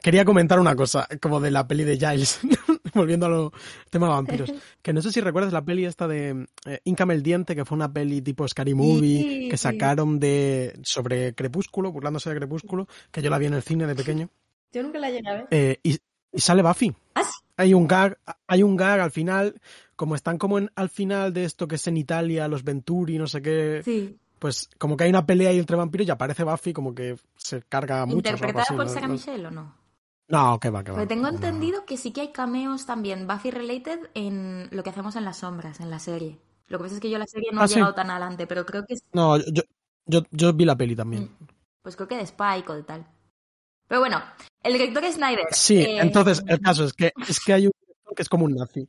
quería 0.00 0.24
comentar 0.24 0.58
una 0.60 0.74
cosa, 0.76 1.06
como 1.20 1.40
de 1.40 1.50
la 1.50 1.66
peli 1.66 1.84
de 1.84 1.96
Giles, 1.96 2.40
volviendo 2.94 3.26
a 3.26 3.28
lo 3.28 3.52
tema 3.90 4.06
de 4.06 4.12
vampiros. 4.12 4.52
Que 4.82 4.92
no 4.92 5.00
sé 5.02 5.12
si 5.12 5.20
recuerdas 5.20 5.52
la 5.52 5.64
peli 5.64 5.84
esta 5.84 6.08
de 6.08 6.46
eh, 6.66 6.80
Íncame 6.84 7.14
el 7.14 7.22
diente, 7.22 7.54
que 7.54 7.64
fue 7.64 7.76
una 7.76 7.92
peli 7.92 8.20
tipo 8.22 8.46
Scary 8.48 8.74
Movie, 8.74 9.48
que 9.48 9.56
sacaron 9.56 10.18
de 10.18 10.78
sobre 10.82 11.34
Crepúsculo, 11.34 11.92
burlándose 11.92 12.30
de 12.30 12.36
Crepúsculo, 12.36 12.88
que 13.10 13.22
yo 13.22 13.30
la 13.30 13.38
vi 13.38 13.46
en 13.46 13.54
el 13.54 13.62
cine 13.62 13.86
de 13.86 13.94
pequeño. 13.94 14.28
Yo 14.72 14.82
nunca 14.82 14.98
la 14.98 15.10
llegué 15.10 15.28
a 15.28 15.34
ver. 15.34 15.46
Eh, 15.50 15.78
y, 15.82 15.98
y 16.32 16.40
sale 16.40 16.62
Buffy. 16.62 16.92
Ah, 17.14 17.22
sí. 17.24 17.30
Hay 17.58 17.74
un 17.74 17.86
gag, 17.86 18.18
hay 18.48 18.62
un 18.62 18.76
gag 18.76 19.00
al 19.00 19.10
final, 19.12 19.60
como 19.94 20.14
están 20.16 20.38
como 20.38 20.58
en, 20.58 20.70
al 20.74 20.88
final 20.88 21.32
de 21.32 21.44
esto 21.44 21.68
que 21.68 21.76
es 21.76 21.86
en 21.86 21.96
Italia, 21.98 22.48
los 22.48 22.64
Venturi, 22.64 23.18
no 23.18 23.26
sé 23.28 23.40
qué, 23.42 23.82
Sí. 23.84 24.16
pues 24.38 24.68
como 24.78 24.96
que 24.96 25.04
hay 25.04 25.10
una 25.10 25.26
pelea 25.26 25.50
ahí 25.50 25.58
entre 25.60 25.76
vampiros 25.76 26.08
y 26.08 26.10
aparece 26.10 26.42
Buffy 26.42 26.72
como 26.72 26.94
que 26.94 27.16
se 27.36 27.62
carga 27.62 28.04
mucho. 28.06 28.16
¿Interpretada 28.30 28.64
por 28.74 28.88
Sarah 28.88 29.06
Michelle 29.06 29.46
o 29.46 29.50
no? 29.52 29.76
No, 30.32 30.58
que 30.58 30.70
va, 30.70 30.82
que 30.82 30.90
va. 30.92 30.96
Porque 30.96 31.06
tengo 31.14 31.28
No, 31.30 31.34
entendido 31.36 31.84
que 31.84 31.96
sí 31.98 32.10
que 32.12 32.22
hay 32.22 32.32
cameos 32.32 32.86
también 32.86 33.26
Buffy 33.28 33.50
related 33.50 34.10
en 34.14 34.68
lo 34.72 34.82
que 34.82 34.90
hacemos 34.90 35.14
en 35.16 35.24
las 35.26 35.36
sombras, 35.36 35.78
en 35.80 35.90
la 35.90 35.98
serie. 35.98 36.38
Lo 36.68 36.78
que 36.78 36.84
pasa 36.84 36.94
es 36.94 37.00
que 37.02 37.10
yo 37.10 37.18
la 37.18 37.26
serie 37.26 37.50
no 37.52 37.60
Ah, 37.60 37.64
he 37.66 37.68
sí. 37.68 37.74
llegado 37.74 37.94
tan 37.94 38.10
adelante, 38.10 38.46
pero 38.46 38.64
creo 38.64 38.84
que 38.86 38.94
es- 38.94 39.04
No, 39.12 39.36
yo, 39.36 39.62
yo, 40.06 40.22
yo 40.30 40.52
vi 40.54 40.64
la 40.64 40.74
peli 40.76 40.96
también. 40.96 41.30
pues 41.82 41.96
creo 41.96 42.08
que 42.08 42.16
de 42.16 42.22
Spike 42.22 42.70
o 42.72 42.74
de 42.74 42.82
tal. 42.82 43.06
Pero 43.88 44.00
bueno, 44.00 44.22
el 44.62 44.72
director 44.72 45.04
es 45.04 45.16
Snyder. 45.16 45.46
Sí, 45.50 45.78
Eh, 45.82 45.98
entonces 46.00 46.42
el 46.46 46.60
caso 46.60 46.84
es 46.84 46.94
que 46.94 47.12
es 47.28 47.38
que 47.40 47.52
hay 47.52 47.66
un 47.66 47.72
director 47.86 48.14
que 48.14 48.22
es 48.22 48.28
como 48.30 48.46
un 48.46 48.54
nazi. 48.54 48.88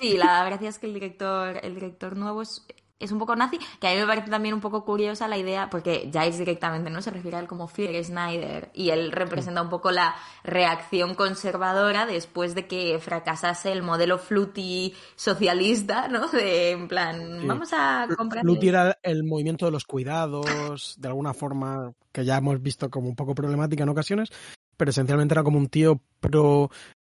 Sí, 0.00 0.16
la 0.16 0.42
gracia 0.44 0.70
es 0.70 0.78
que 0.80 0.86
el 0.86 0.94
director, 0.94 1.60
el 1.62 1.74
director 1.76 2.16
nuevo 2.16 2.42
es, 2.42 2.66
es 3.00 3.10
un 3.12 3.18
poco 3.18 3.34
nazi, 3.34 3.58
que 3.80 3.88
a 3.88 3.92
mí 3.92 3.98
me 3.98 4.06
parece 4.06 4.30
también 4.30 4.54
un 4.54 4.60
poco 4.60 4.84
curiosa 4.84 5.26
la 5.26 5.38
idea, 5.38 5.68
porque 5.70 6.10
Giles 6.12 6.38
directamente 6.38 6.90
no 6.90 7.02
se 7.02 7.10
refiere 7.10 7.38
a 7.38 7.40
él 7.40 7.48
como 7.48 7.66
Fear 7.66 8.04
Snyder, 8.04 8.70
y 8.74 8.90
él 8.90 9.10
representa 9.10 9.62
un 9.62 9.70
poco 9.70 9.90
la 9.90 10.14
reacción 10.44 11.14
conservadora 11.14 12.06
después 12.06 12.54
de 12.54 12.66
que 12.66 12.98
fracasase 13.00 13.72
el 13.72 13.82
modelo 13.82 14.18
fluty 14.18 14.94
socialista, 15.16 16.08
¿no? 16.08 16.28
De 16.28 16.70
en 16.72 16.88
plan, 16.88 17.40
Sí. 17.40 17.46
vamos 17.46 17.72
a 17.72 18.06
comprar. 18.16 18.44
Luti 18.44 18.68
era 18.68 18.98
el 19.02 19.24
movimiento 19.24 19.64
de 19.64 19.72
los 19.72 19.84
cuidados, 19.84 20.94
de 20.98 21.08
alguna 21.08 21.32
forma 21.32 21.92
que 22.12 22.24
ya 22.24 22.36
hemos 22.36 22.60
visto 22.62 22.90
como 22.90 23.08
un 23.08 23.16
poco 23.16 23.34
problemática 23.34 23.82
en 23.82 23.88
ocasiones, 23.88 24.28
pero 24.76 24.90
esencialmente 24.90 25.34
era 25.34 25.42
como 25.42 25.58
un 25.58 25.68
tío 25.68 26.00
pro 26.20 26.70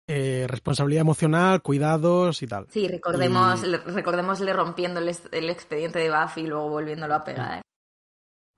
eh, 0.08 0.46
responsabilidad 0.48 1.02
emocional, 1.02 1.62
cuidados 1.62 2.42
y 2.42 2.46
tal. 2.46 2.66
Sí, 2.70 2.88
recordemos, 2.88 3.62
recordémosle 3.86 4.52
rompiendo 4.52 5.00
el, 5.00 5.50
expediente 5.50 5.98
de 6.00 6.10
Buffy 6.10 6.42
y 6.42 6.46
luego 6.46 6.68
volviéndolo 6.68 7.14
a 7.14 7.24
pegar. 7.24 7.62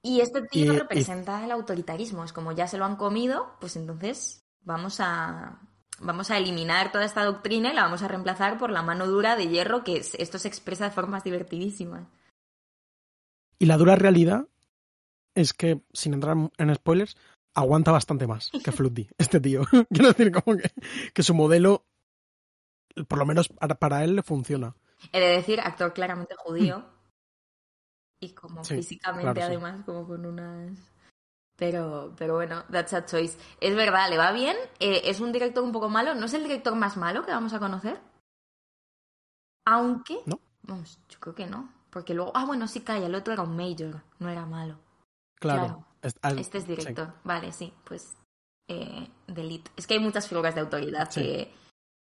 Y 0.02 0.20
este 0.20 0.42
tío 0.42 0.72
representa 0.72 1.44
el 1.44 1.50
autoritarismo. 1.50 2.24
Es 2.24 2.33
como 2.33 2.52
ya 2.52 2.66
se 2.66 2.78
lo 2.78 2.85
han 2.85 2.96
comido, 2.96 3.57
pues 3.61 3.76
entonces 3.76 4.42
vamos 4.62 5.00
a, 5.00 5.61
vamos 6.00 6.30
a 6.30 6.38
eliminar 6.38 6.92
toda 6.92 7.04
esta 7.04 7.24
doctrina 7.24 7.70
y 7.70 7.74
la 7.74 7.85
vamos 7.85 8.02
a 8.02 8.09
reemplazar 8.09 8.59
por 8.59 8.70
la 8.70 8.83
mano 8.83 9.07
dura 9.07 9.37
de 9.37 9.48
hierro, 9.48 9.85
que 9.85 9.96
esto 9.96 10.38
se 10.38 10.48
expresa 10.48 10.85
de 10.85 10.90
formas 10.90 11.24
divertidísimas. 11.24 12.07
Y 13.59 13.66
la 13.66 13.76
dura 13.76 13.96
realidad 13.96 14.46
es 15.35 15.52
que, 15.52 15.80
sin 15.92 16.14
entrar 16.14 16.37
en 16.59 16.74
spoilers, 16.74 17.16
aguanta 17.55 17.93
bastante 17.93 18.27
más 18.27 18.51
que 18.62 18.73
Flutty, 18.73 19.09
este 19.19 19.40
tío. 19.40 19.62
Quiero 19.90 20.09
decir, 20.09 20.33
como 20.33 20.57
que, 20.57 20.71
que, 21.12 21.23
su 21.23 21.35
modelo, 21.35 21.87
por 23.09 23.19
lo 23.19 23.27
menos 23.27 23.49
para, 23.79 24.05
él, 24.05 24.17
le 24.17 24.23
funciona. 24.23 24.75
He 25.12 25.21
de 25.21 25.29
decir, 25.37 25.61
actor 25.61 25.93
claramente 25.93 26.35
judío. 26.37 26.85
y 28.21 28.31
como 28.31 28.64
físicamente, 28.64 29.43
además, 29.43 29.85
como 29.85 30.07
con 30.07 30.25
unas. 30.27 30.79
Pero, 31.57 32.12
pero 32.17 32.35
bueno, 32.35 32.64
that's 32.71 32.95
a 32.95 33.05
choice. 33.05 33.38
Es 33.61 33.77
verdad, 33.77 34.11
le 34.11 34.19
va 34.19 34.33
bien. 34.33 34.57
Eh, 34.81 35.03
es 35.05 35.21
un 35.21 35.31
director 35.31 35.62
un 35.62 35.71
poco 35.71 35.88
malo. 35.88 36.14
¿No 36.14 36.27
es 36.27 36.35
el 36.35 36.43
director 36.43 36.75
más 36.75 36.97
malo 36.97 37.25
que 37.25 37.31
vamos 37.31 37.53
a 37.53 37.61
conocer? 37.61 38.01
Aunque. 39.64 40.19
No. 40.27 40.40
Vamos, 40.62 40.99
yo 41.09 41.21
creo 41.21 41.35
que 41.35 41.47
no. 41.47 41.73
Porque 41.90 42.12
luego. 42.12 42.33
Ah, 42.35 42.45
bueno, 42.45 42.67
sí, 42.67 42.81
calla. 42.81 43.07
El 43.07 43.14
otro 43.14 43.33
era 43.33 43.45
un 43.45 43.57
Major. 43.57 44.03
No 44.19 44.29
era 44.29 44.47
malo. 44.47 44.81
Claro. 45.37 45.87
Este 46.05 46.59
es 46.59 46.67
director. 46.67 47.12
Vale, 47.25 47.53
sí, 47.53 47.73
pues. 47.85 48.17
Eh, 48.69 49.09
Delete. 49.27 49.71
Es 49.77 49.87
que 49.87 49.95
hay 49.95 50.01
muchas 50.01 50.29
figuras 50.29 50.55
de 50.55 50.61
autoridad 50.62 51.11
que, 51.12 51.53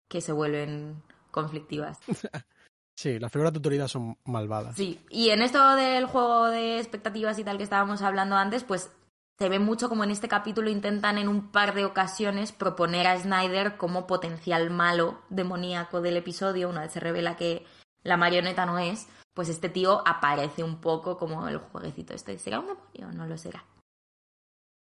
que 0.10 0.22
se 0.22 0.32
vuelven 0.32 1.02
conflictivas. 1.32 2.00
Sí, 2.98 3.20
las 3.20 3.32
figuras 3.32 3.54
de 3.54 3.58
autoridad 3.58 3.88
son 3.88 4.18
malvadas. 4.26 4.76
Sí, 4.76 5.00
y 5.12 5.30
en 5.30 5.44
esto 5.44 5.76
del 5.76 6.08
juego 6.08 6.48
de 6.48 6.80
expectativas 6.80 7.38
y 7.38 7.44
tal 7.44 7.58
que 7.58 7.64
estábamos 7.64 8.02
hablando 8.02 8.36
antes, 8.36 8.64
pues 8.64 8.90
se 9.38 9.50
ve 9.50 9.60
mucho 9.60 9.88
como 9.88 10.04
en 10.04 10.10
este 10.10 10.28
capítulo 10.28 10.72
intentan 10.72 11.20
en 11.20 11.28
un 11.28 11.52
par 11.52 11.76
de 11.76 11.86
ocasiones 11.86 12.52
proponer 12.52 13.06
a 13.06 13.20
Snyder 13.20 13.78
como 13.78 14.08
potencial 14.08 14.72
malo 14.72 15.22
demoníaco 15.30 16.02
del 16.02 16.18
episodio, 16.18 16.70
una 16.70 16.82
vez 16.82 16.92
se 16.92 17.00
revela 17.00 17.36
que 17.36 17.68
la 18.02 18.18
marioneta 18.18 18.66
no 18.66 18.80
es, 18.80 19.08
pues 19.36 19.50
este 19.50 19.70
tío 19.70 20.02
aparece 20.08 20.64
un 20.64 20.82
poco 20.82 21.20
como 21.20 21.48
el 21.48 21.60
jueguecito 21.60 22.16
este. 22.16 22.40
¿Será 22.40 22.62
un 22.62 22.66
demonio? 22.66 23.16
No 23.16 23.28
lo 23.28 23.38
será. 23.38 23.64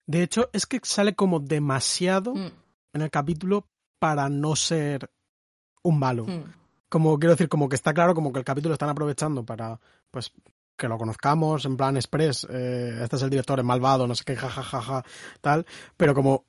De 0.06 0.22
hecho, 0.22 0.48
es 0.52 0.66
que 0.66 0.80
sale 0.82 1.14
como 1.14 1.40
demasiado 1.40 2.34
mm. 2.34 2.52
en 2.92 3.02
el 3.02 3.10
capítulo 3.10 3.66
para 3.98 4.28
no 4.28 4.54
ser 4.56 5.10
un 5.82 5.98
malo. 5.98 6.26
Mm. 6.26 6.44
Como 6.88 7.18
quiero 7.18 7.32
decir, 7.34 7.48
como 7.48 7.68
que 7.68 7.76
está 7.76 7.92
claro, 7.92 8.14
como 8.14 8.32
que 8.32 8.38
el 8.38 8.44
capítulo 8.44 8.74
están 8.74 8.88
aprovechando 8.88 9.44
para, 9.44 9.80
pues, 10.10 10.32
que 10.76 10.88
lo 10.88 10.98
conozcamos 10.98 11.64
en 11.64 11.76
plan 11.76 11.96
express. 11.96 12.46
Eh, 12.48 13.00
este 13.02 13.16
es 13.16 13.22
el 13.22 13.30
director, 13.30 13.58
es 13.58 13.64
malvado, 13.64 14.06
no 14.06 14.14
sé 14.14 14.24
qué, 14.24 14.36
jajajaja, 14.36 15.04
tal. 15.40 15.66
Pero 15.96 16.14
como 16.14 16.44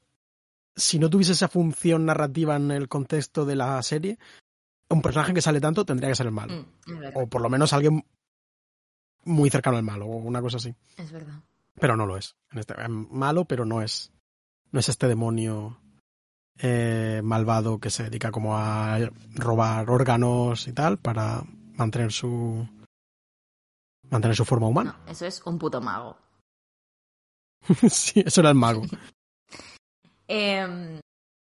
si 0.76 1.00
no 1.00 1.10
tuviese 1.10 1.32
esa 1.32 1.48
función 1.48 2.06
narrativa 2.06 2.56
en 2.56 2.70
el 2.72 2.88
contexto 2.88 3.46
de 3.46 3.56
la 3.56 3.82
serie, 3.82 4.20
un 4.90 5.02
personaje 5.02 5.34
que 5.34 5.42
sale 5.42 5.60
tanto 5.60 5.86
tendría 5.86 6.10
que 6.10 6.16
ser 6.16 6.28
el 6.28 6.32
malo. 6.32 6.68
Mm, 6.86 7.04
o 7.16 7.28
por 7.28 7.42
lo 7.42 7.50
menos 7.50 7.74
alguien 7.74 8.06
muy 9.26 9.50
cercano 9.50 9.78
al 9.78 9.84
malo, 9.84 10.06
o 10.06 10.18
una 10.18 10.42
cosa 10.42 10.58
así. 10.58 10.74
Es 10.98 11.12
verdad. 11.12 11.42
Pero 11.80 11.96
no 11.96 12.06
lo 12.06 12.18
es. 12.18 12.36
En 12.52 12.60
este, 12.60 12.74
es 12.82 12.90
malo, 12.90 13.46
pero 13.46 13.66
no 13.66 13.82
es. 13.82 14.12
No 14.72 14.80
es 14.80 14.90
este 14.90 15.08
demonio 15.08 15.80
eh, 16.60 17.22
malvado 17.24 17.80
que 17.80 17.90
se 17.90 18.04
dedica 18.04 18.32
como 18.32 18.58
a 18.58 18.98
robar 19.36 19.90
órganos 19.90 20.68
y 20.68 20.74
tal 20.74 20.98
para 20.98 21.44
mantener 21.76 22.12
su. 22.12 22.68
mantener 24.10 24.36
su 24.36 24.46
forma 24.46 24.68
humana. 24.68 25.00
eso 25.08 25.26
es 25.26 25.42
un 25.46 25.58
puto 25.60 25.82
mago. 25.82 26.18
sí, 27.90 28.24
eso 28.26 28.42
era 28.42 28.50
el 28.50 28.56
mago. 28.56 28.84
eh, 30.28 31.00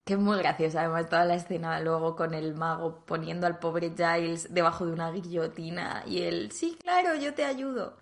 que 0.05 0.15
es 0.15 0.19
muy 0.19 0.39
graciosa, 0.39 0.81
además, 0.81 1.07
toda 1.07 1.23
la 1.23 1.35
escena 1.35 1.79
luego 1.81 2.15
con 2.15 2.33
el 2.33 2.55
mago 2.55 3.05
poniendo 3.05 3.45
al 3.45 3.59
pobre 3.59 3.93
Giles 3.95 4.51
debajo 4.51 4.85
de 4.85 4.93
una 4.93 5.11
guillotina 5.11 6.03
y 6.07 6.23
él, 6.23 6.51
sí, 6.51 6.77
claro, 6.81 7.13
yo 7.15 7.35
te 7.35 7.45
ayudo. 7.45 7.95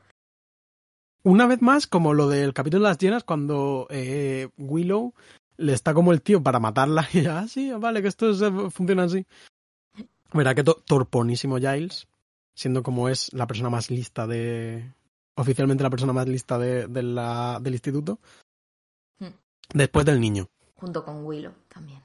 Una 1.28 1.46
vez 1.46 1.62
más, 1.62 1.88
como 1.88 2.14
lo 2.14 2.30
del 2.30 2.54
capítulo 2.54 2.84
de 2.84 2.90
las 2.90 2.98
llenas, 2.98 3.26
cuando 3.26 3.86
eh, 3.90 4.48
Willow 4.58 5.14
le 5.58 5.74
está 5.74 5.94
como 5.94 6.14
el 6.14 6.22
tío 6.22 6.42
para 6.42 6.62
matarla 6.62 7.06
y 7.14 7.24
ya, 7.24 7.40
ah, 7.40 7.48
sí, 7.50 7.70
vale, 7.74 8.02
que 8.02 8.08
esto 8.08 8.34
funciona 8.72 9.04
así. 9.04 9.26
Verá 10.32 10.56
que 10.56 10.64
torponísimo 10.64 11.58
Giles, 11.58 12.08
siendo 12.56 12.82
como 12.82 13.10
es 13.10 13.34
la 13.34 13.46
persona 13.46 13.70
más 13.70 13.92
lista 13.92 14.26
de. 14.26 14.94
oficialmente 15.36 15.84
la 15.84 15.90
persona 15.90 16.14
más 16.14 16.30
lista 16.30 16.58
de, 16.58 16.88
la, 17.04 17.60
del 17.62 17.74
instituto. 17.74 18.20
Hmm. 19.20 19.36
Después 19.74 20.06
del 20.06 20.22
niño 20.22 20.48
junto 20.78 21.04
con 21.04 21.26
Willow 21.26 21.54
también. 21.68 22.02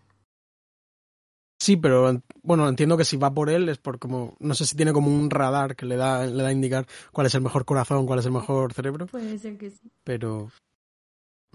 Sí, 1.62 1.77
pero 1.77 2.20
bueno, 2.42 2.68
entiendo 2.68 2.96
que 2.96 3.05
si 3.05 3.16
va 3.16 3.33
por 3.33 3.48
él 3.48 3.68
es 3.68 3.79
por 3.79 4.01
como, 4.01 4.35
no 4.40 4.53
sé 4.53 4.66
si 4.66 4.75
tiene 4.75 4.92
como 4.92 5.14
un 5.14 5.31
radar 5.31 5.77
que 5.77 5.87
le 5.87 5.96
da, 5.96 6.27
le 6.27 6.42
da 6.42 6.48
a 6.48 6.53
indicar 6.53 6.88
cuál 7.12 7.29
es 7.29 7.37
el 7.37 7.40
mejor 7.40 7.64
corazón, 7.64 8.05
cuál 8.05 8.18
es 8.18 8.27
el 8.27 8.33
mejor 8.33 8.72
cerebro. 8.72 9.07
Puede 9.07 9.38
ser 9.38 9.57
que 9.57 9.70
sí. 9.70 9.92
Pero... 10.03 10.51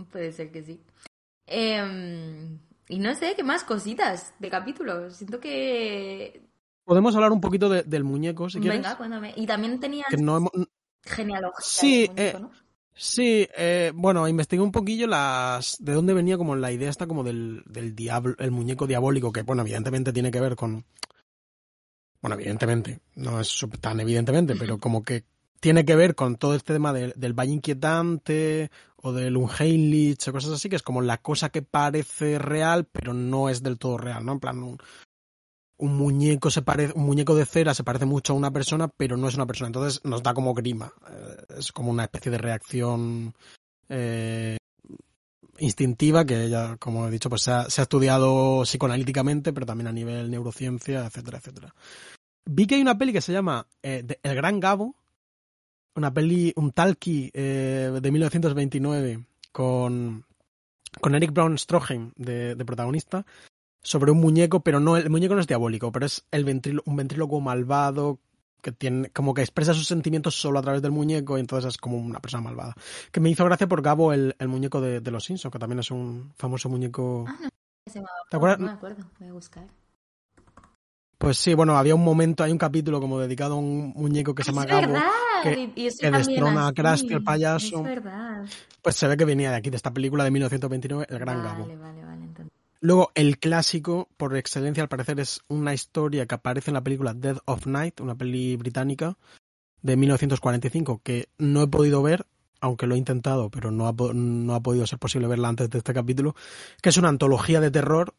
Puede 0.10 0.32
ser 0.32 0.50
que 0.50 0.64
sí. 0.64 0.82
Em, 1.46 2.58
y 2.88 3.00
no 3.00 3.16
sé, 3.16 3.34
¿qué 3.36 3.44
más 3.44 3.66
cositas 3.66 4.34
de 4.40 4.50
capítulos? 4.50 5.18
Siento 5.18 5.42
que... 5.42 6.42
Podemos 6.86 7.14
hablar 7.14 7.34
un 7.34 7.42
poquito 7.42 7.68
del 7.68 8.04
muñeco, 8.06 8.50
si 8.50 8.62
quieres. 8.62 8.80
Venga, 8.80 8.96
cuéntame. 8.96 9.34
Y 9.36 9.46
también 9.46 9.78
tenía 9.82 10.06
Que 10.10 10.16
no 10.16 10.50
Genealogía. 11.04 11.60
Sí, 11.62 12.10
eh, 12.16 12.34
Sí, 12.98 13.48
eh, 13.56 13.92
bueno, 13.94 14.28
investigué 14.28 14.64
un 14.64 14.72
poquillo 14.72 15.06
las 15.06 15.78
de 15.80 15.94
dónde 15.94 16.16
venía 16.16 16.36
como 16.38 16.56
la 16.56 16.72
idea 16.72 16.90
esta 16.90 17.06
como 17.06 17.24
del, 17.24 17.64
del 17.68 17.96
diablo, 17.96 18.36
el 18.40 18.50
muñeco 18.50 18.88
diabólico, 18.88 19.32
que 19.32 19.44
bueno, 19.44 19.62
evidentemente 19.62 20.12
tiene 20.12 20.32
que 20.32 20.42
ver 20.42 20.56
con... 20.56 20.84
Bueno, 22.22 22.36
evidentemente, 22.36 23.00
no 23.14 23.40
es 23.40 23.66
tan 23.80 24.00
evidentemente, 24.00 24.56
pero 24.56 24.80
como 24.80 25.04
que 25.04 25.24
tiene 25.60 25.86
que 25.86 25.96
ver 25.96 26.16
con 26.16 26.38
todo 26.38 26.56
este 26.56 26.74
tema 26.74 26.92
del 26.92 27.34
Valle 27.34 27.54
Inquietante 27.54 28.72
o 28.96 29.14
del 29.14 29.38
Unheimlich 29.38 30.28
o 30.28 30.32
cosas 30.32 30.54
así, 30.54 30.68
que 30.68 30.76
es 30.76 30.84
como 30.84 31.02
la 31.02 31.22
cosa 31.22 31.50
que 31.50 31.62
parece 31.62 32.40
real, 32.40 32.86
pero 32.92 33.14
no 33.14 33.50
es 33.50 33.62
del 33.62 33.78
todo 33.78 34.00
real, 34.00 34.26
¿no? 34.26 34.34
En 34.34 34.40
plan, 34.40 34.64
un, 34.64 34.80
un 35.78 35.96
muñeco 35.96 36.50
se 36.50 36.64
un 36.96 37.06
muñeco 37.06 37.36
de 37.36 37.46
cera 37.46 37.74
se 37.74 37.84
parece 37.84 38.06
mucho 38.06 38.34
a 38.34 38.36
una 38.36 38.52
persona, 38.52 38.88
pero 38.88 39.18
no 39.18 39.28
es 39.28 39.36
una 39.36 39.46
persona. 39.46 39.68
Entonces 39.68 40.02
nos 40.04 40.24
da 40.24 40.34
como 40.34 40.54
grima. 40.54 40.92
Eh, 41.10 41.58
es 41.60 41.72
como 41.72 41.92
una 41.92 42.04
especie 42.04 42.32
de 42.32 42.38
reacción 42.38 43.36
eh, 43.90 44.58
instintiva 45.60 46.26
que 46.26 46.50
ya, 46.50 46.78
como 46.78 47.08
he 47.08 47.12
dicho, 47.12 47.30
pues 47.30 47.44
se 47.44 47.52
ha, 47.52 47.64
estudiado 47.68 48.64
psicoanalíticamente, 48.64 49.54
pero 49.54 49.66
también 49.66 49.88
a 49.88 49.92
nivel 49.92 50.32
neurociencia, 50.32 51.06
etcétera, 51.06 51.38
etcétera. 51.38 51.76
Vi 52.46 52.66
que 52.66 52.76
hay 52.76 52.82
una 52.82 52.98
peli 52.98 53.14
que 53.14 53.22
se 53.22 53.34
llama 53.34 53.68
eh, 53.84 54.06
El 54.24 54.36
Gran 54.36 54.60
Gabo, 54.60 54.96
una 55.96 56.14
peli, 56.14 56.54
un 56.56 56.72
talkie 56.72 57.32
de 57.34 58.12
1929 58.12 59.26
con, 59.52 60.26
con 61.02 61.16
Eric 61.16 61.34
Brown 61.34 61.58
Stroheim 61.58 62.12
de 62.16 62.56
protagonista, 62.66 63.26
sobre 63.82 64.12
un 64.12 64.20
muñeco, 64.20 64.62
pero 64.62 64.80
no, 64.80 64.98
el 64.98 65.10
muñeco 65.10 65.36
no 65.36 65.42
es 65.42 65.48
diabólico, 65.48 65.92
pero 65.92 66.06
es 66.06 66.26
el 66.32 66.82
un 66.86 66.96
ventríloco 66.96 67.40
malvado 67.40 68.20
que 68.62 68.72
tiene, 68.72 69.10
como 69.10 69.34
que 69.34 69.42
expresa 69.42 69.74
sus 69.74 69.88
sentimientos 69.88 70.36
solo 70.36 70.60
a 70.60 70.62
través 70.62 70.82
del 70.82 70.92
muñeco 70.92 71.38
y 71.38 71.42
entonces 71.42 71.74
es 71.74 71.78
como 71.78 71.98
una 71.98 72.20
persona 72.20 72.44
malvada. 72.44 72.76
Que 73.12 73.20
me 73.20 73.30
hizo 73.30 73.46
gracia 73.46 73.68
por 73.68 73.82
Gabo, 73.82 74.14
el, 74.14 74.36
el 74.40 74.48
muñeco 74.48 74.82
de, 74.82 75.00
los 75.12 75.24
Simpsons, 75.24 75.52
que 75.52 75.60
también 75.60 75.80
es 75.80 75.92
un 75.92 76.34
famoso 76.38 76.70
muñeco. 76.70 77.26
Ah, 77.28 77.38
no. 77.42 77.50
¿Te 78.30 78.36
acuerdas? 78.36 78.60
No 78.60 78.66
me 78.66 78.74
acuerdo, 78.74 79.06
voy 79.20 79.30
a 79.30 79.34
buscar. 79.34 79.68
Pues 81.18 81.38
sí, 81.38 81.54
bueno, 81.56 81.78
había 81.78 81.96
un 81.96 82.04
momento, 82.04 82.44
hay 82.44 82.52
un 82.52 82.60
capítulo 82.60 83.00
como 83.00 83.20
dedicado 83.20 83.56
a 83.56 83.58
un 83.58 83.94
muñeco 83.96 84.36
que 84.36 84.44
se 84.44 84.52
llama 84.52 84.66
Gabo, 84.66 84.94
que, 85.42 85.74
que 86.00 86.12
destrona 86.12 86.68
a 86.68 86.74
Krusty 86.74 87.14
el 87.14 87.24
payaso. 87.24 87.78
Es 87.78 87.84
verdad. 87.84 88.46
Pues 88.84 88.96
se 88.96 89.08
ve 89.08 89.18
que 89.18 89.26
venía 89.26 89.50
de 89.50 89.56
aquí, 89.56 89.70
de 89.72 89.78
esta 89.78 89.92
película 89.92 90.24
de 90.24 90.32
1929, 90.32 91.08
El 91.10 91.20
Gran 91.20 91.44
Gabo. 91.44 91.66
Vale, 91.66 91.78
vale, 91.78 92.04
vale, 92.04 92.04
entonces. 92.04 92.07
Luego, 92.80 93.12
el 93.16 93.40
clásico, 93.40 94.08
por 94.18 94.36
excelencia, 94.36 94.84
al 94.84 94.90
parecer, 94.90 95.20
es 95.20 95.42
una 95.48 95.74
historia 95.74 96.26
que 96.26 96.36
aparece 96.36 96.70
en 96.70 96.76
la 96.76 96.84
película 96.84 97.14
Dead 97.14 97.38
of 97.46 97.66
Night, 97.66 98.00
una 98.02 98.16
peli 98.16 98.56
británica 98.56 99.18
de 99.82 99.98
1945, 99.98 101.02
que 101.04 101.30
no 101.38 101.64
he 101.64 101.68
podido 101.68 102.04
ver, 102.04 102.28
aunque 102.60 102.88
lo 102.88 102.96
he 102.96 102.98
intentado, 102.98 103.50
pero 103.50 103.72
no 103.72 103.88
ha, 103.88 103.96
no 104.14 104.56
ha 104.56 104.62
podido 104.62 104.86
ser 104.86 105.00
posible 105.00 105.28
verla 105.28 105.50
antes 105.50 105.70
de 105.70 105.78
este 105.78 105.94
capítulo, 105.94 106.36
que 106.82 106.90
es 106.90 106.98
una 106.98 107.10
antología 107.10 107.60
de 107.60 107.72
terror 107.72 108.14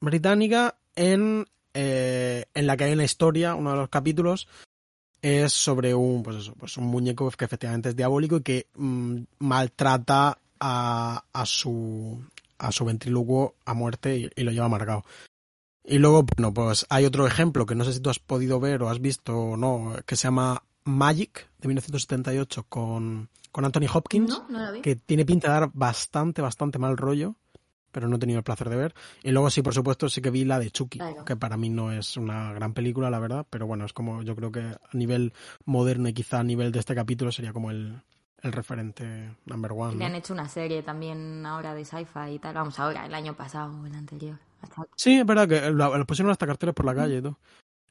británica 0.00 0.78
en, 0.96 1.46
eh, 1.74 2.46
en 2.54 2.66
la 2.66 2.76
que 2.76 2.84
hay 2.84 2.92
una 2.92 3.04
historia, 3.04 3.54
uno 3.54 3.70
de 3.70 3.76
los 3.76 3.88
capítulos, 3.88 4.48
es 5.22 5.52
sobre 5.52 5.94
un, 5.94 6.22
pues 6.22 6.50
pues 6.58 6.76
un 6.76 6.86
muñeco 6.86 7.30
que 7.30 7.44
efectivamente 7.44 7.90
es 7.90 7.96
diabólico 7.96 8.38
y 8.38 8.42
que 8.42 8.66
mm, 8.74 9.18
maltrata 9.40 10.38
a, 10.58 11.24
a, 11.32 11.46
su, 11.46 12.22
a 12.60 12.72
su 12.72 12.84
ventrílocuo 12.84 13.56
a 13.64 13.74
muerte 13.74 14.30
y, 14.36 14.42
lo 14.42 14.52
lleva 14.52 14.66
amargado. 14.66 15.04
Y 15.82 15.98
luego, 15.98 16.24
bueno, 16.36 16.52
pues 16.52 16.86
hay 16.90 17.06
otro 17.06 17.26
ejemplo 17.26 17.66
que 17.66 17.74
no 17.74 17.84
sé 17.84 17.94
si 17.94 18.00
tú 18.00 18.10
has 18.10 18.18
podido 18.18 18.60
ver 18.60 18.82
o 18.82 18.90
has 18.90 19.00
visto 19.00 19.36
o 19.36 19.56
no, 19.56 19.94
que 20.06 20.14
se 20.14 20.24
llama 20.24 20.62
Magic, 20.84 21.48
de 21.58 21.68
1978, 21.68 22.66
con, 22.68 23.30
con 23.50 23.64
Anthony 23.64 23.86
Hopkins, 23.92 24.42
No, 24.48 24.82
que 24.82 24.96
tiene 24.96 25.24
pinta 25.24 25.48
de 25.48 25.60
dar 25.60 25.70
bastante, 25.72 26.42
bastante 26.42 26.78
mal 26.78 26.98
rollo, 26.98 27.36
pero 27.90 28.08
no 28.08 28.16
he 28.16 28.18
tenido 28.18 28.38
el 28.38 28.44
placer 28.44 28.68
de 28.68 28.76
ver. 28.76 28.94
Y 29.22 29.30
luego 29.30 29.48
sí, 29.48 29.62
por 29.62 29.74
supuesto, 29.74 30.08
sí 30.10 30.20
que 30.20 30.30
vi 30.30 30.44
la 30.44 30.58
de 30.58 30.70
Chucky, 30.70 30.98
Claro. 30.98 31.24
que 31.24 31.36
para 31.36 31.56
mí 31.56 31.70
no 31.70 31.90
es 31.92 32.18
una 32.18 32.52
gran 32.52 32.74
película, 32.74 33.10
la 33.10 33.18
verdad, 33.18 33.46
pero 33.48 33.66
bueno, 33.66 33.86
es 33.86 33.94
como 33.94 34.22
yo 34.22 34.36
creo 34.36 34.52
que 34.52 34.60
a 34.60 34.78
nivel 34.92 35.32
moderno 35.64 36.08
y 36.10 36.12
quizá 36.12 36.40
a 36.40 36.44
nivel 36.44 36.72
de 36.72 36.78
este 36.78 36.94
capítulo 36.94 37.32
sería 37.32 37.54
como 37.54 37.70
el, 37.70 38.02
el 38.42 38.52
referente 38.52 39.34
number 39.46 39.72
one. 39.72 39.92
Le 39.92 39.98
¿no? 39.98 40.04
han 40.06 40.14
hecho 40.14 40.32
una 40.32 40.48
serie 40.48 40.82
también 40.82 41.44
ahora 41.46 41.74
de 41.74 41.84
sci-fi 41.84 42.30
y 42.34 42.38
tal. 42.38 42.54
Vamos, 42.54 42.78
ahora, 42.78 43.06
el 43.06 43.14
año 43.14 43.34
pasado 43.34 43.80
o 43.80 43.86
el 43.86 43.94
anterior. 43.94 44.38
Hasta- 44.62 44.82
Sí, 44.96 45.18
es 45.18 45.26
verdad 45.26 45.48
que 45.48 45.70
la, 45.70 45.88
la 45.96 46.04
pusieron 46.04 46.30
hasta 46.30 46.46
carteles 46.46 46.74
por 46.74 46.84
la 46.86 46.94
calle 46.94 47.18
y 47.18 47.22
todo. 47.22 47.38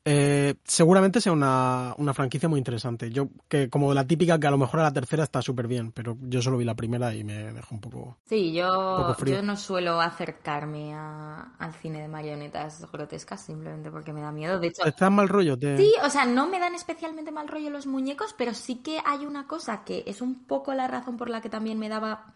Eh, 0.06 0.56
seguramente 0.64 1.22
sea 1.22 1.34
una, 1.34 1.94
una 1.98 2.14
franquicia 2.14 2.50
muy 2.50 2.58
interesante. 2.58 3.12
Yo, 3.12 3.28
que 3.48 3.70
como 3.70 3.94
la 3.94 4.08
típica 4.08 4.40
que 4.40 4.48
a 4.48 4.52
lo 4.52 4.58
mejor 4.58 4.80
a 4.80 4.84
la 4.84 4.94
tercera 4.94 5.24
está 5.24 5.42
súper 5.42 5.68
bien, 5.68 5.92
pero 5.92 6.18
yo 6.22 6.42
solo 6.42 6.58
vi 6.58 6.66
la 6.66 6.76
primera 6.76 7.14
y 7.14 7.24
me 7.24 7.52
dejó 7.54 7.76
un 7.76 7.82
poco. 7.82 8.18
Sí, 8.26 8.54
yo, 8.54 8.68
poco 9.02 9.14
frío. 9.16 9.36
yo 9.36 9.42
no 9.44 9.56
suelo 9.58 10.00
acercarme 10.02 10.94
a- 10.96 11.54
al 11.60 11.74
cine 11.74 12.02
de 12.02 12.08
marionetas 12.08 12.90
grotescas 12.92 13.44
simplemente 13.46 13.92
porque 13.92 14.14
me 14.14 14.22
da 14.22 14.32
miedo. 14.32 14.60
De 14.60 14.68
hecho, 14.68 14.84
¿Te 14.84 14.92
dan 14.98 15.14
mal 15.14 15.28
rollo? 15.30 15.60
Te... 15.60 15.78
Sí, 15.78 15.94
o 16.04 16.10
sea, 16.10 16.26
no 16.26 16.48
me 16.48 16.60
dan 16.60 16.76
especialmente 16.76 17.32
mal 17.32 17.48
rollo 17.48 17.70
los 17.70 17.86
muñecos, 17.86 18.34
pero 18.38 18.54
sí 18.54 18.78
que 18.78 19.02
hay 19.06 19.26
una 19.26 19.48
cosa 19.48 19.84
que 19.84 20.04
es 20.08 20.22
un 20.22 20.46
poco 20.46 20.74
la 20.74 20.88
razón 20.88 21.18
por 21.18 21.30
la 21.30 21.42
que 21.42 21.50
también 21.50 21.78
me 21.78 21.90
daba 21.90 22.36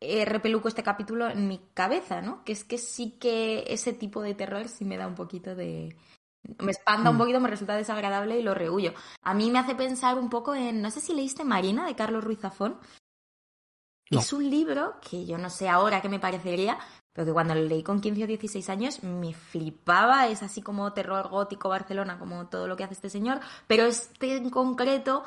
eh, 0.00 0.24
repeluco 0.24 0.68
este 0.68 0.82
capítulo 0.82 1.28
en 1.28 1.48
mi 1.48 1.60
cabeza, 1.74 2.22
¿no? 2.22 2.44
Que 2.44 2.52
es 2.52 2.64
que 2.64 2.78
sí 2.78 3.16
que 3.20 3.64
ese 3.68 3.92
tipo 3.92 4.22
de 4.22 4.34
terror 4.34 4.68
sí 4.68 4.84
me 4.84 4.96
da 4.96 5.06
un 5.06 5.14
poquito 5.14 5.54
de... 5.54 5.96
Me 6.58 6.70
espanta 6.70 7.10
un 7.10 7.16
Mm. 7.16 7.18
poquito, 7.18 7.40
me 7.40 7.50
resulta 7.50 7.76
desagradable 7.76 8.38
y 8.38 8.42
lo 8.42 8.54
rehuyo. 8.54 8.94
A 9.22 9.34
mí 9.34 9.50
me 9.50 9.58
hace 9.58 9.74
pensar 9.74 10.18
un 10.18 10.30
poco 10.30 10.54
en, 10.54 10.80
no 10.80 10.90
sé 10.90 11.00
si 11.00 11.14
leíste 11.14 11.44
Marina 11.44 11.86
de 11.86 11.94
Carlos 11.94 12.24
Ruiz 12.24 12.40
Zafón. 12.40 12.78
No. 14.10 14.20
Es 14.20 14.32
un 14.32 14.48
libro 14.48 14.94
que 15.08 15.26
yo 15.26 15.36
no 15.36 15.50
sé 15.50 15.68
ahora 15.68 16.00
qué 16.00 16.08
me 16.08 16.18
parecería, 16.18 16.78
pero 17.12 17.26
que 17.26 17.32
cuando 17.32 17.54
lo 17.54 17.60
leí 17.60 17.82
con 17.82 18.00
15 18.00 18.24
o 18.24 18.26
16 18.26 18.70
años 18.70 19.02
me 19.02 19.34
flipaba. 19.34 20.28
Es 20.28 20.42
así 20.42 20.62
como 20.62 20.92
terror 20.94 21.28
gótico 21.28 21.68
Barcelona, 21.68 22.18
como 22.18 22.46
todo 22.46 22.66
lo 22.66 22.76
que 22.76 22.84
hace 22.84 22.94
este 22.94 23.10
señor. 23.10 23.40
Pero 23.66 23.84
este 23.84 24.36
en 24.36 24.48
concreto, 24.48 25.24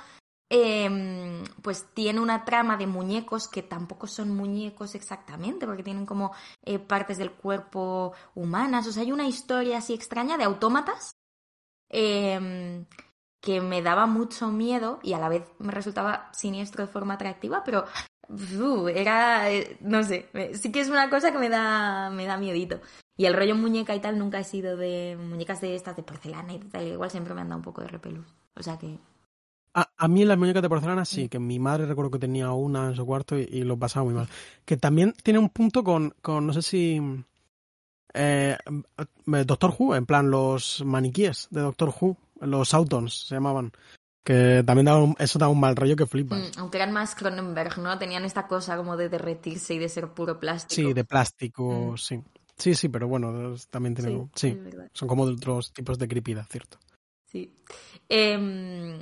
eh, 0.54 1.44
pues 1.62 1.88
tiene 1.94 2.20
una 2.20 2.44
trama 2.46 2.76
de 2.78 2.86
muñecos 2.86 3.48
que 3.48 3.64
tampoco 3.64 4.06
son 4.08 4.36
muñecos 4.36 4.96
exactamente, 4.96 5.66
porque 5.66 5.84
tienen 5.84 6.06
como 6.06 6.34
eh, 6.64 6.78
partes 6.78 7.18
del 7.18 7.32
cuerpo 7.32 8.14
humanas. 8.36 8.86
O 8.88 8.92
sea, 8.92 9.04
hay 9.04 9.12
una 9.14 9.28
historia 9.28 9.78
así 9.80 9.94
extraña 9.94 10.38
de 10.38 10.44
autómatas. 10.44 11.16
eh, 11.90 12.86
que 13.42 13.60
me 13.60 13.82
daba 13.82 14.06
mucho 14.06 14.50
miedo 14.50 15.00
y 15.04 15.14
a 15.14 15.20
la 15.20 15.30
vez 15.30 15.44
me 15.60 15.72
resultaba 15.72 16.30
siniestro 16.34 16.86
de 16.86 16.92
forma 16.92 17.16
atractiva, 17.16 17.64
pero 17.66 17.86
uh, 18.30 18.88
era, 18.88 19.52
eh, 19.52 19.78
no 19.82 20.04
sé, 20.04 20.30
sí 20.54 20.72
que 20.72 20.80
es 20.82 20.90
una 20.90 21.10
cosa 21.10 21.32
que 21.32 21.40
me 21.40 21.50
da, 21.50 22.10
me 22.12 22.26
da 22.26 22.38
miedito. 22.38 22.80
Y 23.18 23.26
el 23.26 23.34
rollo 23.34 23.56
muñeca 23.56 23.96
y 23.96 24.00
tal 24.00 24.18
nunca 24.18 24.40
he 24.40 24.44
sido 24.44 24.78
de 24.78 25.18
muñecas 25.20 25.62
de 25.62 25.76
estas 25.76 25.96
de 25.96 26.04
porcelana 26.04 26.54
y 26.54 26.60
tal, 26.60 26.88
igual 26.88 27.12
siempre 27.12 27.34
me 27.34 27.42
han 27.42 27.50
dado 27.50 27.60
un 27.60 27.64
poco 27.64 27.82
de 27.82 27.88
repelús. 27.88 28.26
O 28.56 28.64
sea 28.64 28.78
que, 28.78 29.00
A, 29.74 29.90
a 29.98 30.08
mí 30.08 30.26
las 30.26 30.38
muñecas 30.38 30.62
de 30.62 30.70
porcelana 30.70 31.06
sí, 31.06 31.30
que 31.30 31.40
mi 31.40 31.58
madre 31.60 31.86
recuerdo 31.86 32.12
que 32.12 32.20
tenía 32.20 32.52
una 32.52 32.88
en 32.90 32.96
su 32.96 33.06
cuarto 33.06 33.38
y, 33.40 33.44
y 33.44 33.64
lo 33.64 33.78
pasaba 33.78 34.04
muy 34.04 34.14
mal. 34.14 34.28
Que 34.66 34.76
también 34.78 35.14
tiene 35.24 35.40
un 35.40 35.50
punto 35.50 35.84
con, 35.84 36.14
con 36.22 36.46
no 36.48 36.54
sé 36.54 36.62
si... 36.62 37.00
Eh, 38.14 38.58
Doctor 39.26 39.74
Who, 39.78 39.96
en 39.96 40.06
plan 40.06 40.30
los 40.30 40.84
maniquíes 40.86 41.48
de 41.50 41.62
Doctor 41.62 41.94
Who, 42.00 42.18
los 42.42 42.74
Autons 42.74 43.28
se 43.28 43.36
llamaban. 43.36 43.72
Que 44.24 44.64
también 44.66 44.86
daba 44.86 45.02
un- 45.04 45.16
eso 45.18 45.40
daba 45.40 45.52
un 45.52 45.60
mal 45.60 45.76
rollo 45.76 45.96
que 45.96 46.06
flipas. 46.06 46.40
mm, 46.40 46.60
aunque 46.60 46.78
eran 46.78 46.92
más 46.92 47.16
Cronenberg, 47.16 47.80
¿no? 47.80 47.98
Tenían 47.98 48.26
esta 48.26 48.48
cosa 48.48 48.78
como 48.78 48.98
de 48.98 49.10
derretirse 49.10 49.74
y 49.76 49.80
de 49.80 49.90
ser 49.90 50.10
puro 50.10 50.40
plástico. 50.40 50.90
Sí, 50.90 50.94
de 50.94 51.04
plástico, 51.06 51.94
Mm. 51.94 51.98
sí. 51.98 52.22
Sí, 52.58 52.76
sí, 52.76 52.90
pero 52.90 53.08
bueno, 53.08 53.56
también 53.72 53.96
tiene... 53.96 54.28
Sí, 54.36 54.50
Sí, 54.52 54.60
son 54.94 55.08
como 55.08 55.26
de 55.26 55.34
otros 55.34 55.74
tipos 55.74 55.98
de 55.98 56.08
creepidad, 56.08 56.46
¿cierto? 56.52 56.78
Sí. 57.26 57.52
Em, 58.10 59.00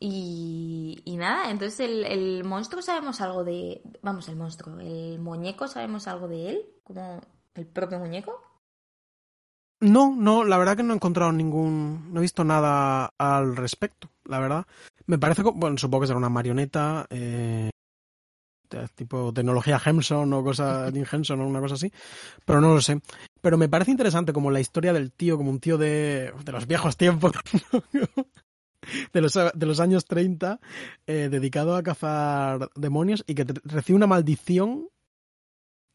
y, 0.00 1.00
y 1.04 1.16
nada, 1.16 1.50
entonces 1.50 1.80
el, 1.80 2.04
el 2.04 2.44
monstruo 2.44 2.82
sabemos 2.82 3.20
algo 3.20 3.44
de... 3.44 3.80
Vamos, 4.02 4.28
el 4.28 4.36
monstruo, 4.36 4.78
el 4.80 5.18
muñeco 5.18 5.68
sabemos 5.68 6.06
algo 6.08 6.28
de 6.28 6.50
él, 6.50 6.66
como 6.82 7.20
el 7.54 7.66
propio 7.66 7.98
muñeco. 7.98 8.40
No, 9.80 10.14
no, 10.16 10.44
la 10.44 10.56
verdad 10.56 10.76
que 10.76 10.82
no 10.82 10.92
he 10.92 10.96
encontrado 10.96 11.32
ningún, 11.32 12.12
no 12.12 12.20
he 12.20 12.22
visto 12.22 12.42
nada 12.44 13.10
al 13.18 13.54
respecto, 13.56 14.08
la 14.24 14.38
verdad. 14.38 14.66
Me 15.06 15.18
parece, 15.18 15.42
bueno, 15.42 15.76
supongo 15.76 16.02
que 16.02 16.06
será 16.06 16.18
una 16.18 16.30
marioneta, 16.30 17.06
eh, 17.10 17.68
de- 18.70 18.88
tipo 18.94 19.32
tecnología 19.32 19.80
Hemson 19.84 20.32
o 20.32 20.42
cosa, 20.42 20.90
Jim 20.92 21.04
Henson 21.10 21.40
o 21.40 21.46
una 21.46 21.60
cosa 21.60 21.74
así, 21.74 21.92
pero 22.46 22.60
no 22.60 22.74
lo 22.74 22.80
sé. 22.80 23.00
Pero 23.42 23.58
me 23.58 23.68
parece 23.68 23.90
interesante 23.90 24.32
como 24.32 24.50
la 24.50 24.60
historia 24.60 24.92
del 24.94 25.12
tío, 25.12 25.36
como 25.36 25.50
un 25.50 25.60
tío 25.60 25.76
de, 25.76 26.32
de 26.44 26.52
los 26.52 26.66
viejos 26.66 26.96
tiempos, 26.96 27.32
de 29.12 29.20
los, 29.20 29.34
de 29.34 29.66
los 29.66 29.80
años 29.80 30.04
30, 30.04 30.60
eh, 31.06 31.28
dedicado 31.30 31.76
a 31.76 31.82
cazar 31.82 32.68
demonios 32.74 33.24
y 33.26 33.34
que 33.34 33.44
recibe 33.64 33.96
una 33.96 34.06
maldición 34.06 34.88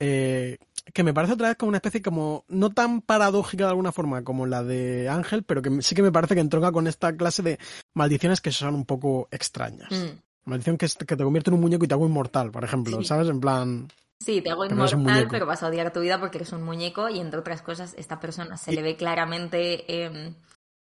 eh, 0.02 0.58
que 0.94 1.04
me 1.04 1.14
parece 1.14 1.34
otra 1.34 1.50
vez 1.50 1.58
como 1.58 1.70
una 1.70 1.78
especie 1.78 2.02
como 2.02 2.46
no 2.48 2.70
tan 2.70 3.02
paradójica 3.02 3.66
de 3.66 3.70
alguna 3.72 3.92
forma 3.92 4.24
como 4.24 4.46
la 4.46 4.64
de 4.64 5.10
Ángel, 5.10 5.44
pero 5.44 5.62
que 5.62 5.82
sí 5.82 5.94
que 5.94 6.02
me 6.02 6.12
parece 6.12 6.36
que 6.36 6.42
entronca 6.42 6.72
con 6.72 6.88
esta 6.88 7.16
clase 7.16 7.44
de 7.44 7.60
maldiciones 7.94 8.40
que 8.42 8.52
son 8.52 8.76
un 8.76 8.86
poco 8.86 9.28
extrañas. 9.32 9.90
Mm. 9.92 10.20
Maldición 10.50 10.78
que, 10.78 10.86
es- 10.86 10.96
que 10.96 11.18
te 11.18 11.24
convierte 11.24 11.50
en 11.50 11.56
un 11.56 11.62
muñeco 11.62 11.84
y 11.84 11.88
te 11.88 11.94
hago 11.94 12.08
inmortal, 12.08 12.50
por 12.50 12.64
ejemplo, 12.64 12.98
Sí. 13.00 13.06
¿sabes? 13.06 13.28
En 13.28 13.40
plan... 13.42 13.88
Sí, 14.22 14.42
te 14.42 14.50
hago 14.50 14.66
inmortal, 14.66 15.28
pero 15.30 15.46
vas 15.46 15.64
a 15.64 15.68
odiar 15.68 15.94
tu 15.94 16.00
vida 16.02 16.20
porque 16.20 16.38
eres 16.40 16.52
un 16.54 16.64
muñeco 16.64 17.08
y 17.10 17.20
entre 17.20 17.40
otras 17.40 17.62
cosas 17.62 17.94
esta 17.98 18.20
persona 18.20 18.58
se 18.58 18.72
Y- 18.72 18.76
le 18.76 18.82
ve 18.82 18.96
claramente, 18.96 20.04
em, 20.06 20.34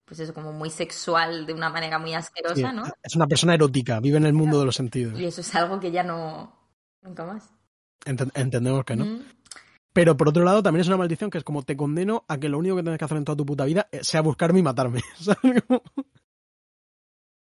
pues 0.05 0.19
eso, 0.19 0.33
como 0.33 0.53
muy 0.53 0.69
sexual 0.69 1.45
de 1.45 1.53
una 1.53 1.69
manera 1.69 1.97
muy 1.99 2.11
sí, 2.11 2.15
asquerosa, 2.15 2.71
¿no? 2.71 2.83
Es 3.03 3.15
una 3.15 3.27
persona 3.27 3.55
erótica, 3.55 3.99
vive 3.99 4.17
en 4.17 4.25
el 4.25 4.33
mundo 4.33 4.59
de 4.59 4.65
los 4.65 4.75
sentidos. 4.75 5.19
Y 5.19 5.25
eso 5.25 5.41
es 5.41 5.55
algo 5.55 5.79
que 5.79 5.91
ya 5.91 6.03
no... 6.03 6.53
Nunca 7.01 7.25
más. 7.25 7.49
Enten- 8.05 8.31
entendemos 8.35 8.83
que 8.85 8.95
no. 8.95 9.05
Mm. 9.05 9.23
Pero 9.93 10.17
por 10.17 10.29
otro 10.29 10.43
lado, 10.43 10.61
también 10.61 10.81
es 10.81 10.87
una 10.87 10.97
maldición 10.97 11.29
que 11.29 11.37
es 11.37 11.43
como 11.43 11.63
te 11.63 11.77
condeno 11.77 12.25
a 12.27 12.37
que 12.37 12.49
lo 12.49 12.57
único 12.57 12.75
que 12.75 12.83
tienes 12.83 12.99
que 12.99 13.05
hacer 13.05 13.17
en 13.17 13.25
toda 13.25 13.35
tu 13.37 13.45
puta 13.45 13.65
vida 13.65 13.87
eh, 13.91 14.03
sea 14.03 14.21
buscarme 14.21 14.59
y 14.59 14.63
matarme. 14.63 15.01
¿sabes? 15.19 15.63
Como- 15.67 15.81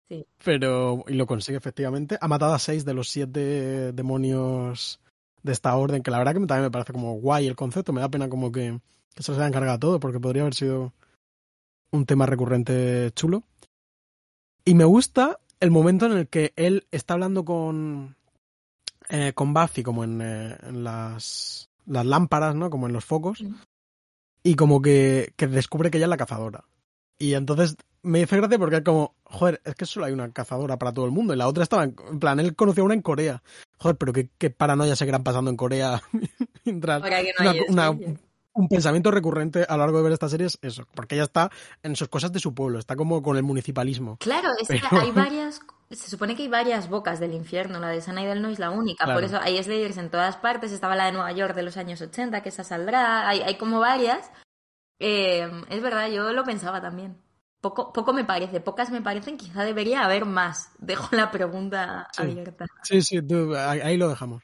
Sí. 0.09 0.25
Pero, 0.43 1.05
y 1.07 1.13
lo 1.13 1.25
consigue 1.25 1.57
efectivamente. 1.57 2.17
Ha 2.19 2.27
matado 2.27 2.53
a 2.53 2.59
seis 2.59 2.83
de 2.83 2.93
los 2.93 3.07
siete 3.09 3.93
demonios 3.93 4.99
de 5.41 5.53
esta 5.53 5.73
orden, 5.75 6.03
que 6.03 6.11
la 6.11 6.17
verdad 6.17 6.33
que 6.33 6.39
también 6.45 6.63
me 6.63 6.71
parece 6.71 6.91
como 6.91 7.13
guay 7.13 7.47
el 7.47 7.55
concepto. 7.55 7.93
Me 7.93 8.01
da 8.01 8.09
pena 8.09 8.27
como 8.27 8.51
que, 8.51 8.77
que 9.15 9.23
se 9.23 9.31
les 9.31 9.39
haya 9.39 9.47
encargado 9.47 9.79
todo, 9.79 9.99
porque 10.01 10.19
podría 10.19 10.41
haber 10.41 10.53
sido 10.53 10.91
un 11.91 12.05
tema 12.05 12.25
recurrente 12.25 13.11
chulo. 13.15 13.43
Y 14.65 14.75
me 14.75 14.85
gusta 14.85 15.39
el 15.59 15.71
momento 15.71 16.05
en 16.05 16.13
el 16.13 16.27
que 16.27 16.53
él 16.55 16.87
está 16.91 17.13
hablando 17.13 17.45
con, 17.45 18.15
eh, 19.09 19.33
con 19.33 19.53
Buffy, 19.53 19.83
como 19.83 20.03
en, 20.03 20.21
eh, 20.21 20.57
en 20.63 20.83
las, 20.83 21.69
las 21.85 22.05
lámparas, 22.05 22.55
¿no? 22.55 22.69
Como 22.69 22.87
en 22.87 22.93
los 22.93 23.05
focos. 23.05 23.43
Y 24.43 24.55
como 24.55 24.81
que, 24.81 25.33
que 25.35 25.47
descubre 25.47 25.91
que 25.91 25.97
ella 25.97 26.05
es 26.05 26.11
la 26.11 26.17
cazadora. 26.17 26.65
Y 27.19 27.35
entonces 27.35 27.75
me 28.01 28.19
dice 28.19 28.37
gracia 28.37 28.57
porque 28.57 28.77
es 28.77 28.83
como, 28.83 29.15
joder, 29.23 29.61
es 29.63 29.75
que 29.75 29.85
solo 29.85 30.07
hay 30.07 30.13
una 30.13 30.31
cazadora 30.31 30.77
para 30.77 30.93
todo 30.93 31.05
el 31.05 31.11
mundo. 31.11 31.33
Y 31.33 31.37
la 31.37 31.47
otra 31.47 31.63
estaba, 31.63 31.83
en, 31.83 31.95
en 32.09 32.19
plan, 32.19 32.39
él 32.39 32.55
conoció 32.55 32.83
a 32.83 32.85
una 32.85 32.95
en 32.95 33.01
Corea. 33.01 33.43
Joder, 33.77 33.97
pero 33.97 34.13
qué, 34.13 34.29
qué 34.37 34.49
paranoia 34.49 34.95
seguirán 34.95 35.23
pasando 35.23 35.51
en 35.51 35.57
Corea. 35.57 36.01
mientras 36.65 37.01
no 37.39 37.51
una-. 37.69 37.97
Un 38.53 38.67
pensamiento 38.67 39.11
recurrente 39.11 39.65
a 39.67 39.73
lo 39.77 39.83
largo 39.83 39.97
de 39.97 40.03
ver 40.03 40.13
esta 40.13 40.27
serie 40.29 40.47
es 40.47 40.57
eso, 40.61 40.85
porque 40.93 41.15
ella 41.15 41.23
está 41.23 41.49
en 41.83 41.95
sus 41.95 42.09
cosas 42.09 42.31
de 42.33 42.39
su 42.39 42.53
pueblo, 42.53 42.79
está 42.79 42.95
como 42.95 43.21
con 43.21 43.37
el 43.37 43.43
municipalismo. 43.43 44.17
Claro, 44.17 44.49
es 44.59 44.67
que 44.67 44.81
Pero- 44.89 45.01
hay 45.01 45.11
varias, 45.11 45.61
se 45.89 46.09
supone 46.09 46.35
que 46.35 46.43
hay 46.43 46.49
varias 46.49 46.89
bocas 46.89 47.19
del 47.19 47.33
infierno, 47.33 47.79
la 47.79 47.87
de 47.89 48.01
Sunnydale 48.01 48.41
no 48.41 48.49
es 48.49 48.59
la 48.59 48.69
única, 48.71 49.05
Claro. 49.05 49.19
por 49.19 49.23
eso 49.23 49.39
hay 49.41 49.61
Slayers 49.63 49.97
en 49.97 50.09
todas 50.09 50.35
partes, 50.37 50.71
estaba 50.71 50.95
la 50.95 51.05
de 51.05 51.13
Nueva 51.13 51.31
York 51.31 51.55
de 51.55 51.63
los 51.63 51.77
años 51.77 52.01
80, 52.01 52.41
que 52.43 52.49
esa 52.49 52.63
saldrá, 52.63 53.27
hay, 53.27 53.41
hay 53.41 53.57
como 53.57 53.79
varias. 53.79 54.29
Eh, 54.99 55.49
es 55.69 55.81
verdad, 55.81 56.09
yo 56.09 56.31
lo 56.33 56.43
pensaba 56.43 56.81
también. 56.81 57.17
Poco, 57.61 57.93
poco 57.93 58.11
me 58.11 58.25
parece, 58.25 58.59
pocas 58.59 58.89
me 58.91 59.01
parecen, 59.01 59.37
quizá 59.37 59.63
debería 59.63 60.03
haber 60.03 60.25
más. 60.25 60.71
Dejo 60.79 61.15
la 61.15 61.31
pregunta 61.31 62.07
Sí. 62.11 62.23
abierta. 62.23 62.65
Sí, 62.83 63.01
sí, 63.01 63.21
tú, 63.21 63.55
ahí 63.55 63.97
lo 63.97 64.09
dejamos. 64.09 64.43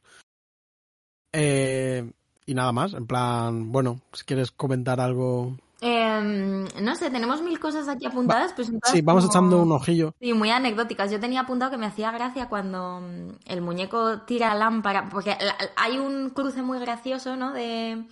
Eh, 1.33 2.09
y 2.47 2.55
nada 2.55 2.71
más, 2.71 2.93
en 2.95 3.05
plan, 3.05 3.71
bueno, 3.71 3.99
si 4.13 4.23
quieres 4.25 4.49
comentar 4.51 4.99
algo. 4.99 5.55
Eh, 5.81 6.65
no 6.81 6.95
sé, 6.95 7.11
tenemos 7.11 7.43
mil 7.43 7.59
cosas 7.59 7.87
aquí 7.87 8.07
apuntadas, 8.07 8.51
pues 8.53 8.71
Sí, 8.85 9.01
vamos 9.03 9.25
como- 9.25 9.31
echando 9.33 9.61
un 9.61 9.71
ojillo. 9.73 10.15
Sí, 10.19 10.33
muy 10.33 10.49
anecdóticas. 10.49 11.11
Yo 11.11 11.19
tenía 11.19 11.41
apuntado 11.41 11.69
que 11.69 11.77
me 11.77 11.85
hacía 11.85 12.09
gracia 12.11 12.49
cuando 12.49 13.01
mm, 13.01 13.29
el 13.45 13.61
muñeco 13.61 14.21
tira 14.21 14.55
lámpara, 14.55 15.07
porque 15.09 15.37
la- 15.39 15.55
hay 15.75 15.99
un 15.99 16.31
cruce 16.31 16.63
muy 16.63 16.79
gracioso, 16.79 17.35
¿no? 17.35 17.53
De, 17.53 18.03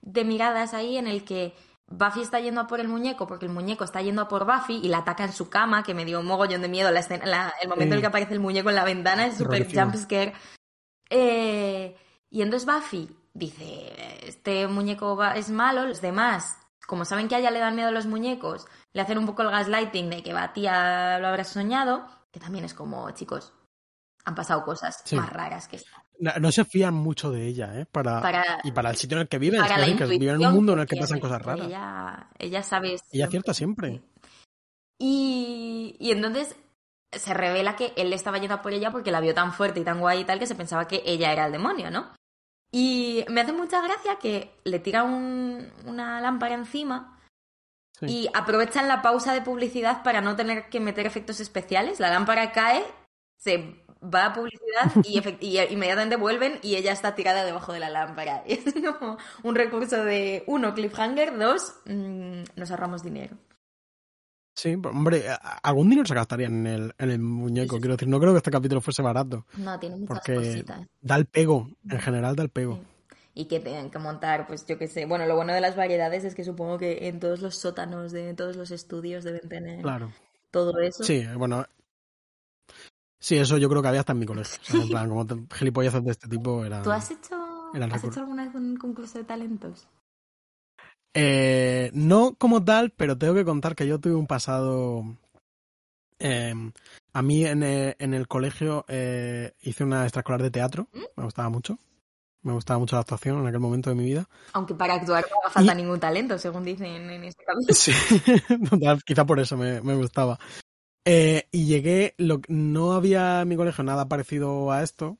de 0.00 0.24
miradas 0.24 0.72
ahí 0.72 0.96
en 0.96 1.06
el 1.06 1.22
que 1.24 1.54
Buffy 1.88 2.22
está 2.22 2.40
yendo 2.40 2.62
a 2.62 2.66
por 2.66 2.80
el 2.80 2.88
muñeco 2.88 3.26
porque 3.26 3.44
el 3.44 3.52
muñeco 3.52 3.84
está 3.84 4.00
yendo 4.00 4.22
a 4.22 4.28
por 4.28 4.46
Buffy 4.46 4.80
y 4.82 4.88
la 4.88 4.98
ataca 4.98 5.24
en 5.24 5.32
su 5.32 5.50
cama, 5.50 5.82
que 5.82 5.92
me 5.92 6.06
dio 6.06 6.20
un 6.20 6.26
mogollón 6.26 6.62
de 6.62 6.68
miedo 6.68 6.90
la 6.90 7.00
escena, 7.00 7.26
la- 7.26 7.52
el 7.60 7.68
momento 7.68 7.92
en 7.92 7.98
el 7.98 8.00
que 8.00 8.06
aparece 8.06 8.32
el 8.32 8.40
muñeco 8.40 8.70
en 8.70 8.76
la 8.76 8.84
ventana, 8.84 9.26
es 9.26 9.36
súper 9.36 9.66
jumpscare. 9.70 10.32
Eh, 11.10 11.94
y 12.30 12.40
entonces 12.40 12.66
Buffy 12.66 13.10
dice, 13.34 14.26
este 14.28 14.66
muñeco 14.68 15.16
va- 15.16 15.34
es 15.36 15.50
malo, 15.50 15.86
los 15.86 16.00
demás, 16.00 16.56
como 16.86 17.04
saben 17.04 17.28
que 17.28 17.34
a 17.34 17.38
ella 17.38 17.50
le 17.50 17.58
dan 17.60 17.74
miedo 17.76 17.90
los 17.90 18.06
muñecos, 18.06 18.66
le 18.92 19.02
hacen 19.02 19.18
un 19.18 19.26
poco 19.26 19.42
el 19.42 19.50
gaslighting 19.50 20.10
de 20.10 20.22
que 20.22 20.32
va, 20.32 20.52
tía, 20.52 21.18
lo 21.18 21.28
habrás 21.28 21.48
soñado, 21.48 22.06
que 22.30 22.40
también 22.40 22.64
es 22.64 22.74
como, 22.74 23.10
chicos, 23.12 23.52
han 24.24 24.34
pasado 24.34 24.64
cosas 24.64 25.02
Sí. 25.04 25.16
más 25.16 25.32
raras 25.32 25.66
que 25.68 25.76
esta. 25.76 26.04
No, 26.20 26.30
no 26.40 26.52
se 26.52 26.64
fían 26.64 26.94
mucho 26.94 27.30
de 27.32 27.46
ella, 27.48 27.80
¿eh? 27.80 27.86
Para, 27.90 28.20
Para- 28.20 28.60
y 28.62 28.70
para 28.70 28.90
el 28.90 28.96
sitio 28.96 29.16
en 29.16 29.22
el 29.22 29.28
que 29.28 29.38
viven. 29.38 29.60
Para 29.60 29.78
la 29.78 29.86
que 29.96 30.04
viven 30.06 30.36
en 30.40 30.46
un 30.46 30.54
mundo 30.54 30.74
en 30.74 30.80
el 30.80 30.86
que 30.86 30.96
pasan 30.96 31.18
cosas 31.18 31.42
raras. 31.42 31.66
Ella, 31.66 32.28
ella 32.38 32.62
sabe. 32.62 32.96
Ella 33.10 33.26
acierta 33.26 33.52
siempre. 33.54 34.02
Y, 34.98 35.96
y 35.98 36.12
entonces 36.12 36.54
se 37.10 37.34
revela 37.34 37.74
que 37.76 37.92
él 37.96 38.10
le 38.10 38.16
estaba 38.16 38.38
yendo 38.38 38.62
por 38.62 38.72
ella 38.72 38.90
porque 38.92 39.10
la 39.10 39.20
vio 39.20 39.34
tan 39.34 39.52
fuerte 39.52 39.80
y 39.80 39.84
tan 39.84 39.98
guay 40.00 40.20
y 40.20 40.24
tal 40.24 40.38
que 40.38 40.46
se 40.46 40.54
pensaba 40.54 40.86
que 40.86 41.02
ella 41.04 41.32
era 41.32 41.46
el 41.46 41.52
demonio, 41.52 41.90
¿no? 41.90 42.12
Y 42.72 43.24
me 43.28 43.42
hace 43.42 43.52
mucha 43.52 43.80
gracia 43.82 44.16
que 44.16 44.50
le 44.64 44.78
tira 44.78 45.04
un- 45.04 45.70
una 45.86 46.20
lámpara 46.20 46.54
encima 46.54 47.18
Sí. 48.00 48.06
y 48.06 48.28
aprovechan 48.34 48.88
la 48.88 49.02
pausa 49.02 49.32
de 49.34 49.42
publicidad 49.42 50.02
para 50.02 50.20
no 50.22 50.34
tener 50.34 50.68
que 50.70 50.80
meter 50.80 51.06
efectos 51.06 51.38
especiales. 51.38 52.00
La 52.00 52.08
lámpara 52.10 52.50
cae, 52.52 52.82
se 53.38 53.84
va 54.02 54.26
a 54.26 54.32
publicidad 54.32 54.90
y, 55.04 55.20
y 55.40 55.60
inmediatamente 55.72 56.16
vuelven 56.16 56.58
y 56.62 56.76
ella 56.76 56.92
está 56.92 57.14
tirada 57.14 57.44
debajo 57.44 57.72
de 57.72 57.80
la 57.80 57.90
lámpara. 57.90 58.42
Y 58.46 58.54
es 58.66 58.74
como 58.98 59.18
un 59.42 59.54
recurso 59.54 60.02
de, 60.04 60.42
uno, 60.46 60.74
cliffhanger, 60.74 61.38
dos, 61.38 61.74
mm, 61.84 62.42
nos 62.56 62.70
ahorramos 62.70 63.02
dinero. 63.02 63.36
Sí, 64.54 64.74
hombre, 64.74 65.24
algún 65.62 65.88
dinero 65.88 66.06
se 66.06 66.14
gastaría 66.14 66.46
en 66.46 66.66
el, 66.66 66.94
en 66.98 67.10
el 67.10 67.18
muñeco. 67.20 67.78
Quiero 67.78 67.94
decir, 67.94 68.08
no 68.08 68.20
creo 68.20 68.32
que 68.32 68.38
este 68.38 68.50
capítulo 68.50 68.80
fuese 68.82 69.00
barato. 69.02 69.46
No, 69.56 69.78
tiene 69.80 69.96
muchas 69.96 70.08
Porque 70.18 70.34
cositas. 70.34 70.86
da 71.00 71.16
el 71.16 71.24
pego. 71.26 71.70
En 71.88 72.00
general, 72.00 72.36
da 72.36 72.42
el 72.42 72.50
pego. 72.50 72.76
Sí. 72.76 72.82
Y 73.34 73.44
que 73.46 73.60
tengan 73.60 73.90
que 73.90 73.98
montar, 73.98 74.46
pues 74.46 74.66
yo 74.66 74.76
qué 74.76 74.88
sé. 74.88 75.06
Bueno, 75.06 75.24
lo 75.26 75.36
bueno 75.36 75.54
de 75.54 75.62
las 75.62 75.74
variedades 75.74 76.24
es 76.24 76.34
que 76.34 76.44
supongo 76.44 76.76
que 76.76 77.08
en 77.08 77.18
todos 77.18 77.40
los 77.40 77.56
sótanos 77.58 78.12
de 78.12 78.34
todos 78.34 78.56
los 78.56 78.70
estudios 78.70 79.24
deben 79.24 79.48
tener 79.48 79.80
Claro. 79.80 80.12
todo 80.50 80.78
eso. 80.80 81.02
Sí, 81.02 81.24
bueno. 81.38 81.64
Sí, 83.18 83.38
eso 83.38 83.56
yo 83.56 83.70
creo 83.70 83.80
que 83.80 83.88
había 83.88 84.00
hasta 84.00 84.12
en 84.12 84.18
mi 84.18 84.26
colegio. 84.26 84.58
O 84.60 84.64
sea, 84.70 84.82
en 84.82 84.88
plan, 84.88 85.08
como 85.08 85.26
gilipolleces 85.54 86.04
de 86.04 86.10
este 86.10 86.28
tipo 86.28 86.62
era. 86.62 86.82
¿Tú 86.82 86.90
has 86.90 87.10
hecho, 87.10 87.36
has 87.72 88.04
hecho 88.04 88.20
alguna 88.20 88.44
vez 88.44 88.54
un 88.54 88.76
concurso 88.76 89.16
de 89.16 89.24
talentos? 89.24 89.88
Eh, 91.14 91.90
no 91.94 92.34
como 92.36 92.64
tal, 92.64 92.90
pero 92.90 93.18
tengo 93.18 93.34
que 93.34 93.44
contar 93.44 93.74
que 93.74 93.86
yo 93.86 93.98
tuve 94.00 94.14
un 94.14 94.26
pasado. 94.26 95.04
eh, 96.18 96.54
a 97.14 97.22
mí 97.22 97.44
en, 97.44 97.62
eh, 97.62 97.96
en 97.98 98.14
el 98.14 98.26
colegio 98.26 98.84
eh, 98.88 99.52
hice 99.60 99.84
una 99.84 100.04
extraescolar 100.04 100.42
de 100.42 100.50
teatro. 100.50 100.88
Me 101.16 101.24
gustaba 101.24 101.50
mucho. 101.50 101.78
Me 102.42 102.52
gustaba 102.52 102.78
mucho 102.80 102.96
la 102.96 103.00
actuación 103.02 103.38
en 103.40 103.46
aquel 103.46 103.60
momento 103.60 103.90
de 103.90 103.96
mi 103.96 104.04
vida. 104.04 104.28
Aunque 104.54 104.74
para 104.74 104.94
actuar 104.94 105.24
no 105.30 105.50
falta 105.50 105.74
ningún 105.74 106.00
talento, 106.00 106.38
según 106.38 106.64
dicen 106.64 107.08
en 107.10 107.24
este 107.24 107.44
capítulo. 107.44 107.74
Sí, 107.74 107.92
quizá 109.06 109.24
por 109.24 109.38
eso 109.38 109.56
me, 109.56 109.80
me 109.80 109.94
gustaba. 109.94 110.38
Eh, 111.04 111.48
y 111.52 111.66
llegué, 111.66 112.14
lo, 112.18 112.40
no 112.48 112.92
había 112.92 113.42
en 113.42 113.48
mi 113.48 113.56
colegio 113.56 113.84
nada 113.84 114.08
parecido 114.08 114.72
a 114.72 114.82
esto, 114.82 115.18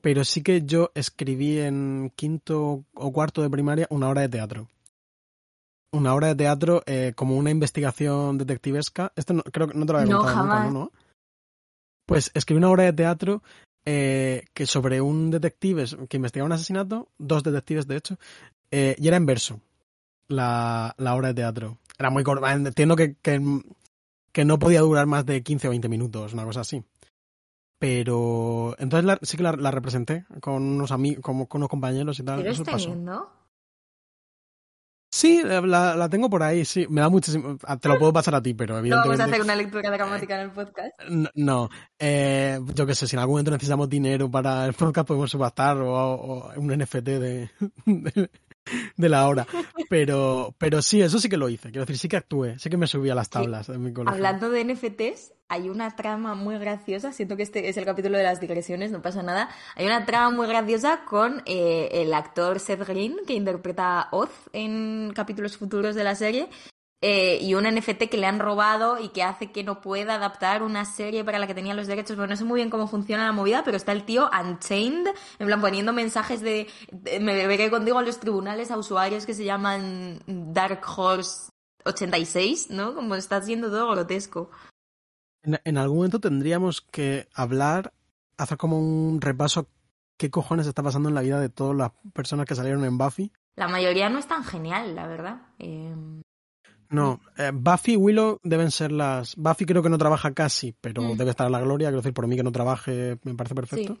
pero 0.00 0.24
sí 0.24 0.42
que 0.42 0.62
yo 0.64 0.92
escribí 0.94 1.58
en 1.58 2.12
quinto 2.16 2.84
o 2.94 3.12
cuarto 3.12 3.42
de 3.42 3.50
primaria 3.50 3.86
una 3.90 4.08
obra 4.08 4.22
de 4.22 4.28
teatro. 4.30 4.68
Una 5.92 6.14
obra 6.14 6.28
de 6.28 6.34
teatro 6.36 6.82
eh, 6.86 7.12
como 7.14 7.36
una 7.36 7.50
investigación 7.50 8.38
detectivesca. 8.38 9.12
Esto 9.14 9.34
no, 9.34 9.42
creo 9.42 9.68
que 9.68 9.74
no 9.78 9.84
te 9.86 9.92
lo 9.92 9.98
había 9.98 10.10
No, 10.12 10.20
contado 10.20 10.36
nunca, 10.42 10.56
jamás. 10.56 10.72
¿no? 10.72 10.80
¿no? 10.80 10.92
Pues 12.06 12.30
escribí 12.34 12.58
una 12.58 12.70
obra 12.70 12.84
de 12.84 12.92
teatro 12.92 13.42
eh, 13.84 14.44
que 14.54 14.66
sobre 14.66 15.00
un 15.00 15.30
detective 15.30 15.84
que 16.08 16.16
investigaba 16.16 16.46
un 16.46 16.52
asesinato, 16.52 17.08
dos 17.18 17.42
detectives 17.42 17.86
de 17.86 17.96
hecho, 17.96 18.18
eh, 18.70 18.96
y 18.98 19.06
era 19.08 19.16
en 19.16 19.26
verso 19.26 19.60
la, 20.28 20.94
la 20.98 21.14
obra 21.14 21.28
de 21.28 21.34
teatro. 21.34 21.78
Era 21.98 22.10
muy 22.10 22.24
corta, 22.24 22.52
entiendo 22.52 22.96
que, 22.96 23.16
que, 23.20 23.40
que 24.32 24.44
no 24.44 24.58
podía 24.58 24.80
durar 24.80 25.06
más 25.06 25.26
de 25.26 25.42
15 25.42 25.68
o 25.68 25.70
20 25.70 25.88
minutos, 25.88 26.32
una 26.32 26.44
cosa 26.44 26.60
así. 26.60 26.82
Pero 27.78 28.76
entonces 28.78 29.04
la- 29.04 29.18
sí 29.22 29.36
que 29.36 29.42
la, 29.42 29.52
la 29.52 29.70
representé 29.70 30.24
con 30.40 30.62
unos 30.62 30.92
amigos, 30.92 31.22
con, 31.22 31.44
con 31.46 31.60
unos 31.60 31.68
compañeros 31.68 32.18
y 32.18 32.22
tal. 32.22 32.38
¿Sigues 32.40 32.54
Eso 32.60 32.64
pasó. 32.64 32.96
Sí, 35.14 35.42
la, 35.44 35.94
la 35.94 36.08
tengo 36.08 36.30
por 36.30 36.42
ahí, 36.42 36.64
sí. 36.64 36.86
Me 36.88 37.02
da 37.02 37.10
muchísimo. 37.10 37.58
Te 37.80 37.88
lo 37.88 37.98
puedo 37.98 38.14
pasar 38.14 38.34
a 38.34 38.42
ti, 38.42 38.54
pero 38.54 38.72
No 38.74 38.78
evidentemente. 38.80 39.08
vamos 39.18 39.20
a 39.20 39.24
hacer 39.34 39.42
una 39.44 39.54
lectura 39.56 39.90
dramática 39.90 40.36
en 40.36 40.40
el 40.40 40.50
podcast. 40.52 40.90
N- 41.06 41.28
No, 41.34 41.68
eh, 41.98 42.58
yo 42.74 42.86
qué 42.86 42.94
sé, 42.94 43.06
si 43.06 43.14
en 43.16 43.20
algún 43.20 43.34
momento 43.34 43.50
necesitamos 43.50 43.90
dinero 43.90 44.30
para 44.30 44.64
el 44.64 44.72
podcast 44.72 45.06
podemos 45.06 45.30
subastar 45.30 45.76
o, 45.76 45.92
o 45.92 46.52
un 46.56 46.68
NFT 46.78 46.94
de, 47.04 47.50
de, 47.86 48.30
de 48.96 49.08
la 49.08 49.26
hora. 49.26 49.46
Pero, 49.88 50.54
pero 50.58 50.82
sí, 50.82 51.02
eso 51.02 51.18
sí 51.18 51.28
que 51.28 51.36
lo 51.36 51.48
hice. 51.48 51.70
Quiero 51.70 51.82
decir, 51.82 51.98
sí 51.98 52.08
que 52.08 52.16
actué, 52.16 52.58
sí 52.58 52.70
que 52.70 52.76
me 52.76 52.86
subí 52.86 53.10
a 53.10 53.14
las 53.14 53.30
tablas 53.30 53.68
en 53.68 53.82
mi 53.82 53.92
colegio. 53.92 54.14
Hablando 54.14 54.50
de 54.50 54.64
NFTs, 54.64 55.32
hay 55.48 55.68
una 55.68 55.94
trama 55.96 56.34
muy 56.34 56.58
graciosa. 56.58 57.12
Siento 57.12 57.36
que 57.36 57.42
este 57.42 57.68
es 57.68 57.76
el 57.76 57.84
capítulo 57.84 58.16
de 58.16 58.24
las 58.24 58.40
digresiones, 58.40 58.90
no 58.90 59.02
pasa 59.02 59.22
nada. 59.22 59.50
Hay 59.76 59.86
una 59.86 60.06
trama 60.06 60.30
muy 60.30 60.46
graciosa 60.46 61.04
con 61.04 61.42
eh, 61.46 61.88
el 61.92 62.14
actor 62.14 62.58
Seth 62.58 62.86
Green, 62.86 63.16
que 63.26 63.34
interpreta 63.34 64.00
a 64.00 64.08
Oz 64.12 64.30
en 64.52 65.12
capítulos 65.14 65.56
futuros 65.58 65.94
de 65.94 66.04
la 66.04 66.14
serie. 66.14 66.48
Eh, 67.02 67.38
y 67.42 67.54
un 67.54 67.64
NFT 67.64 68.04
que 68.08 68.16
le 68.16 68.26
han 68.26 68.38
robado 68.38 68.98
y 68.98 69.08
que 69.10 69.22
hace 69.22 69.50
que 69.52 69.64
no 69.64 69.80
pueda 69.80 70.14
adaptar 70.14 70.62
una 70.62 70.84
serie 70.84 71.24
para 71.24 71.38
la 71.38 71.46
que 71.46 71.54
tenía 71.54 71.74
los 71.74 71.86
derechos. 71.88 72.16
Bueno, 72.16 72.30
no 72.30 72.36
sé 72.36 72.44
muy 72.44 72.60
bien 72.60 72.70
cómo 72.70 72.86
funciona 72.88 73.26
la 73.26 73.32
movida, 73.32 73.62
pero 73.64 73.76
está 73.76 73.92
el 73.92 74.04
tío 74.04 74.30
Unchained, 74.32 75.08
en 75.38 75.46
plan 75.46 75.60
poniendo 75.60 75.92
mensajes 75.92 76.40
de, 76.40 76.68
de- 76.92 77.20
me 77.20 77.34
beberé 77.34 77.70
contigo 77.70 77.98
a 77.98 78.02
los 78.02 78.18
tribunales 78.20 78.70
a 78.70 78.78
usuarios 78.78 79.26
que 79.26 79.34
se 79.34 79.44
llaman 79.44 80.20
Dark 80.26 80.80
Horse 80.96 81.50
86, 81.84 82.70
¿no? 82.70 82.94
Como 82.94 83.14
está 83.16 83.42
siendo 83.42 83.68
todo 83.68 83.90
grotesco. 83.90 84.50
En, 85.42 85.60
en 85.64 85.78
algún 85.78 85.96
momento 85.98 86.20
tendríamos 86.20 86.80
que 86.80 87.28
hablar, 87.34 87.92
hacer 88.38 88.56
como 88.58 88.78
un 88.78 89.20
repaso 89.20 89.66
qué 90.16 90.30
cojones 90.30 90.68
está 90.68 90.84
pasando 90.84 91.08
en 91.08 91.16
la 91.16 91.22
vida 91.22 91.40
de 91.40 91.48
todas 91.48 91.76
las 91.76 91.90
personas 92.12 92.46
que 92.46 92.54
salieron 92.54 92.84
en 92.84 92.96
Buffy. 92.96 93.32
La 93.56 93.66
mayoría 93.66 94.08
no 94.08 94.18
es 94.20 94.26
tan 94.28 94.44
genial, 94.44 94.94
la 94.94 95.08
verdad. 95.08 95.42
Eh, 95.58 95.92
No, 96.92 97.20
eh, 97.38 97.50
Buffy 97.54 97.94
y 97.94 97.96
Willow 97.96 98.38
deben 98.44 98.70
ser 98.70 98.92
las. 98.92 99.34
Buffy 99.36 99.64
creo 99.66 99.82
que 99.82 99.88
no 99.88 99.98
trabaja 99.98 100.32
casi, 100.34 100.74
pero 100.80 101.02
Mm. 101.02 101.16
debe 101.16 101.30
estar 101.30 101.46
a 101.46 101.50
la 101.50 101.60
gloria. 101.60 101.88
Quiero 101.88 102.02
decir, 102.02 102.12
por 102.14 102.26
mí 102.26 102.36
que 102.36 102.42
no 102.42 102.52
trabaje 102.52 103.18
me 103.24 103.34
parece 103.34 103.54
perfecto. 103.54 103.94
Sí. 103.94 104.00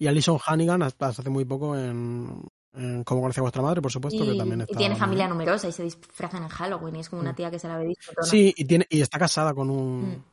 Y 0.00 0.06
Alison 0.08 0.38
Hannigan 0.44 0.82
hasta 0.82 1.06
hace 1.08 1.30
muy 1.30 1.44
poco 1.44 1.76
en, 1.76 2.42
en 2.74 3.02
Cómo 3.04 3.20
conocí 3.22 3.40
a 3.40 3.42
vuestra 3.42 3.62
madre, 3.62 3.80
por 3.82 3.90
supuesto, 3.92 4.24
que 4.24 4.34
y, 4.34 4.38
también 4.38 4.60
y 4.60 4.62
está. 4.64 4.76
tiene 4.76 4.94
muy 4.94 5.00
familia 5.00 5.28
numerosa 5.28 5.68
y 5.68 5.72
se 5.72 5.82
disfrazan 5.84 6.42
en 6.42 6.48
Halloween 6.48 6.96
y 6.96 7.00
es 7.00 7.08
como 7.08 7.22
una 7.22 7.32
Mm. 7.32 7.36
tía 7.36 7.50
que 7.50 7.58
se 7.58 7.68
la 7.68 7.78
ve 7.78 7.86
disfrutona. 7.86 8.26
Sí, 8.26 8.52
y, 8.56 8.64
tiene, 8.64 8.86
y 8.90 9.00
está 9.00 9.18
casada 9.18 9.54
con 9.54 9.70
un, 9.70 10.02
Mm. 10.10 10.24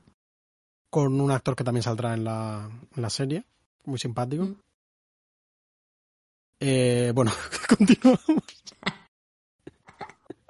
con 0.90 1.22
un 1.22 1.32
actor 1.32 1.56
que 1.56 1.64
también 1.64 1.84
saldrá 1.84 2.14
en 2.16 2.24
la, 2.24 2.70
en 2.96 3.02
la 3.02 3.10
serie. 3.10 3.44
Muy 3.86 4.00
simpático. 4.00 4.44
Mm. 4.44 4.56
Eh, 6.62 7.12
bueno, 7.14 7.32
continuamos. 7.70 8.20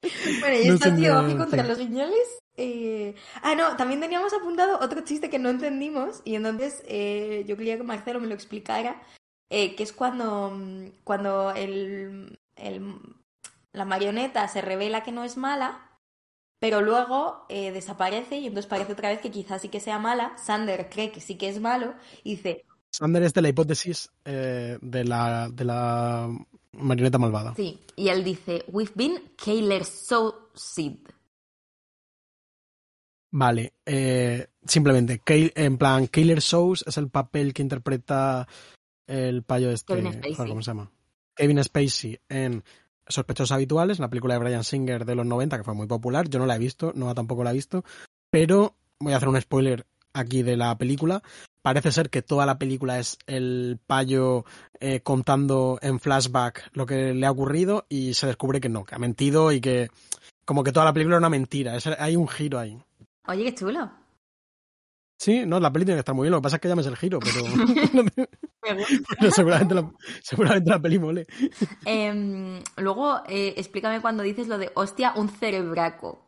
Bueno, 0.41 0.55
y 0.57 0.67
No 0.67 0.73
está 0.75 0.89
en 0.89 1.37
contra 1.37 1.63
los 1.63 1.77
guiñoles. 1.77 2.39
eh, 2.57 3.15
Ah, 3.41 3.55
no, 3.55 3.75
también 3.77 3.99
teníamos 3.99 4.33
apuntado 4.33 4.79
otro 4.81 5.01
chiste 5.01 5.29
que 5.29 5.39
no 5.39 5.49
entendimos 5.49 6.21
y 6.25 6.35
entonces 6.35 6.83
eh, 6.87 7.43
yo 7.47 7.57
quería 7.57 7.77
que 7.77 7.83
Marcelo 7.83 8.19
me 8.19 8.27
lo 8.27 8.33
explicara, 8.33 9.01
eh, 9.49 9.75
que 9.75 9.83
es 9.83 9.93
cuando, 9.93 10.51
mm, 10.51 10.87
cuando 11.03 11.51
el, 11.51 12.37
el- 12.55 12.95
la 13.73 13.85
marioneta 13.85 14.47
se 14.47 14.61
revela 14.61 15.03
que 15.03 15.11
no 15.11 15.23
es 15.25 15.35
mala, 15.35 15.81
pero 16.59 16.81
luego 16.81 17.45
eh, 17.49 17.71
desaparece 17.71 18.37
y 18.37 18.47
entonces 18.47 18.69
parece 18.69 18.93
otra 18.93 19.09
vez 19.09 19.19
que 19.19 19.31
quizás 19.31 19.61
sí 19.61 19.69
que 19.69 19.81
sea 19.81 19.99
mala. 19.99 20.37
Sander 20.37 20.89
cree 20.89 21.11
que 21.11 21.19
sí 21.19 21.35
que 21.37 21.49
es 21.49 21.59
malo 21.59 21.93
y 22.23 22.35
dice, 22.37 22.63
Sander 22.91 23.23
es 23.23 23.33
de 23.33 23.41
la 23.41 23.49
hipótesis 23.49 24.09
de, 24.23 25.03
la, 25.03 25.49
de 25.51 25.65
la 25.65 26.29
marioneta 26.77 27.17
malvada. 27.17 27.53
sí, 27.55 27.79
y 27.95 28.09
él 28.09 28.23
dice, 28.23 28.63
we've 28.67 28.93
been 28.95 29.31
Kayler 29.37 29.83
so 29.83 30.49
Sid. 30.53 30.97
Vale, 33.37 33.73
eh, 33.85 34.47
simplemente, 34.65 35.21
en 35.27 35.77
plan, 35.77 36.07
Killer 36.07 36.39
Shows 36.39 36.85
es 36.87 36.97
el 36.97 37.09
papel 37.09 37.53
que 37.53 37.61
interpreta 37.61 38.47
el 39.07 39.43
payo 39.43 39.71
este, 39.71 40.01
joder, 40.01 40.47
¿cómo 40.47 40.61
se 40.61 40.71
llama? 40.71 40.89
Kevin 41.35 41.61
Spacey 41.61 42.17
en 42.29 42.63
Sospechosos 43.05 43.51
Habituales, 43.51 43.99
la 43.99 44.09
película 44.09 44.35
de 44.35 44.39
Brian 44.39 44.63
Singer 44.63 45.03
de 45.03 45.15
los 45.15 45.25
90, 45.25 45.57
que 45.57 45.63
fue 45.65 45.73
muy 45.73 45.85
popular, 45.85 46.29
yo 46.29 46.39
no 46.39 46.45
la 46.45 46.55
he 46.55 46.59
visto, 46.59 46.93
Noah 46.95 47.13
tampoco 47.13 47.43
la 47.43 47.49
ha 47.49 47.53
visto, 47.53 47.83
pero 48.29 48.77
voy 48.99 49.11
a 49.11 49.17
hacer 49.17 49.27
un 49.27 49.41
spoiler 49.41 49.85
aquí 50.15 50.41
de 50.43 50.57
la 50.57 50.77
película. 50.77 51.21
Parece 51.61 51.91
ser 51.91 52.09
que 52.09 52.21
toda 52.21 52.45
la 52.45 52.57
película 52.59 52.99
es 52.99 53.17
el 53.27 53.79
payo 53.87 54.45
eh, 54.79 55.01
contando 55.01 55.79
en 55.81 55.99
flashback 55.99 56.69
lo 56.73 56.85
que 56.85 57.13
le 57.13 57.25
ha 57.25 57.31
ocurrido 57.31 57.85
y 57.89 58.13
se 58.13 58.27
descubre 58.27 58.59
que 58.61 58.69
no, 58.69 58.85
que 58.85 58.95
ha 58.95 58.99
mentido 58.99 59.51
y 59.51 59.61
que 59.61 59.89
como 60.45 60.63
que 60.63 60.71
toda 60.71 60.85
la 60.85 60.93
película 60.93 61.15
era 61.15 61.19
una 61.19 61.29
mentira. 61.29 61.75
Es- 61.75 61.87
hay 61.87 62.15
un 62.15 62.27
giro 62.27 62.59
ahí. 62.59 62.79
Oye, 63.27 63.45
qué 63.45 63.55
chulo. 63.55 63.91
Sí, 65.17 65.45
no, 65.45 65.59
la 65.59 65.71
peli 65.71 65.85
tiene 65.85 65.95
que 65.97 65.99
estar 66.01 66.13
muy 66.13 66.25
bien. 66.25 66.31
Lo 66.33 66.37
que 66.39 66.43
pasa 66.43 66.57
es 66.57 66.61
que 66.61 66.67
llames 66.67 66.85
el 66.85 66.97
giro, 66.97 67.19
pero, 67.19 67.45
pero 69.19 69.31
seguramente, 69.31 69.73
la, 69.73 69.91
seguramente 70.21 70.69
la 70.69 70.79
peli 70.79 70.99
mole. 70.99 71.25
Em, 71.85 72.61
luego, 72.77 73.21
eh, 73.27 73.53
explícame 73.57 74.01
cuando 74.01 74.21
dices 74.23 74.47
lo 74.47 74.57
de, 74.57 74.71
hostia, 74.75 75.13
un 75.15 75.29
cerebraco. 75.29 76.21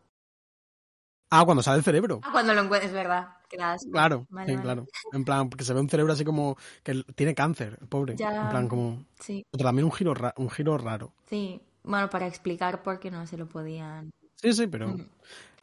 Ah, 1.29 1.43
cuando 1.45 1.61
sale 1.61 1.79
el 1.79 1.83
cerebro. 1.83 2.21
Ah, 2.23 2.29
cuando 2.31 2.53
lo 2.53 2.61
encuentres, 2.61 2.93
¿verdad? 2.93 3.27
Claro, 3.49 4.27
Vale, 4.29 4.47
sí, 4.49 4.51
vale. 4.55 4.61
claro. 4.61 4.85
En 5.13 5.23
plan, 5.25 5.49
porque 5.49 5.63
se 5.63 5.73
ve 5.73 5.79
un 5.79 5.89
cerebro 5.89 6.13
así 6.13 6.23
como 6.25 6.57
que 6.83 7.03
tiene 7.15 7.33
cáncer, 7.35 7.77
el 7.81 7.87
pobre. 7.87 8.15
Ya. 8.17 8.43
En 8.43 8.49
plan, 8.49 8.67
como. 8.67 9.05
Sí, 9.19 9.45
Pero 9.51 9.63
también 9.63 9.85
un 9.85 9.91
giro, 9.91 10.13
ra- 10.13 10.33
un 10.37 10.49
giro 10.49 10.77
raro. 10.77 11.13
sí. 11.29 11.61
Bueno, 11.83 12.09
para 12.09 12.27
explicar 12.27 12.83
por 12.83 12.99
qué 12.99 13.09
no 13.09 13.25
se 13.27 13.37
lo 13.37 13.47
podían. 13.47 14.11
Sí, 14.35 14.51
sí, 14.51 14.67
pero. 14.67 14.89
Mm. 14.89 15.09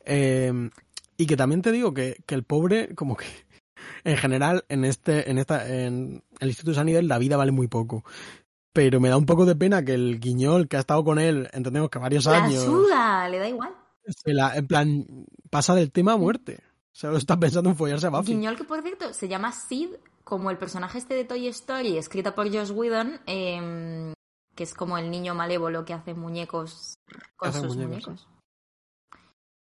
eh, 0.06 0.70
y 1.18 1.26
que 1.26 1.36
también 1.36 1.60
te 1.62 1.70
digo 1.70 1.92
que, 1.92 2.16
que 2.26 2.34
el 2.34 2.44
pobre, 2.44 2.94
como 2.94 3.16
que. 3.16 3.26
En 4.04 4.16
general, 4.16 4.64
en 4.68 4.84
este, 4.86 5.30
en 5.30 5.36
esta, 5.38 5.68
en 5.68 6.22
el 6.40 6.48
Instituto 6.48 6.70
de 6.70 6.76
Sanidad, 6.76 7.02
la 7.02 7.18
vida 7.18 7.36
vale 7.36 7.52
muy 7.52 7.68
poco. 7.68 8.04
Pero 8.72 8.98
me 9.00 9.08
da 9.10 9.16
un 9.18 9.26
poco 9.26 9.44
de 9.44 9.54
pena 9.56 9.84
que 9.84 9.92
el 9.94 10.18
guiñol 10.20 10.68
que 10.68 10.76
ha 10.78 10.80
estado 10.80 11.04
con 11.04 11.18
él, 11.18 11.48
entendemos 11.52 11.90
que 11.90 11.98
varios 11.98 12.24
La 12.24 12.44
años. 12.44 12.64
suda, 12.64 13.28
le 13.28 13.38
da 13.38 13.48
igual. 13.48 13.74
la- 14.24 14.56
en 14.56 14.66
plan, 14.66 15.06
pasa 15.50 15.74
del 15.74 15.92
tema 15.92 16.12
a 16.12 16.16
muerte. 16.16 16.60
O 16.94 16.96
sea, 16.96 17.10
lo 17.10 17.16
está 17.16 17.38
pensando 17.38 17.70
en 17.70 17.76
follarse 17.76 18.06
a 18.06 18.10
Buffy. 18.10 18.34
Guiñol, 18.34 18.56
que 18.56 18.62
por 18.62 18.80
cierto, 18.80 19.12
se 19.12 19.26
llama 19.26 19.50
Sid, 19.50 19.90
como 20.22 20.50
el 20.50 20.58
personaje 20.58 20.98
este 20.98 21.14
de 21.14 21.24
Toy 21.24 21.48
Story, 21.48 21.98
escrita 21.98 22.36
por 22.36 22.46
Josh 22.46 22.70
Whedon, 22.70 23.20
em, 23.26 24.12
que 24.54 24.62
es 24.62 24.74
como 24.74 24.96
el 24.96 25.10
niño 25.10 25.34
malévolo 25.34 25.84
que 25.84 25.92
hace 25.92 26.14
muñecos 26.14 26.94
con 27.36 27.48
Hace 27.48 27.60
sus 27.60 27.76
muñecos, 27.76 28.06
muñecos. 28.06 28.28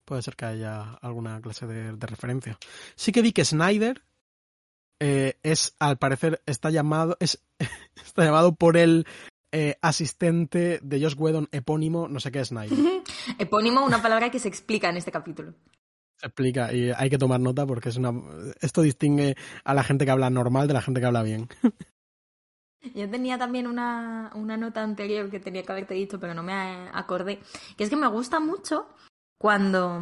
Puede 0.04 0.22
ser 0.22 0.36
que 0.36 0.44
haya 0.44 0.92
alguna 1.02 1.40
clase 1.40 1.66
de, 1.66 1.92
de 1.94 2.06
referencia. 2.06 2.58
Sí 2.94 3.10
que 3.10 3.22
vi 3.22 3.32
que 3.32 3.44
Snyder 3.44 4.04
eh, 5.00 5.34
es, 5.42 5.74
al 5.80 5.98
parecer, 5.98 6.42
está 6.46 6.70
llamado, 6.70 7.16
es, 7.18 7.42
está 7.96 8.24
llamado 8.24 8.54
por 8.54 8.76
el 8.76 9.04
eh, 9.50 9.76
asistente 9.82 10.78
de 10.80 11.00
Josh 11.00 11.16
Whedon 11.18 11.48
epónimo, 11.50 12.06
no 12.06 12.20
sé 12.20 12.30
qué 12.30 12.40
es 12.40 12.48
Snyder. 12.48 12.78
Epónimo, 13.38 13.84
una 13.84 14.00
palabra 14.00 14.30
que 14.30 14.38
se 14.38 14.48
explica 14.48 14.88
en 14.88 14.96
este 14.96 15.10
capítulo. 15.10 15.54
Se 16.18 16.26
explica 16.26 16.72
y 16.72 16.90
hay 16.90 17.10
que 17.10 17.18
tomar 17.18 17.40
nota 17.40 17.66
porque 17.66 17.90
es 17.90 17.96
una, 17.96 18.12
esto 18.60 18.82
distingue 18.82 19.36
a 19.64 19.74
la 19.74 19.84
gente 19.84 20.04
que 20.04 20.10
habla 20.10 20.30
normal 20.30 20.66
de 20.66 20.74
la 20.74 20.82
gente 20.82 21.00
que 21.00 21.06
habla 21.06 21.22
bien. 21.22 21.48
Yo 22.94 23.10
tenía 23.10 23.38
también 23.38 23.66
una, 23.66 24.30
una 24.34 24.56
nota 24.56 24.82
anterior 24.82 25.30
que 25.30 25.40
tenía 25.40 25.62
que 25.62 25.72
haberte 25.72 25.94
dicho, 25.94 26.20
pero 26.20 26.34
no 26.34 26.42
me 26.42 26.54
acordé. 26.92 27.40
Que 27.76 27.84
es 27.84 27.90
que 27.90 27.96
me 27.96 28.06
gusta 28.06 28.40
mucho 28.40 28.88
cuando. 29.38 30.00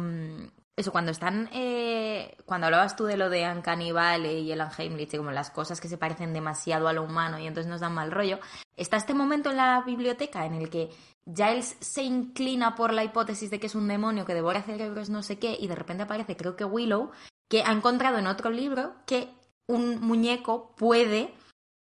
Eso, 0.77 0.91
cuando 0.91 1.11
están. 1.11 1.49
eh, 1.53 2.35
cuando 2.45 2.67
hablabas 2.67 2.95
tú 2.95 3.05
de 3.05 3.15
lo 3.17 3.29
de 3.29 3.49
Uncanny 3.49 3.91
Valley 3.91 4.39
y 4.41 4.51
el 4.51 4.61
Heimlich, 4.77 5.13
y 5.13 5.17
como 5.17 5.31
las 5.31 5.49
cosas 5.49 5.79
que 5.79 5.87
se 5.87 5.97
parecen 5.97 6.33
demasiado 6.33 6.87
a 6.87 6.93
lo 6.93 7.03
humano 7.03 7.39
y 7.39 7.47
entonces 7.47 7.69
nos 7.69 7.79
dan 7.81 7.93
mal 7.93 8.11
rollo. 8.11 8.39
Está 8.75 8.97
este 8.97 9.13
momento 9.13 9.51
en 9.51 9.57
la 9.57 9.81
biblioteca 9.85 10.45
en 10.45 10.53
el 10.55 10.69
que 10.69 10.89
Giles 11.33 11.77
se 11.79 12.03
inclina 12.03 12.75
por 12.75 12.91
la 12.93 13.03
hipótesis 13.05 13.49
de 13.49 13.59
que 13.59 13.67
es 13.67 13.75
un 13.75 13.87
demonio 13.87 14.25
que 14.25 14.33
devora 14.33 14.61
cerebros, 14.63 15.09
no 15.09 15.23
sé 15.23 15.39
qué, 15.39 15.55
y 15.59 15.67
de 15.67 15.75
repente 15.75 16.03
aparece, 16.03 16.35
creo 16.35 16.55
que 16.57 16.65
Willow, 16.65 17.09
que 17.49 17.63
ha 17.63 17.71
encontrado 17.71 18.17
en 18.17 18.27
otro 18.27 18.49
libro 18.51 18.95
que 19.07 19.29
un 19.67 20.01
muñeco 20.01 20.75
puede 20.75 21.33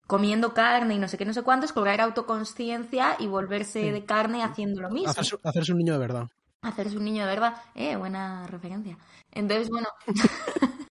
comiendo 0.06 0.54
carne 0.54 0.94
y 0.94 0.98
no 0.98 1.08
sé 1.08 1.18
qué, 1.18 1.24
no 1.24 1.32
sé 1.34 1.42
cuántos, 1.42 1.72
cobrar 1.72 2.00
autoconsciencia 2.00 3.16
y 3.18 3.26
volverse 3.26 3.82
Sí. 3.82 3.90
de 3.90 4.04
carne 4.04 4.42
haciendo 4.44 4.80
lo 4.82 4.90
mismo. 4.90 5.10
Hacerse, 5.10 5.36
hacerse 5.42 5.72
un 5.72 5.78
niño 5.78 5.94
de 5.94 5.98
verdad. 5.98 6.28
Hacerse 6.64 6.96
un 6.96 7.04
niño 7.04 7.24
de 7.24 7.30
verdad. 7.30 7.62
Eh, 7.74 7.96
buena 7.96 8.46
referencia. 8.46 8.98
Entonces, 9.30 9.68
bueno. 9.68 9.88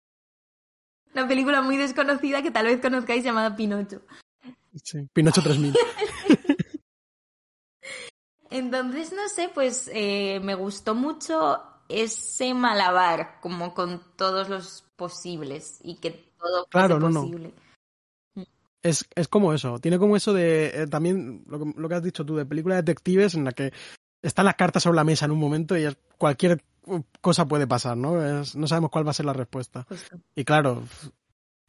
Una 1.13 1.27
película 1.27 1.61
muy 1.61 1.77
desconocida 1.77 2.41
que 2.41 2.51
tal 2.51 2.67
vez 2.67 2.81
conozcáis 2.81 3.23
llamada 3.23 3.55
Pinocho. 3.55 4.01
Sí. 4.83 5.07
Pinocho 5.13 5.41
3000. 5.41 5.75
Entonces, 8.49 9.13
no 9.13 9.27
sé, 9.29 9.49
pues 9.53 9.89
eh, 9.93 10.39
me 10.41 10.55
gustó 10.55 10.93
mucho 10.93 11.63
ese 11.87 12.53
malabar, 12.53 13.39
como 13.41 13.73
con 13.73 14.01
todos 14.15 14.49
los 14.49 14.85
posibles 14.95 15.79
y 15.83 15.95
que 15.95 16.11
todo 16.37 16.67
fuese 16.69 16.69
Claro, 16.69 16.99
no, 16.99 17.09
no. 17.09 17.21
posible. 17.21 17.53
Es, 18.83 19.05
es 19.15 19.27
como 19.27 19.53
eso, 19.53 19.79
tiene 19.79 19.99
como 19.99 20.15
eso 20.15 20.33
de 20.33 20.67
eh, 20.83 20.87
también 20.87 21.43
lo 21.47 21.59
que, 21.59 21.73
lo 21.75 21.87
que 21.87 21.95
has 21.95 22.03
dicho 22.03 22.25
tú, 22.25 22.35
de 22.35 22.45
película 22.45 22.75
de 22.75 22.81
detectives 22.81 23.35
en 23.35 23.45
la 23.45 23.51
que 23.51 23.71
están 24.21 24.45
las 24.45 24.55
cartas 24.55 24.83
sobre 24.83 24.95
la 24.97 25.03
mesa 25.03 25.25
en 25.25 25.31
un 25.31 25.39
momento 25.39 25.77
y 25.77 25.85
cualquier 26.17 26.63
cosa 27.21 27.47
puede 27.47 27.67
pasar, 27.67 27.97
¿no? 27.97 28.21
Es- 28.25 28.55
no 28.55 28.67
sabemos 28.67 28.91
cuál 28.91 29.05
va 29.05 29.11
a 29.11 29.15
ser 29.15 29.25
la 29.25 29.33
respuesta. 29.33 29.85
Justo. 29.87 30.17
Y 30.35 30.43
claro, 30.43 30.83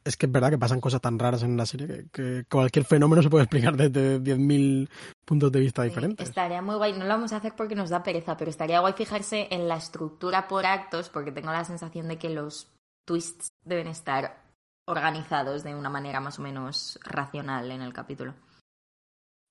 es 0.04 0.16
que 0.16 0.26
es 0.26 0.32
verdad 0.32 0.50
que 0.50 0.58
pasan 0.58 0.80
cosas 0.80 1.00
tan 1.00 1.18
raras 1.18 1.42
en 1.44 1.56
la 1.56 1.64
serie 1.66 1.86
que, 1.86 2.06
que 2.12 2.44
cualquier 2.50 2.84
fenómeno 2.84 3.22
se 3.22 3.30
puede 3.30 3.44
explicar 3.44 3.76
desde 3.76 4.18
10.000 4.20 4.88
puntos 5.24 5.52
de 5.52 5.60
vista 5.60 5.82
Sí, 5.82 5.88
diferentes. 5.90 6.28
Estaría 6.28 6.60
muy 6.62 6.74
guay, 6.76 6.92
no 6.94 7.04
lo 7.04 7.08
vamos 7.10 7.32
a 7.32 7.36
hacer 7.36 7.54
porque 7.56 7.74
nos 7.74 7.90
da 7.90 8.02
pereza, 8.02 8.36
pero 8.36 8.50
estaría 8.50 8.80
guay 8.80 8.94
fijarse 8.94 9.48
en 9.50 9.68
la 9.68 9.76
estructura 9.76 10.48
por 10.48 10.66
actos 10.66 11.08
porque 11.08 11.30
tengo 11.30 11.52
la 11.52 11.64
sensación 11.64 12.08
de 12.08 12.18
que 12.18 12.30
los 12.30 12.68
twists 13.04 13.52
deben 13.64 13.86
estar 13.86 14.42
organizados 14.86 15.62
de 15.62 15.74
una 15.76 15.88
manera 15.88 16.18
más 16.20 16.38
o 16.38 16.42
menos 16.42 16.98
racional 17.04 17.70
en 17.70 17.82
el 17.82 17.92
capítulo. 17.92 18.34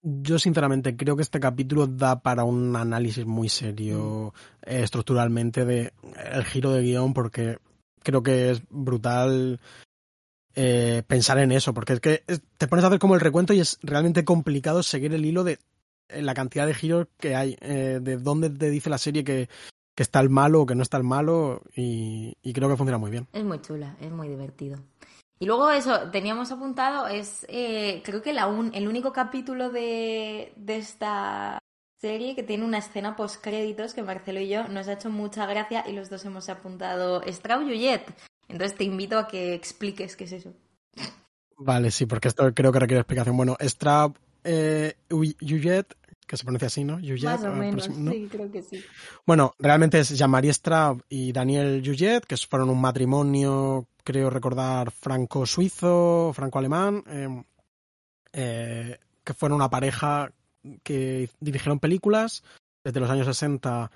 Yo 0.04 0.40
sinceramente 0.40 0.98
creo 0.98 1.16
que 1.16 1.22
este 1.22 1.40
capítulo 1.40 1.86
da 1.86 2.22
para 2.22 2.44
un 2.44 2.76
análisis 2.76 3.26
muy 3.26 3.50
serio 3.50 4.34
eh, 4.64 4.82
estructuralmente 4.82 5.64
de 5.64 5.94
el 6.34 6.44
giro 6.46 6.72
de 6.72 6.82
guion 6.82 7.14
porque 7.14 7.60
creo 8.04 8.24
que 8.24 8.52
es 8.52 8.64
brutal 8.70 9.60
eh, 10.56 11.04
pensar 11.08 11.38
en 11.38 11.52
eso 11.52 11.74
porque 11.74 11.94
es 11.94 12.00
que 12.00 12.24
te 12.58 12.68
pones 12.68 12.84
a 12.84 12.88
hacer 12.88 13.00
como 13.00 13.16
el 13.16 13.22
recuento 13.22 13.54
y 13.54 13.60
es 13.60 13.80
realmente 13.84 14.26
complicado 14.26 14.84
seguir 14.84 15.14
el 15.14 15.26
hilo 15.26 15.44
de 15.44 15.60
eh, 16.10 16.22
la 16.22 16.34
cantidad 16.34 16.68
de 16.68 16.74
giros 16.74 17.08
que 17.18 17.36
hay 17.36 17.56
eh, 17.62 18.00
de 18.02 18.18
dónde 18.18 18.50
te 18.50 18.70
dice 18.70 18.90
la 18.90 18.98
serie 18.98 19.24
que, 19.24 19.50
está 19.96 20.20
el 20.20 20.32
malo 20.32 20.62
o 20.62 20.66
que 20.66 20.74
no 20.74 20.82
está 20.82 20.98
el 20.98 21.04
malo 21.04 21.62
y 21.76 22.34
creo 22.54 22.68
que 22.68 22.76
funciona 22.76 22.98
muy 22.98 23.12
bien. 23.12 23.28
Es 23.34 23.44
muy 23.44 23.62
chula, 23.62 23.96
es 24.02 24.12
muy 24.12 24.30
divertido. 24.30 24.80
Y 25.42 25.48
luego 25.48 25.72
eso, 25.72 26.12
teníamos 26.12 26.52
apuntado, 26.52 27.08
es 27.08 27.48
eh, 27.50 28.04
creo 28.06 28.22
que 28.22 28.32
la 28.32 28.46
un- 28.46 28.76
el 28.76 28.88
único 28.88 29.12
capítulo 29.12 29.72
de, 29.72 30.54
de 30.56 30.78
esta 30.78 31.58
serie 32.00 32.36
que 32.36 32.44
tiene 32.44 32.64
una 32.64 32.78
escena 32.78 33.16
post 33.16 33.42
créditos 33.44 33.96
que 33.96 34.04
Marcelo 34.04 34.40
y 34.40 34.50
yo 34.50 34.68
nos 34.68 34.88
ha 34.88 34.94
hecho 34.94 35.10
mucha 35.10 35.48
gracia 35.48 35.84
y 35.90 35.94
los 35.94 36.12
dos 36.12 36.24
hemos 36.26 36.48
apuntado 36.48 37.24
Straw 37.26 37.64
Yuyet. 37.64 38.04
Entonces 38.50 38.78
te 38.78 38.84
invito 38.84 39.18
a 39.18 39.28
que 39.28 39.56
expliques 39.56 40.16
qué 40.16 40.26
es 40.26 40.32
eso. 40.34 40.54
Vale, 41.58 41.90
sí, 41.90 42.06
porque 42.06 42.28
esto 42.28 42.54
creo 42.54 42.72
que 42.72 42.80
requiere 42.80 43.00
explicación. 43.02 43.36
Bueno, 43.36 43.58
Strap 43.62 44.18
eh, 44.44 44.96
Yujet, 45.10 45.96
que 46.28 46.38
se 46.38 46.44
pronuncia 46.44 46.68
así, 46.68 46.84
¿no? 46.84 47.00
Yujet, 47.00 47.26
Más 47.26 47.44
o 47.44 47.54
eh, 47.54 47.56
menos, 47.56 47.86
sí, 47.86 48.28
creo 48.32 48.52
que 48.52 48.62
sí. 48.62 48.84
Bueno, 49.26 49.54
realmente 49.60 50.00
es 50.00 50.10
Jean-Marie 50.18 50.54
Straub 50.54 51.04
y 51.10 51.32
Daniel 51.32 51.82
Yujet, 51.82 52.26
que 52.26 52.38
fueron 52.38 52.70
un 52.70 52.80
matrimonio, 52.80 53.88
creo 54.04 54.30
recordar, 54.30 54.92
franco-suizo, 54.92 56.32
franco-alemán, 56.34 57.04
eh, 57.08 57.44
eh, 58.34 59.00
que 59.24 59.34
fueron 59.34 59.58
una 59.58 59.70
pareja 59.70 60.32
que 60.84 61.30
dirigieron 61.40 61.80
películas 61.80 62.44
desde 62.84 63.00
los 63.00 63.10
años 63.10 63.28
60 63.28 63.92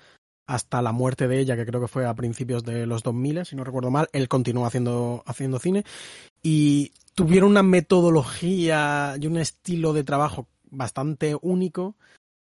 hasta 0.46 0.82
la 0.82 0.92
muerte 0.92 1.26
de 1.26 1.40
ella, 1.40 1.56
que 1.56 1.66
creo 1.66 1.80
que 1.80 1.88
fue 1.88 2.06
a 2.06 2.14
principios 2.14 2.64
de 2.64 2.86
los 2.86 3.02
2000, 3.02 3.46
si 3.46 3.56
no 3.56 3.64
recuerdo 3.64 3.90
mal. 3.90 4.08
Él 4.12 4.28
continuó 4.28 4.66
haciendo, 4.66 5.22
haciendo 5.26 5.58
cine 5.58 5.84
y 6.42 6.92
tuvieron 7.14 7.50
una 7.50 7.62
metodología 7.62 9.16
y 9.20 9.26
un 9.26 9.38
estilo 9.38 9.92
de 9.92 10.04
trabajo 10.04 10.46
bastante 10.70 11.36
único 11.40 11.94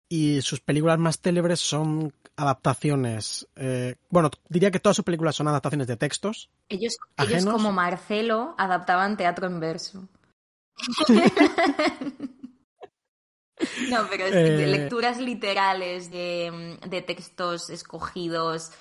y 0.09 0.41
sus 0.43 0.61
películas 0.61 0.99
más 0.99 1.21
célebres 1.21 1.61
son 1.61 2.13
adaptaciones. 2.37 3.47
eh, 3.57 3.97
bueno, 4.09 4.31
diría 4.49 4.71
que 4.71 4.81
todas 4.81 4.97
sus 4.97 5.05
películas 5.05 5.37
son 5.37 5.49
adaptaciones 5.49 5.87
de 5.87 5.97
textos. 5.97 6.51
Ellos, 6.69 6.97
ellos 7.19 7.45
como 7.45 7.71
Marcelo 7.73 8.55
adaptaban 8.59 9.17
teatro 9.17 9.47
en 9.47 9.61
verso. 9.61 10.09
No, 13.91 14.07
pero 14.09 14.25
es 14.25 14.33
de 14.33 14.65
Eh. 14.65 14.67
lecturas 14.67 15.19
literales 15.21 16.11
de, 16.11 16.79
de 16.89 17.03
textos 17.03 17.69
escogidos, 17.69 18.73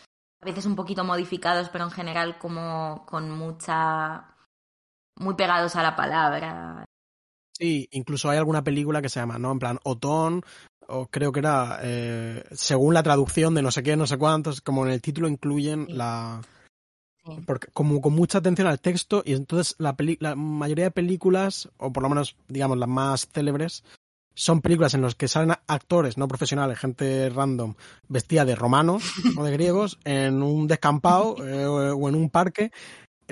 a 0.42 0.46
veces 0.46 0.66
un 0.66 0.78
poquito 0.78 1.04
modificados, 1.04 1.68
pero 1.70 1.84
en 1.84 1.92
general 1.92 2.38
como 2.40 3.06
con 3.06 3.30
mucha... 3.30 4.36
muy 5.18 5.36
pegados 5.36 5.76
a 5.76 5.84
la 5.84 5.98
palabra. 5.98 6.86
Sí, 7.60 7.88
incluso 7.92 8.30
hay 8.30 8.38
alguna 8.38 8.64
película 8.64 9.02
que 9.02 9.10
se 9.10 9.20
llama, 9.20 9.38
¿no? 9.38 9.52
En 9.52 9.60
plan, 9.60 9.80
Otón, 9.84 10.44
o 10.88 11.08
creo 11.08 11.32
que 11.32 11.40
era, 11.40 11.80
eh, 11.84 12.44
según 12.52 12.94
la 12.94 13.04
traducción 13.04 13.54
de 13.54 13.62
no 13.62 13.70
sé 13.72 13.84
qué, 13.84 13.96
no 13.98 14.08
sé 14.08 14.18
cuántos, 14.18 14.62
como 14.62 14.86
en 14.86 14.92
el 14.94 15.02
título 15.02 15.28
incluyen 15.28 15.86
Sí. 15.88 15.94
la... 15.94 16.42
Sí. 17.26 17.32
Porque 17.46 17.68
como 17.74 18.02
con 18.02 18.14
mucha 18.14 18.38
atención 18.38 18.68
al 18.68 18.80
texto 18.80 19.22
y 19.26 19.34
entonces 19.34 19.76
la, 19.78 19.96
peli- 19.96 20.18
la 20.22 20.36
mayoría 20.36 20.86
de 20.86 20.92
películas, 20.92 21.70
o 21.78 21.92
por 21.92 22.02
lo 22.02 22.10
menos 22.10 22.36
digamos 22.48 22.78
las 22.78 22.88
más 22.90 23.28
célebres, 23.28 23.84
son 24.34 24.62
películas 24.62 24.94
en 24.94 25.02
las 25.02 25.16
que 25.16 25.28
salen 25.28 25.54
actores 25.68 26.18
no 26.18 26.30
profesionales, 26.30 26.80
gente 26.80 27.30
random, 27.30 27.76
vestida 28.08 28.46
de 28.46 28.56
romanos 28.56 29.04
o 29.38 29.44
de 29.44 29.52
griegos, 29.52 30.00
en 30.06 30.42
un 30.42 30.66
descampado 30.68 31.36
eh, 31.46 31.66
o 31.66 32.08
en 32.08 32.16
un 32.16 32.30
parque, 32.30 32.72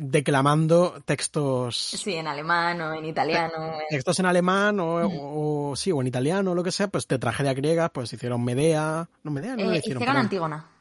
declamando 0.01 1.01
textos. 1.05 1.77
Sí, 1.77 2.15
en 2.15 2.27
alemán 2.27 2.79
o 2.81 2.93
en 2.93 3.05
italiano. 3.05 3.77
Textos 3.89 4.19
en 4.19 4.25
alemán 4.25 4.77
o, 4.79 5.73
sí, 5.75 5.91
o 5.91 6.01
en 6.01 6.07
italiano 6.07 6.51
o 6.51 6.55
lo 6.55 6.63
que 6.63 6.71
sea, 6.71 6.87
pues 6.87 7.07
de 7.07 7.19
tragedia 7.19 7.53
griega, 7.53 7.89
pues 7.89 8.11
hicieron 8.13 8.43
Medea. 8.43 9.09
No, 9.23 9.31
Medea 9.31 9.55
no 9.55 9.71
eh, 9.71 9.77
hicieron. 9.77 10.01
hicieron 10.01 10.17
Antígona. 10.17 10.71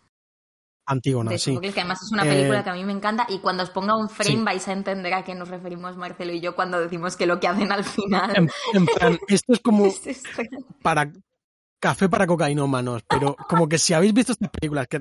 Antígona, 0.89 1.37
sí. 1.37 1.59
que 1.59 1.81
además 1.81 2.01
es 2.01 2.12
una 2.12 2.23
película 2.23 2.61
eh, 2.61 2.62
que 2.62 2.71
a 2.71 2.75
mí 2.75 2.85
me 2.85 2.93
encanta 2.93 3.27
y 3.29 3.41
cuando 3.41 3.64
os 3.64 3.71
ponga 3.71 3.97
un 3.97 4.09
frame 4.09 4.45
vais 4.45 4.69
a 4.69 4.73
entender 4.73 5.12
a 5.14 5.25
qué 5.25 5.35
nos 5.35 5.49
referimos 5.49 5.97
Marcelo 5.97 6.33
y 6.33 6.41
yo 6.41 6.55
cuando 6.55 6.79
decimos 6.79 7.17
que 7.17 7.27
lo 7.27 7.41
que 7.41 7.49
hacen 7.49 7.73
al 7.73 7.83
final. 7.83 8.49
En, 8.73 8.87
plan, 8.87 9.19
esto 9.29 9.53
es 9.53 9.59
como 9.59 9.93
para 10.83 11.11
café 11.81 12.09
para 12.09 12.29
cocainómanos, 12.29 13.03
pero 13.09 13.35
como 13.49 13.69
que 13.69 13.79
si 13.79 13.95
habéis 13.95 14.14
visto 14.14 14.33
estas 14.33 14.49
películas 14.49 14.87
que 14.87 15.01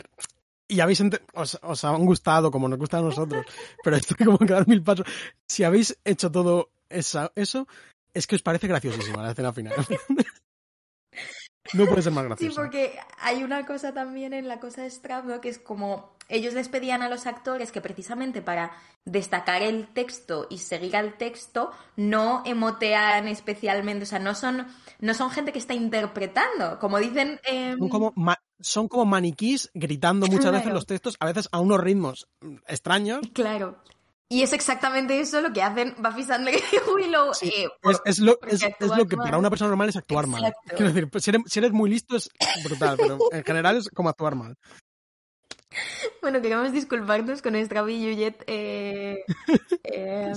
y 0.68 0.80
habéis 0.80 1.02
os, 1.34 1.60
os, 1.62 1.84
han 1.84 2.06
gustado 2.06 2.52
como 2.52 2.68
nos 2.68 2.80
gusta 2.80 2.98
a 2.98 3.02
nosotros, 3.02 3.46
pero 3.84 3.96
esto 3.96 4.16
es 4.18 4.26
como 4.26 4.38
que 4.38 4.54
dar 4.54 4.68
mil 4.68 4.82
pasos. 4.82 5.06
Si 5.48 5.64
habéis 5.64 5.98
hecho 6.04 6.32
todo 6.32 6.70
eso, 6.90 7.32
eso 7.36 7.68
es 8.14 8.28
que 8.28 8.36
os 8.36 8.42
parece 8.42 8.68
graciosísima 8.68 9.24
la 9.24 9.32
escena 9.32 9.54
final. 9.54 9.74
No 11.74 11.86
puede 11.86 12.02
ser 12.02 12.14
más 12.14 12.24
gracioso. 12.26 12.52
Sí, 12.52 12.56
porque 12.56 13.00
hay 13.20 13.44
una 13.44 13.66
cosa 13.66 13.94
también 13.94 14.34
en 14.34 14.48
la 14.48 14.60
cosa 14.60 14.84
de 14.84 14.90
Strabo 14.90 15.42
que 15.42 15.50
es 15.50 15.60
como 15.60 16.16
ellos 16.28 16.54
les 16.54 16.70
pedían 16.70 17.02
a 17.02 17.10
los 17.10 17.28
actores 17.28 17.72
que 17.72 17.82
precisamente 17.82 18.42
para 18.42 18.72
destacar 19.06 19.62
el 19.62 19.88
texto 19.88 20.48
y 20.50 20.58
seguir 20.58 20.96
al 20.96 21.18
texto 21.18 21.72
no 21.96 22.42
emotean 22.46 23.28
especialmente, 23.28 24.04
o 24.04 24.08
sea, 24.08 24.20
no 24.20 24.34
son 24.34 24.66
no 25.00 25.14
son 25.14 25.30
gente 25.30 25.52
que 25.52 25.60
está 25.60 25.74
interpretando, 25.74 26.80
como 26.80 26.98
dicen. 27.00 27.40
Son, 27.78 27.90
como 27.90 28.14
son 28.60 28.88
como 28.88 29.06
maniquís 29.06 29.70
gritando 29.74 30.28
muchas 30.28 30.52
veces 30.52 30.74
los 30.74 30.86
textos, 30.86 31.16
a 31.20 31.28
veces 31.28 31.50
a 31.52 31.60
unos 31.60 31.80
ritmos 31.80 32.28
extraños. 32.68 33.22
Claro. 33.34 33.78
Y 34.28 34.42
es 34.42 34.54
exactamente 34.54 35.20
eso 35.20 35.40
lo 35.40 35.54
que 35.54 35.62
hacen 35.62 35.94
Buffy 36.00 36.24
Sandler 36.24 36.56
y 36.56 36.60
Willow. 36.96 37.32
Eh, 37.42 37.68
es, 38.06 38.20
lo, 38.20 38.38
que 38.40 39.18
para 39.18 39.38
una 39.38 39.50
persona 39.50 39.70
normal 39.70 39.90
es 39.90 39.96
actuar 39.96 40.26
mal. 40.26 40.54
Quiero 40.68 40.92
decir, 40.92 41.42
si 41.48 41.60
eres, 41.60 41.72
muy 41.72 41.90
listo 41.90 42.16
es 42.16 42.32
brutal, 42.64 42.98
pero 42.98 43.20
en 43.32 43.44
general 43.44 43.78
es 43.78 43.90
como 43.90 44.10
actuar 44.10 44.36
mal. 44.36 44.58
Bueno, 46.22 46.42
queremos 46.42 46.72
disculparnos 46.72 47.42
con 47.42 47.54
nuestra 47.54 47.88
y 47.90 48.02
Yujet 48.02 48.44
eh, 48.48 49.26
eh, 49.84 50.32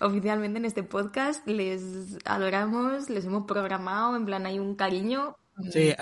oficialmente 0.00 0.58
en 0.58 0.64
este 0.64 0.84
podcast. 0.84 1.44
Les 1.48 1.82
adoramos, 2.24 3.10
les 3.10 3.24
hemos 3.24 3.46
programado, 3.46 4.14
en 4.14 4.26
plan 4.26 4.46
hay 4.46 4.60
un 4.60 4.76
cariño. 4.76 5.36
Sí, 5.72 5.92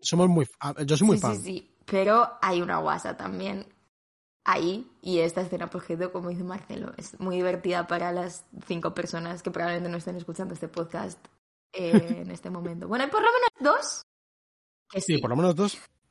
somos 0.00 0.28
muy... 0.28 0.48
Yo 0.86 0.96
soy 0.96 1.06
muy 1.06 1.18
fan. 1.18 1.36
Sí, 1.36 1.42
sí, 1.42 1.70
pero 1.84 2.38
hay 2.40 2.62
una 2.62 2.78
guasa 2.78 3.16
también 3.16 3.66
ahí 4.52 4.90
y 5.02 5.20
esta 5.20 5.40
escena 5.42 5.68
por 5.68 5.82
ejemplo, 5.82 6.12
como 6.12 6.30
dice 6.30 6.44
Marcelo, 6.44 6.92
es 6.96 7.18
muy 7.20 7.36
divertida 7.36 7.86
para 7.86 8.12
las 8.12 8.44
cinco 8.66 8.94
personas 8.94 9.42
que 9.42 9.50
probablemente 9.50 9.90
no 9.90 9.98
estén 9.98 10.16
escuchando 10.16 10.54
este 10.54 10.68
podcast 10.68 11.18
eh, 11.72 12.22
en 12.22 12.30
este 12.30 12.50
momento. 12.50 12.88
Bueno, 12.88 13.04
hay 13.04 13.10
por 13.10 13.22
lo 13.22 13.28
menos 13.28 13.50
dos. 13.60 14.02
sí. 15.02 15.18
por 15.18 15.30
lo 15.30 15.36
menos 15.36 15.54
dos. 15.54 15.78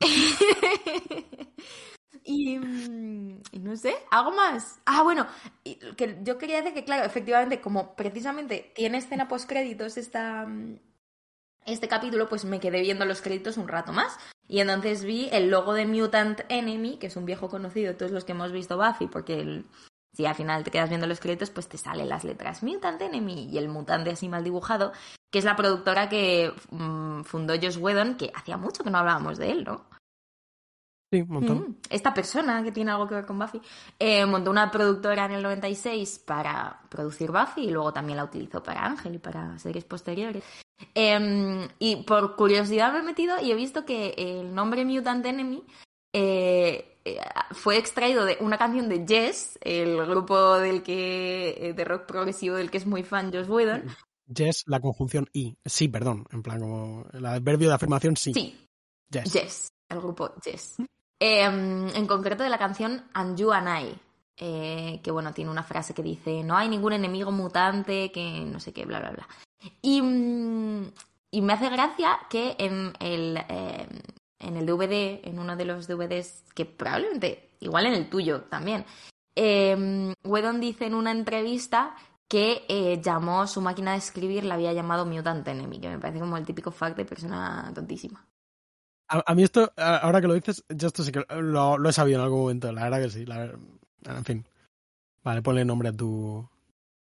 y, 2.24 2.54
y, 2.54 3.58
no 3.58 3.76
sé, 3.76 3.96
algo 4.10 4.32
más. 4.32 4.80
Ah, 4.86 5.02
bueno, 5.02 5.26
que 5.96 6.18
yo 6.22 6.38
quería 6.38 6.58
decir 6.58 6.72
que, 6.72 6.84
claro, 6.84 7.04
efectivamente, 7.04 7.60
como 7.60 7.94
precisamente 7.94 8.72
tiene 8.74 8.98
escena 8.98 9.28
post 9.28 9.48
créditos 9.48 9.98
esta, 9.98 10.48
este 11.66 11.88
capítulo, 11.88 12.28
pues 12.28 12.44
me 12.44 12.60
quedé 12.60 12.80
viendo 12.80 13.04
los 13.04 13.20
créditos 13.20 13.58
un 13.58 13.68
rato 13.68 13.92
más. 13.92 14.18
Y 14.50 14.58
entonces 14.58 15.04
vi 15.04 15.28
el 15.30 15.48
logo 15.48 15.74
de 15.74 15.86
Mutant 15.86 16.40
Enemy, 16.48 16.96
que 16.96 17.06
es 17.06 17.14
un 17.14 17.24
viejo 17.24 17.48
conocido 17.48 17.92
de 17.92 17.94
todos 17.96 18.10
los 18.10 18.24
que 18.24 18.32
hemos 18.32 18.50
visto 18.50 18.76
Buffy, 18.76 19.06
porque 19.06 19.62
si 20.12 20.26
al 20.26 20.34
final 20.34 20.64
te 20.64 20.72
quedas 20.72 20.88
viendo 20.88 21.06
los 21.06 21.20
créditos, 21.20 21.50
pues 21.50 21.68
te 21.68 21.78
salen 21.78 22.08
las 22.08 22.24
letras 22.24 22.64
Mutant 22.64 23.00
Enemy 23.00 23.48
y 23.48 23.58
el 23.58 23.68
mutante 23.68 24.10
así 24.10 24.28
mal 24.28 24.42
dibujado, 24.42 24.90
que 25.30 25.38
es 25.38 25.44
la 25.44 25.54
productora 25.54 26.08
que 26.08 26.52
mm, 26.70 27.22
fundó 27.22 27.54
Josh 27.54 27.78
Whedon, 27.78 28.16
que 28.16 28.32
hacía 28.34 28.56
mucho 28.56 28.82
que 28.82 28.90
no 28.90 28.98
hablábamos 28.98 29.38
de 29.38 29.52
él, 29.52 29.62
¿no? 29.62 29.84
Sí, 31.10 31.22
un 31.22 31.28
montón. 31.28 31.58
Mm, 31.58 31.76
esta 31.90 32.14
persona 32.14 32.62
que 32.62 32.70
tiene 32.70 32.92
algo 32.92 33.08
que 33.08 33.16
ver 33.16 33.26
con 33.26 33.38
Buffy 33.38 33.60
eh, 33.98 34.24
montó 34.26 34.50
una 34.50 34.70
productora 34.70 35.24
en 35.24 35.32
el 35.32 35.42
96 35.42 36.20
para 36.20 36.82
producir 36.88 37.32
Buffy 37.32 37.62
y 37.64 37.70
luego 37.70 37.92
también 37.92 38.16
la 38.16 38.24
utilizó 38.24 38.62
para 38.62 38.86
Ángel 38.86 39.16
y 39.16 39.18
para 39.18 39.58
series 39.58 39.84
posteriores. 39.84 40.44
Em, 40.94 41.68
y 41.80 41.96
por 42.04 42.36
curiosidad 42.36 42.92
me 42.92 43.00
he 43.00 43.02
metido 43.02 43.40
y 43.40 43.50
he 43.50 43.56
visto 43.56 43.84
que 43.84 44.14
el 44.16 44.54
nombre 44.54 44.84
Mutant 44.84 45.26
Enemy 45.26 45.64
eh, 46.12 46.96
eh, 47.04 47.18
fue 47.50 47.76
extraído 47.76 48.24
de 48.24 48.36
una 48.40 48.56
canción 48.56 48.88
de 48.88 49.04
Jess, 49.06 49.58
el 49.62 50.06
grupo 50.06 50.58
del 50.58 50.82
que 50.84 51.74
de 51.76 51.84
rock 51.84 52.06
progresivo 52.06 52.54
del 52.54 52.70
que 52.70 52.78
es 52.78 52.86
muy 52.86 53.02
fan 53.02 53.32
Josh 53.32 53.48
Whedon. 53.48 53.84
Jess, 54.32 54.62
la 54.66 54.78
conjunción 54.78 55.28
I. 55.32 55.56
Sí, 55.64 55.88
perdón, 55.88 56.24
en 56.30 56.42
plan 56.42 56.60
como 56.60 57.04
el 57.12 57.26
adverbio 57.26 57.68
de 57.68 57.74
afirmación 57.74 58.16
sí. 58.16 58.32
Sí. 58.32 58.68
Jess. 59.10 59.72
el 59.88 60.00
grupo 60.00 60.32
Jess. 60.42 60.76
Em, 61.22 61.88
en 61.94 62.06
concreto 62.06 62.42
de 62.42 62.48
la 62.48 62.56
canción 62.56 63.04
And 63.12 63.38
You 63.38 63.52
and 63.52 63.68
I, 63.68 63.94
eh, 64.38 65.00
que 65.02 65.10
bueno, 65.10 65.34
tiene 65.34 65.50
una 65.50 65.62
frase 65.62 65.92
que 65.92 66.02
dice, 66.02 66.42
no 66.42 66.56
hay 66.56 66.66
ningún 66.70 66.94
enemigo 66.94 67.30
mutante 67.30 68.10
que 68.10 68.40
no 68.46 68.58
sé 68.58 68.72
qué, 68.72 68.86
bla, 68.86 69.00
bla, 69.00 69.10
bla. 69.10 69.28
Y, 69.82 70.00
mm, 70.00 70.90
y 71.30 71.42
me 71.42 71.52
hace 71.52 71.68
gracia 71.68 72.18
que 72.30 72.56
en 72.58 72.94
el, 73.00 73.36
em, 73.48 74.00
en 74.38 74.56
el 74.56 74.64
DVD, 74.64 75.20
en 75.28 75.38
uno 75.38 75.56
de 75.56 75.66
los 75.66 75.86
DVDs, 75.86 76.42
que 76.54 76.64
probablemente, 76.64 77.50
igual 77.60 77.84
en 77.86 77.92
el 77.92 78.08
tuyo 78.08 78.42
también, 78.44 78.86
eh, 79.36 80.14
Wedon 80.24 80.58
dice 80.58 80.86
en 80.86 80.94
una 80.94 81.10
entrevista 81.10 81.94
que 82.28 82.64
eh, 82.68 83.00
llamó 83.02 83.46
su 83.46 83.60
máquina 83.60 83.92
de 83.92 83.98
escribir, 83.98 84.44
la 84.44 84.54
había 84.54 84.72
llamado 84.72 85.04
Mutant 85.04 85.46
Enemy, 85.46 85.80
que 85.80 85.88
me 85.90 85.98
parece 85.98 86.20
como 86.20 86.36
el 86.38 86.46
típico 86.46 86.70
fact 86.70 86.96
de 86.96 87.04
persona 87.04 87.70
tontísima. 87.74 88.24
A, 89.12 89.34
mí 89.34 89.42
esto, 89.42 89.72
ahora 89.76 90.20
que 90.20 90.28
lo 90.28 90.34
dices, 90.34 90.64
yo 90.68 90.86
esto 90.86 91.02
sí 91.02 91.10
que 91.10 91.24
lo, 91.28 91.88
he 91.88 91.92
sabido 91.92 92.18
en 92.18 92.24
algún 92.24 92.42
momento, 92.42 92.70
la 92.70 92.84
verdad 92.84 93.02
que 93.02 93.10
sí. 93.10 93.24
en 94.04 94.24
fin. 94.24 94.46
Vale, 95.24 95.42
ponle 95.42 95.64
nombre 95.64 95.88
a 95.88 95.92
tu. 95.92 96.48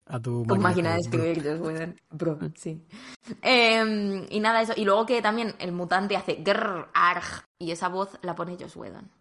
A 0.05 0.21
tu, 0.21 0.45
máquina, 0.45 0.93
de 0.93 0.99
escribir, 1.01 1.43
Josh 1.43 1.95
Bro, 2.11 2.39
sí. 2.55 2.81
Em, 3.41 4.25
y 4.29 4.39
nada, 4.39 4.61
eso. 4.61 4.73
Y 4.77 4.85
luego 4.85 5.05
que 5.05 5.21
también 5.21 5.53
el 5.59 5.73
mutante 5.73 6.15
hace 6.15 6.35
grrr, 6.35 6.87
arg, 6.93 7.45
y 7.59 7.71
esa 7.71 7.89
voz 7.89 8.17
la 8.21 8.33
pone 8.33 8.55
Josh 8.57 8.77
Whedon. 8.77 9.11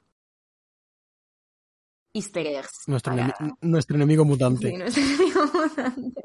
Easter 2.15 2.47
eggs. 2.47 2.85
Nuestro, 2.87 3.15
nuestro 3.63 3.97
enemigo 3.97 4.25
mutante. 4.25 4.71
Sí, 4.71 4.77
nuestro 4.77 5.03
enemigo 5.03 5.41
mutante. 5.53 6.23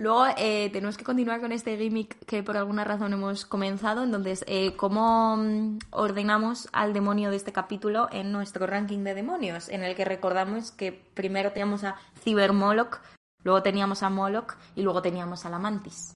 Luego 0.00 0.24
eh, 0.38 0.70
tenemos 0.72 0.96
que 0.96 1.04
continuar 1.04 1.42
con 1.42 1.52
este 1.52 1.76
gimmick 1.76 2.24
que 2.24 2.42
por 2.42 2.56
alguna 2.56 2.84
razón 2.84 3.12
hemos 3.12 3.44
comenzado. 3.44 4.02
Entonces, 4.02 4.46
eh, 4.48 4.74
¿cómo 4.74 5.36
mm, 5.36 5.78
ordenamos 5.90 6.70
al 6.72 6.94
demonio 6.94 7.28
de 7.28 7.36
este 7.36 7.52
capítulo 7.52 8.08
en 8.10 8.32
nuestro 8.32 8.66
ranking 8.66 9.04
de 9.04 9.12
demonios? 9.12 9.68
En 9.68 9.82
el 9.84 9.94
que 9.94 10.06
recordamos 10.06 10.70
que 10.70 10.90
primero 10.90 11.52
teníamos 11.52 11.84
a 11.84 11.96
Cybermoloch, 12.24 13.02
luego 13.44 13.62
teníamos 13.62 14.02
a 14.02 14.08
Moloch 14.08 14.56
y 14.74 14.80
luego 14.80 15.02
teníamos 15.02 15.44
a 15.44 15.50
la 15.50 15.58
Mantis. 15.58 16.14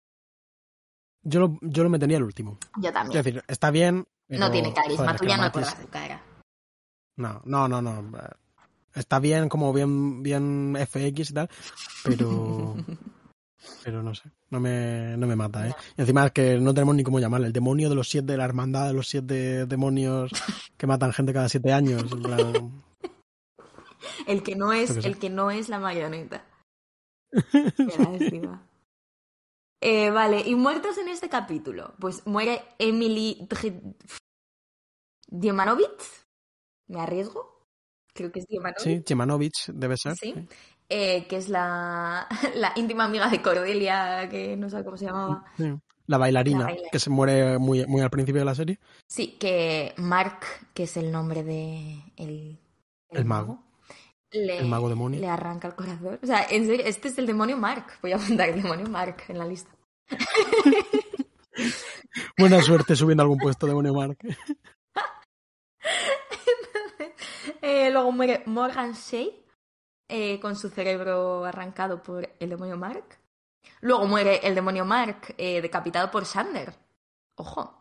Yo 1.22 1.41
lo, 1.41 1.59
yo 1.61 1.82
lo 1.82 1.91
metería 1.91 2.16
el 2.16 2.22
último. 2.22 2.57
Yo 2.80 2.91
también. 2.91 3.18
Es 3.18 3.22
decir, 3.22 3.45
está 3.47 3.70
bien. 3.70 4.07
no 4.28 4.51
tiene 4.51 4.72
carisma, 4.72 5.14
tú 5.14 5.26
ya 5.26 5.37
no 5.37 5.53
puedes 5.53 5.68
hacer 5.68 5.89
cara. 5.89 6.22
No, 7.16 7.43
no, 7.45 7.68
no, 7.68 7.82
no. 7.82 8.11
Está 8.95 9.18
bien, 9.18 9.51
como 9.51 9.74
bien, 9.74 10.22
bien 10.22 10.74
FX 10.74 11.32
y 11.32 11.35
tal, 11.35 11.51
pero. 12.03 12.76
Pero 13.82 14.02
no 14.02 14.14
sé, 14.14 14.30
no 14.50 14.60
me, 14.60 15.16
no 15.16 15.26
me 15.26 15.36
mata, 15.36 15.68
¿eh? 15.68 15.74
Y 15.96 16.02
encima 16.02 16.26
es 16.26 16.32
que 16.32 16.58
no 16.58 16.74
tenemos 16.74 16.94
ni 16.94 17.04
cómo 17.04 17.20
llamarle. 17.20 17.48
El 17.48 17.52
demonio 17.52 17.88
de 17.88 17.94
los 17.94 18.08
siete, 18.08 18.36
la 18.36 18.44
hermandad 18.44 18.88
de 18.88 18.94
los 18.94 19.08
siete 19.08 19.66
demonios 19.66 20.30
que 20.76 20.86
matan 20.86 21.12
gente 21.12 21.32
cada 21.32 21.48
siete 21.48 21.72
años. 21.72 22.04
el 24.26 24.42
que 24.42 24.56
no 24.56 24.72
es, 24.72 25.04
el 25.04 25.18
que 25.18 25.30
no 25.30 25.50
es 25.50 25.68
la 25.68 25.78
marioneta. 25.78 26.44
eh, 29.80 30.10
vale, 30.10 30.42
y 30.46 30.54
muertos 30.54 30.98
en 30.98 31.08
este 31.08 31.28
capítulo. 31.28 31.94
Pues 31.98 32.26
muere 32.26 32.62
Emily 32.78 33.48
Diemanovich. 35.28 36.24
¿Me 36.86 37.00
arriesgo? 37.00 37.64
Creo 38.12 38.30
que 38.30 38.40
es 38.40 38.46
Diemanovich. 38.46 38.82
Sí, 38.82 38.98
Diemanovich 39.00 39.72
debe 39.72 39.96
ser. 39.96 40.14
sí. 40.16 40.34
Eh, 40.89 41.26
que 41.26 41.37
es 41.37 41.49
la, 41.49 42.28
la, 42.57 42.72
íntima 42.76 43.05
amiga 43.05 43.28
de 43.28 43.41
Cordelia, 43.41 44.28
que 44.28 44.57
no 44.57 44.68
sé 44.68 44.85
cómo 44.85 44.97
se 44.97 45.07
llamaba. 45.07 45.45
La, 46.07 46.18
bailarina, 46.18 46.68
que 46.93 46.99
se 46.99 47.09
muere 47.09 47.59
muy, 47.59 47.87
muy 47.87 48.03
al 48.03 48.11
principio 48.11 48.41
de 48.41 48.45
la 48.45 48.55
serie. 48.55 48.78
Sí, 49.07 49.39
que 49.39 49.95
Mark, 49.97 50.41
que 50.74 50.82
es 50.82 50.97
el 50.99 51.11
nombre 51.11 51.43
de 51.43 52.03
el, 52.16 52.59
el, 53.11 53.24
mago. 53.24 53.64
Le, 54.30 54.59
el 54.59 54.68
mago 54.68 54.91
demonio. 54.91 55.20
Le 55.20 55.28
arranca 55.28 55.68
el 55.68 55.74
corazón. 55.74 56.18
O 56.22 56.26
sea, 56.26 56.47
en 56.51 56.66
serio, 56.66 56.85
este 56.85 57.09
es 57.09 57.16
el 57.16 57.26
demonio 57.26 57.57
Mark. 57.57 57.87
Voy 58.03 58.12
a 58.12 58.16
apuntar 58.16 58.51
el 58.51 58.62
demonio 58.62 58.87
Mark 58.87 59.24
en 59.28 59.39
la 59.39 59.47
lista. 59.47 59.70
Buena 62.37 62.61
suerte 62.61 62.95
subiendo 62.95 63.22
algún 63.22 63.39
puesto, 63.39 63.66
demonio 63.66 63.95
Mark. 63.95 64.18
Eh, 67.61 67.91
luego 67.91 68.12
muere 68.12 68.43
Morgan 68.45 68.93
Shea 68.93 69.26
eh, 70.14 70.40
con 70.40 70.56
su 70.56 70.68
cerebro 70.70 71.44
arrancado 71.44 72.02
por 72.02 72.28
el 72.38 72.48
demonio 72.48 72.76
Mark. 72.76 73.04
Luego 73.80 74.06
muere 74.06 74.40
el 74.46 74.54
demonio 74.54 74.84
Mark 74.84 75.34
eh, 75.38 75.60
decapitado 75.60 76.10
por 76.10 76.24
Sander. 76.24 76.74
Ojo. 77.36 77.80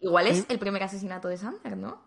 Igual 0.00 0.26
es 0.26 0.44
el 0.48 0.58
primer 0.58 0.82
asesinato 0.82 1.28
de 1.28 1.38
Sander, 1.38 1.76
¿no? 1.76 2.02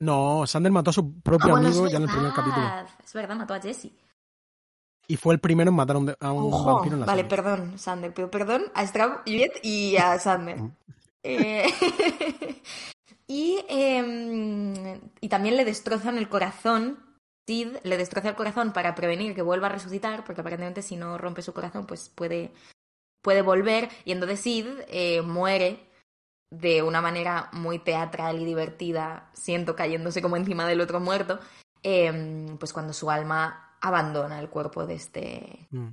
No, 0.00 0.46
Sander 0.46 0.70
mató 0.70 0.90
a 0.90 0.92
su 0.92 1.20
propio 1.20 1.54
Ah, 1.54 1.58
amigo 1.58 1.86
ya 1.88 1.96
en 1.96 2.02
el 2.02 2.08
primer 2.10 2.32
capítulo. 2.32 2.66
Es 3.02 3.12
verdad, 3.14 3.36
mató 3.36 3.54
a 3.54 3.60
Jesse. 3.60 3.90
Y 5.08 5.16
fue 5.16 5.32
el 5.34 5.40
primero 5.40 5.70
en 5.70 5.76
matar 5.76 5.96
a 5.96 5.98
un, 6.00 6.06
de- 6.06 6.16
a 6.20 6.32
un 6.32 6.52
Ojo. 6.52 6.64
vampiro 6.74 6.94
en 6.94 7.00
la 7.00 7.06
Vale, 7.06 7.22
serie. 7.22 7.30
perdón, 7.36 7.78
Sander. 7.78 8.12
Pero 8.12 8.30
perdón 8.30 8.64
a 8.74 8.86
Straub, 8.86 9.20
Juliet 9.24 9.60
y 9.62 9.96
a 9.96 10.18
Sander. 10.18 10.58
Mm. 10.60 10.72
Eh, 11.22 11.66
y, 13.26 13.64
eh, 13.68 15.00
y 15.20 15.28
también 15.28 15.56
le 15.56 15.64
destrozan 15.64 16.18
el 16.18 16.28
corazón. 16.28 16.98
Sid 17.46 17.76
le 17.82 17.96
destroza 17.96 18.30
el 18.30 18.34
corazón 18.34 18.72
para 18.72 18.94
prevenir 18.94 19.34
que 19.34 19.42
vuelva 19.42 19.68
a 19.68 19.70
resucitar, 19.70 20.24
porque 20.24 20.40
aparentemente 20.40 20.82
si 20.82 20.96
no 20.96 21.16
rompe 21.16 21.42
su 21.42 21.52
corazón, 21.52 21.86
pues 21.86 22.08
puede, 22.08 22.52
puede 23.22 23.42
volver. 23.42 23.88
Y 24.04 24.12
entonces 24.12 24.40
Sid 24.40 24.66
eh, 24.88 25.22
muere 25.22 25.86
de 26.50 26.82
una 26.82 27.00
manera 27.00 27.50
muy 27.52 27.78
teatral 27.78 28.40
y 28.40 28.44
divertida, 28.44 29.30
siento 29.32 29.76
cayéndose 29.76 30.22
como 30.22 30.36
encima 30.36 30.66
del 30.66 30.80
otro 30.80 31.00
muerto, 31.00 31.38
eh, 31.82 32.56
pues 32.58 32.72
cuando 32.72 32.92
su 32.92 33.10
alma 33.10 33.76
abandona 33.80 34.40
el 34.40 34.48
cuerpo 34.48 34.86
de 34.86 34.94
este... 34.94 35.68
Mm. 35.70 35.88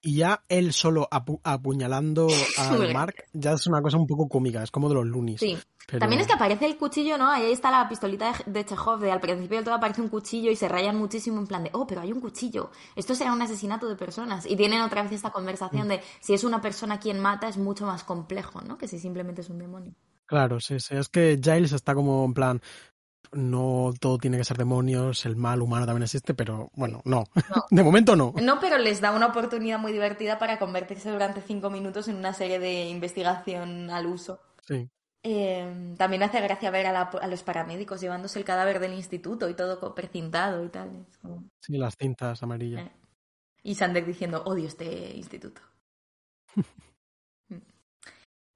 Y 0.00 0.16
ya 0.18 0.44
él 0.48 0.72
solo 0.72 1.08
apu- 1.10 1.40
apuñalando 1.42 2.28
a 2.58 2.72
Mark 2.92 3.24
ya 3.32 3.52
es 3.54 3.66
una 3.66 3.82
cosa 3.82 3.96
un 3.96 4.06
poco 4.06 4.28
cómica, 4.28 4.62
es 4.62 4.70
como 4.70 4.88
de 4.88 4.94
los. 4.94 5.06
Sí, 5.40 5.58
pero- 5.88 5.98
También 5.98 6.20
es 6.20 6.26
que 6.28 6.34
aparece 6.34 6.66
el 6.66 6.76
cuchillo, 6.76 7.18
¿no? 7.18 7.28
Ahí 7.30 7.50
está 7.50 7.70
la 7.70 7.88
pistolita 7.88 8.32
de, 8.46 8.52
de 8.52 8.64
Chekhov, 8.64 9.00
de 9.00 9.10
al 9.10 9.20
principio 9.20 9.56
del 9.56 9.64
todo 9.64 9.74
aparece 9.74 10.00
un 10.00 10.08
cuchillo 10.08 10.50
y 10.50 10.56
se 10.56 10.68
rayan 10.68 10.96
muchísimo 10.96 11.38
en 11.40 11.46
plan 11.48 11.64
de, 11.64 11.70
oh, 11.72 11.86
pero 11.86 12.00
hay 12.02 12.12
un 12.12 12.20
cuchillo, 12.20 12.70
esto 12.94 13.14
será 13.14 13.32
un 13.32 13.42
asesinato 13.42 13.88
de 13.88 13.96
personas. 13.96 14.46
Y 14.46 14.54
tienen 14.56 14.82
otra 14.82 15.02
vez 15.02 15.10
esta 15.12 15.30
conversación 15.30 15.88
de, 15.88 16.00
si 16.20 16.32
es 16.34 16.44
una 16.44 16.60
persona 16.60 17.00
quien 17.00 17.18
mata 17.20 17.48
es 17.48 17.56
mucho 17.56 17.84
más 17.86 18.04
complejo, 18.04 18.60
¿no? 18.60 18.78
Que 18.78 18.86
si 18.86 18.98
simplemente 19.00 19.40
es 19.40 19.48
un 19.50 19.58
demonio. 19.58 19.94
Claro, 20.26 20.60
sí, 20.60 20.78
sí. 20.78 20.94
Es 20.94 21.08
que 21.08 21.40
Giles 21.42 21.72
está 21.72 21.94
como 21.94 22.24
en 22.24 22.34
plan, 22.34 22.62
no 23.32 23.92
todo 24.00 24.16
tiene 24.18 24.38
que 24.38 24.44
ser 24.44 24.56
demonios, 24.56 25.26
el 25.26 25.36
mal 25.36 25.60
humano 25.60 25.84
también 25.86 26.04
existe, 26.04 26.34
pero 26.34 26.70
bueno, 26.74 27.02
no. 27.04 27.24
No. 27.34 27.64
De 27.70 27.82
momento 27.82 28.16
no. 28.16 28.32
No, 28.42 28.58
pero 28.60 28.78
les 28.78 29.00
da 29.00 29.12
una 29.12 29.26
oportunidad 29.26 29.78
muy 29.78 29.92
divertida 29.92 30.38
para 30.38 30.58
convertirse 30.58 31.10
durante 31.10 31.40
cinco 31.42 31.68
minutos 31.70 32.08
en 32.08 32.16
una 32.16 32.32
serie 32.32 32.58
de 32.58 32.88
investigación 32.88 33.90
al 33.90 34.06
uso. 34.06 34.40
Sí. 34.66 34.88
Eh, 35.24 35.94
también 35.98 36.22
hace 36.22 36.40
gracia 36.40 36.70
ver 36.70 36.86
a, 36.86 36.92
la- 36.92 37.02
a 37.20 37.26
los 37.26 37.42
paramédicos 37.42 38.00
llevándose 38.00 38.38
el 38.38 38.44
cadáver 38.44 38.78
del 38.80 38.94
instituto 38.94 39.48
y 39.48 39.54
todo 39.54 39.94
precintado 39.94 40.64
y 40.64 40.68
tal. 40.68 41.06
Como- 41.20 41.44
Sí, 41.60 41.76
las 41.76 41.96
cintas 41.98 42.42
amarillas. 42.42 42.86
Eh. 42.86 42.92
Y 43.64 43.74
Sander 43.74 44.06
diciendo, 44.06 44.42
odio 44.46 44.66
este 44.68 45.14
instituto. 45.16 45.60
Mm. 47.50 47.56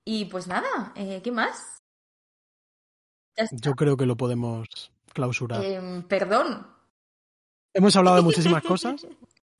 y 0.04 0.24
pues 0.26 0.46
nada, 0.46 0.92
eh, 0.96 1.20
¿qué 1.22 1.32
más? 1.32 1.81
Yo 3.52 3.72
creo 3.74 3.96
que 3.96 4.06
lo 4.06 4.16
podemos 4.16 4.92
clausurar. 5.12 5.64
Em, 5.64 6.02
perdón. 6.02 6.66
Hemos 7.74 7.96
hablado 7.96 8.16
de 8.16 8.22
muchísimas 8.22 8.62
cosas. 8.64 9.06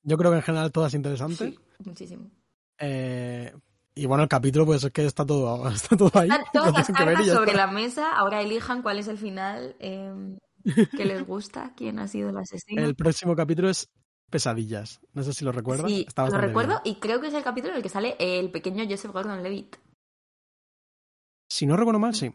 Yo 0.02 0.16
creo 0.18 0.30
que 0.30 0.38
en 0.38 0.42
general 0.42 0.72
todas 0.72 0.94
interesantes. 0.94 1.38
Sí, 1.54 1.58
muchísimo. 1.84 2.30
Eh, 2.78 3.54
y 3.94 4.06
bueno, 4.06 4.22
el 4.24 4.28
capítulo, 4.28 4.66
pues 4.66 4.82
es 4.84 4.90
que 4.90 5.04
está 5.06 5.24
todo, 5.24 5.68
está 5.70 5.96
todo 5.96 6.10
ahí. 6.14 6.28
Están 6.28 6.44
todas 6.52 6.72
las 6.72 6.86
cartas 6.88 7.26
sobre 7.26 7.52
está. 7.52 7.66
la 7.66 7.72
mesa. 7.72 8.12
Ahora 8.16 8.40
elijan 8.42 8.82
cuál 8.82 8.98
es 8.98 9.08
el 9.08 9.18
final 9.18 9.76
em, 9.78 10.38
que 10.96 11.04
les 11.04 11.26
gusta, 11.26 11.72
quién 11.76 11.98
ha 11.98 12.08
sido 12.08 12.30
el 12.30 12.36
asesino. 12.38 12.82
El 12.82 12.94
próximo 12.94 13.34
capítulo 13.36 13.70
es 13.70 13.88
Pesadillas. 14.30 15.00
No 15.12 15.22
sé 15.22 15.32
si 15.32 15.44
lo 15.44 15.52
recuerdas. 15.52 15.90
Sí, 15.90 16.04
Está 16.08 16.26
lo 16.28 16.38
recuerdo 16.38 16.80
bien. 16.82 16.96
y 16.96 17.00
creo 17.00 17.20
que 17.20 17.28
es 17.28 17.34
el 17.34 17.42
capítulo 17.42 17.72
en 17.72 17.76
el 17.78 17.82
que 17.82 17.88
sale 17.90 18.16
el 18.18 18.50
pequeño 18.50 18.84
Joseph 18.88 19.12
Gordon-Levitt. 19.12 19.76
Si 21.48 21.66
no 21.66 21.76
recuerdo 21.76 22.00
mal, 22.00 22.14
sí. 22.14 22.34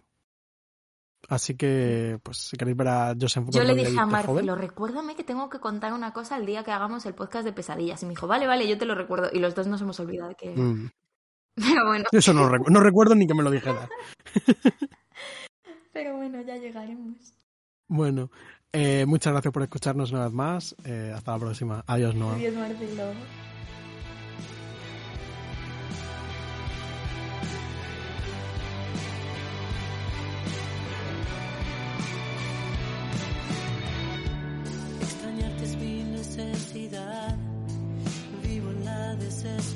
Así 1.30 1.56
que, 1.58 2.20
pues, 2.24 2.38
si 2.38 2.56
queréis 2.58 2.78
ver 2.78 2.88
a 2.88 3.16
Joseph 3.20 3.46
Yo 3.52 3.64
le 3.64 3.76
dije 3.76 4.00
a 4.00 4.06
Marcelo, 4.06 4.56
recuérdame 4.56 5.16
que 5.16 5.24
tengo 5.24 5.50
que 5.50 5.60
contar 5.60 5.92
una 5.94 6.14
cosa 6.14 6.38
el 6.38 6.46
día 6.46 6.64
que 6.64 6.72
hagamos 6.72 7.06
el 7.06 7.16
podcast 7.16 7.44
de 7.44 7.52
pesadillas. 7.54 8.02
Y 8.04 8.06
me 8.06 8.12
dijo, 8.12 8.28
vale, 8.28 8.48
vale, 8.48 8.68
yo 8.68 8.78
te 8.78 8.86
lo 8.86 8.96
recuerdo. 8.96 9.30
Y 9.34 9.40
los 9.40 9.54
dos 9.56 9.68
nos 9.68 9.82
hemos 9.82 10.00
olvidado 10.00 10.36
que... 10.38 10.52
mm, 10.56 10.90
Pero 11.56 11.88
bueno, 11.88 12.06
Eso 12.12 12.34
no, 12.34 12.50
recu- 12.50 12.70
no 12.70 12.80
recuerdo 12.80 13.16
ni 13.16 13.26
que 13.28 13.34
me 13.34 13.44
lo 13.44 13.50
dijera. 13.52 13.90
pero 15.92 16.16
bueno, 16.16 16.42
ya 16.44 16.56
llegaremos. 16.58 17.34
Bueno, 17.88 18.30
eh, 18.72 19.06
muchas 19.08 19.34
gracias 19.34 19.52
por 19.52 19.64
escucharnos 19.64 20.12
una 20.12 20.26
vez 20.26 20.34
más. 20.34 20.76
Eh, 20.86 21.12
hasta 21.16 21.32
la 21.32 21.40
próxima. 21.40 21.84
Adiós, 21.88 22.14
Noah. 22.16 22.36
Adiós, 22.36 22.54
Marcelo. 22.54 23.12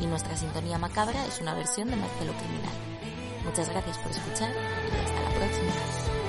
y 0.00 0.06
nuestra 0.06 0.36
sintonía 0.36 0.78
macabra 0.78 1.24
es 1.26 1.40
una 1.40 1.54
versión 1.54 1.90
de 1.90 1.96
Marcelo 1.96 2.32
Criminal. 2.32 2.74
Muchas 3.44 3.68
gracias 3.68 3.98
por 3.98 4.10
escuchar 4.10 4.50
y 4.50 5.04
hasta 5.04 5.20
la 5.22 5.30
próxima. 5.30 6.23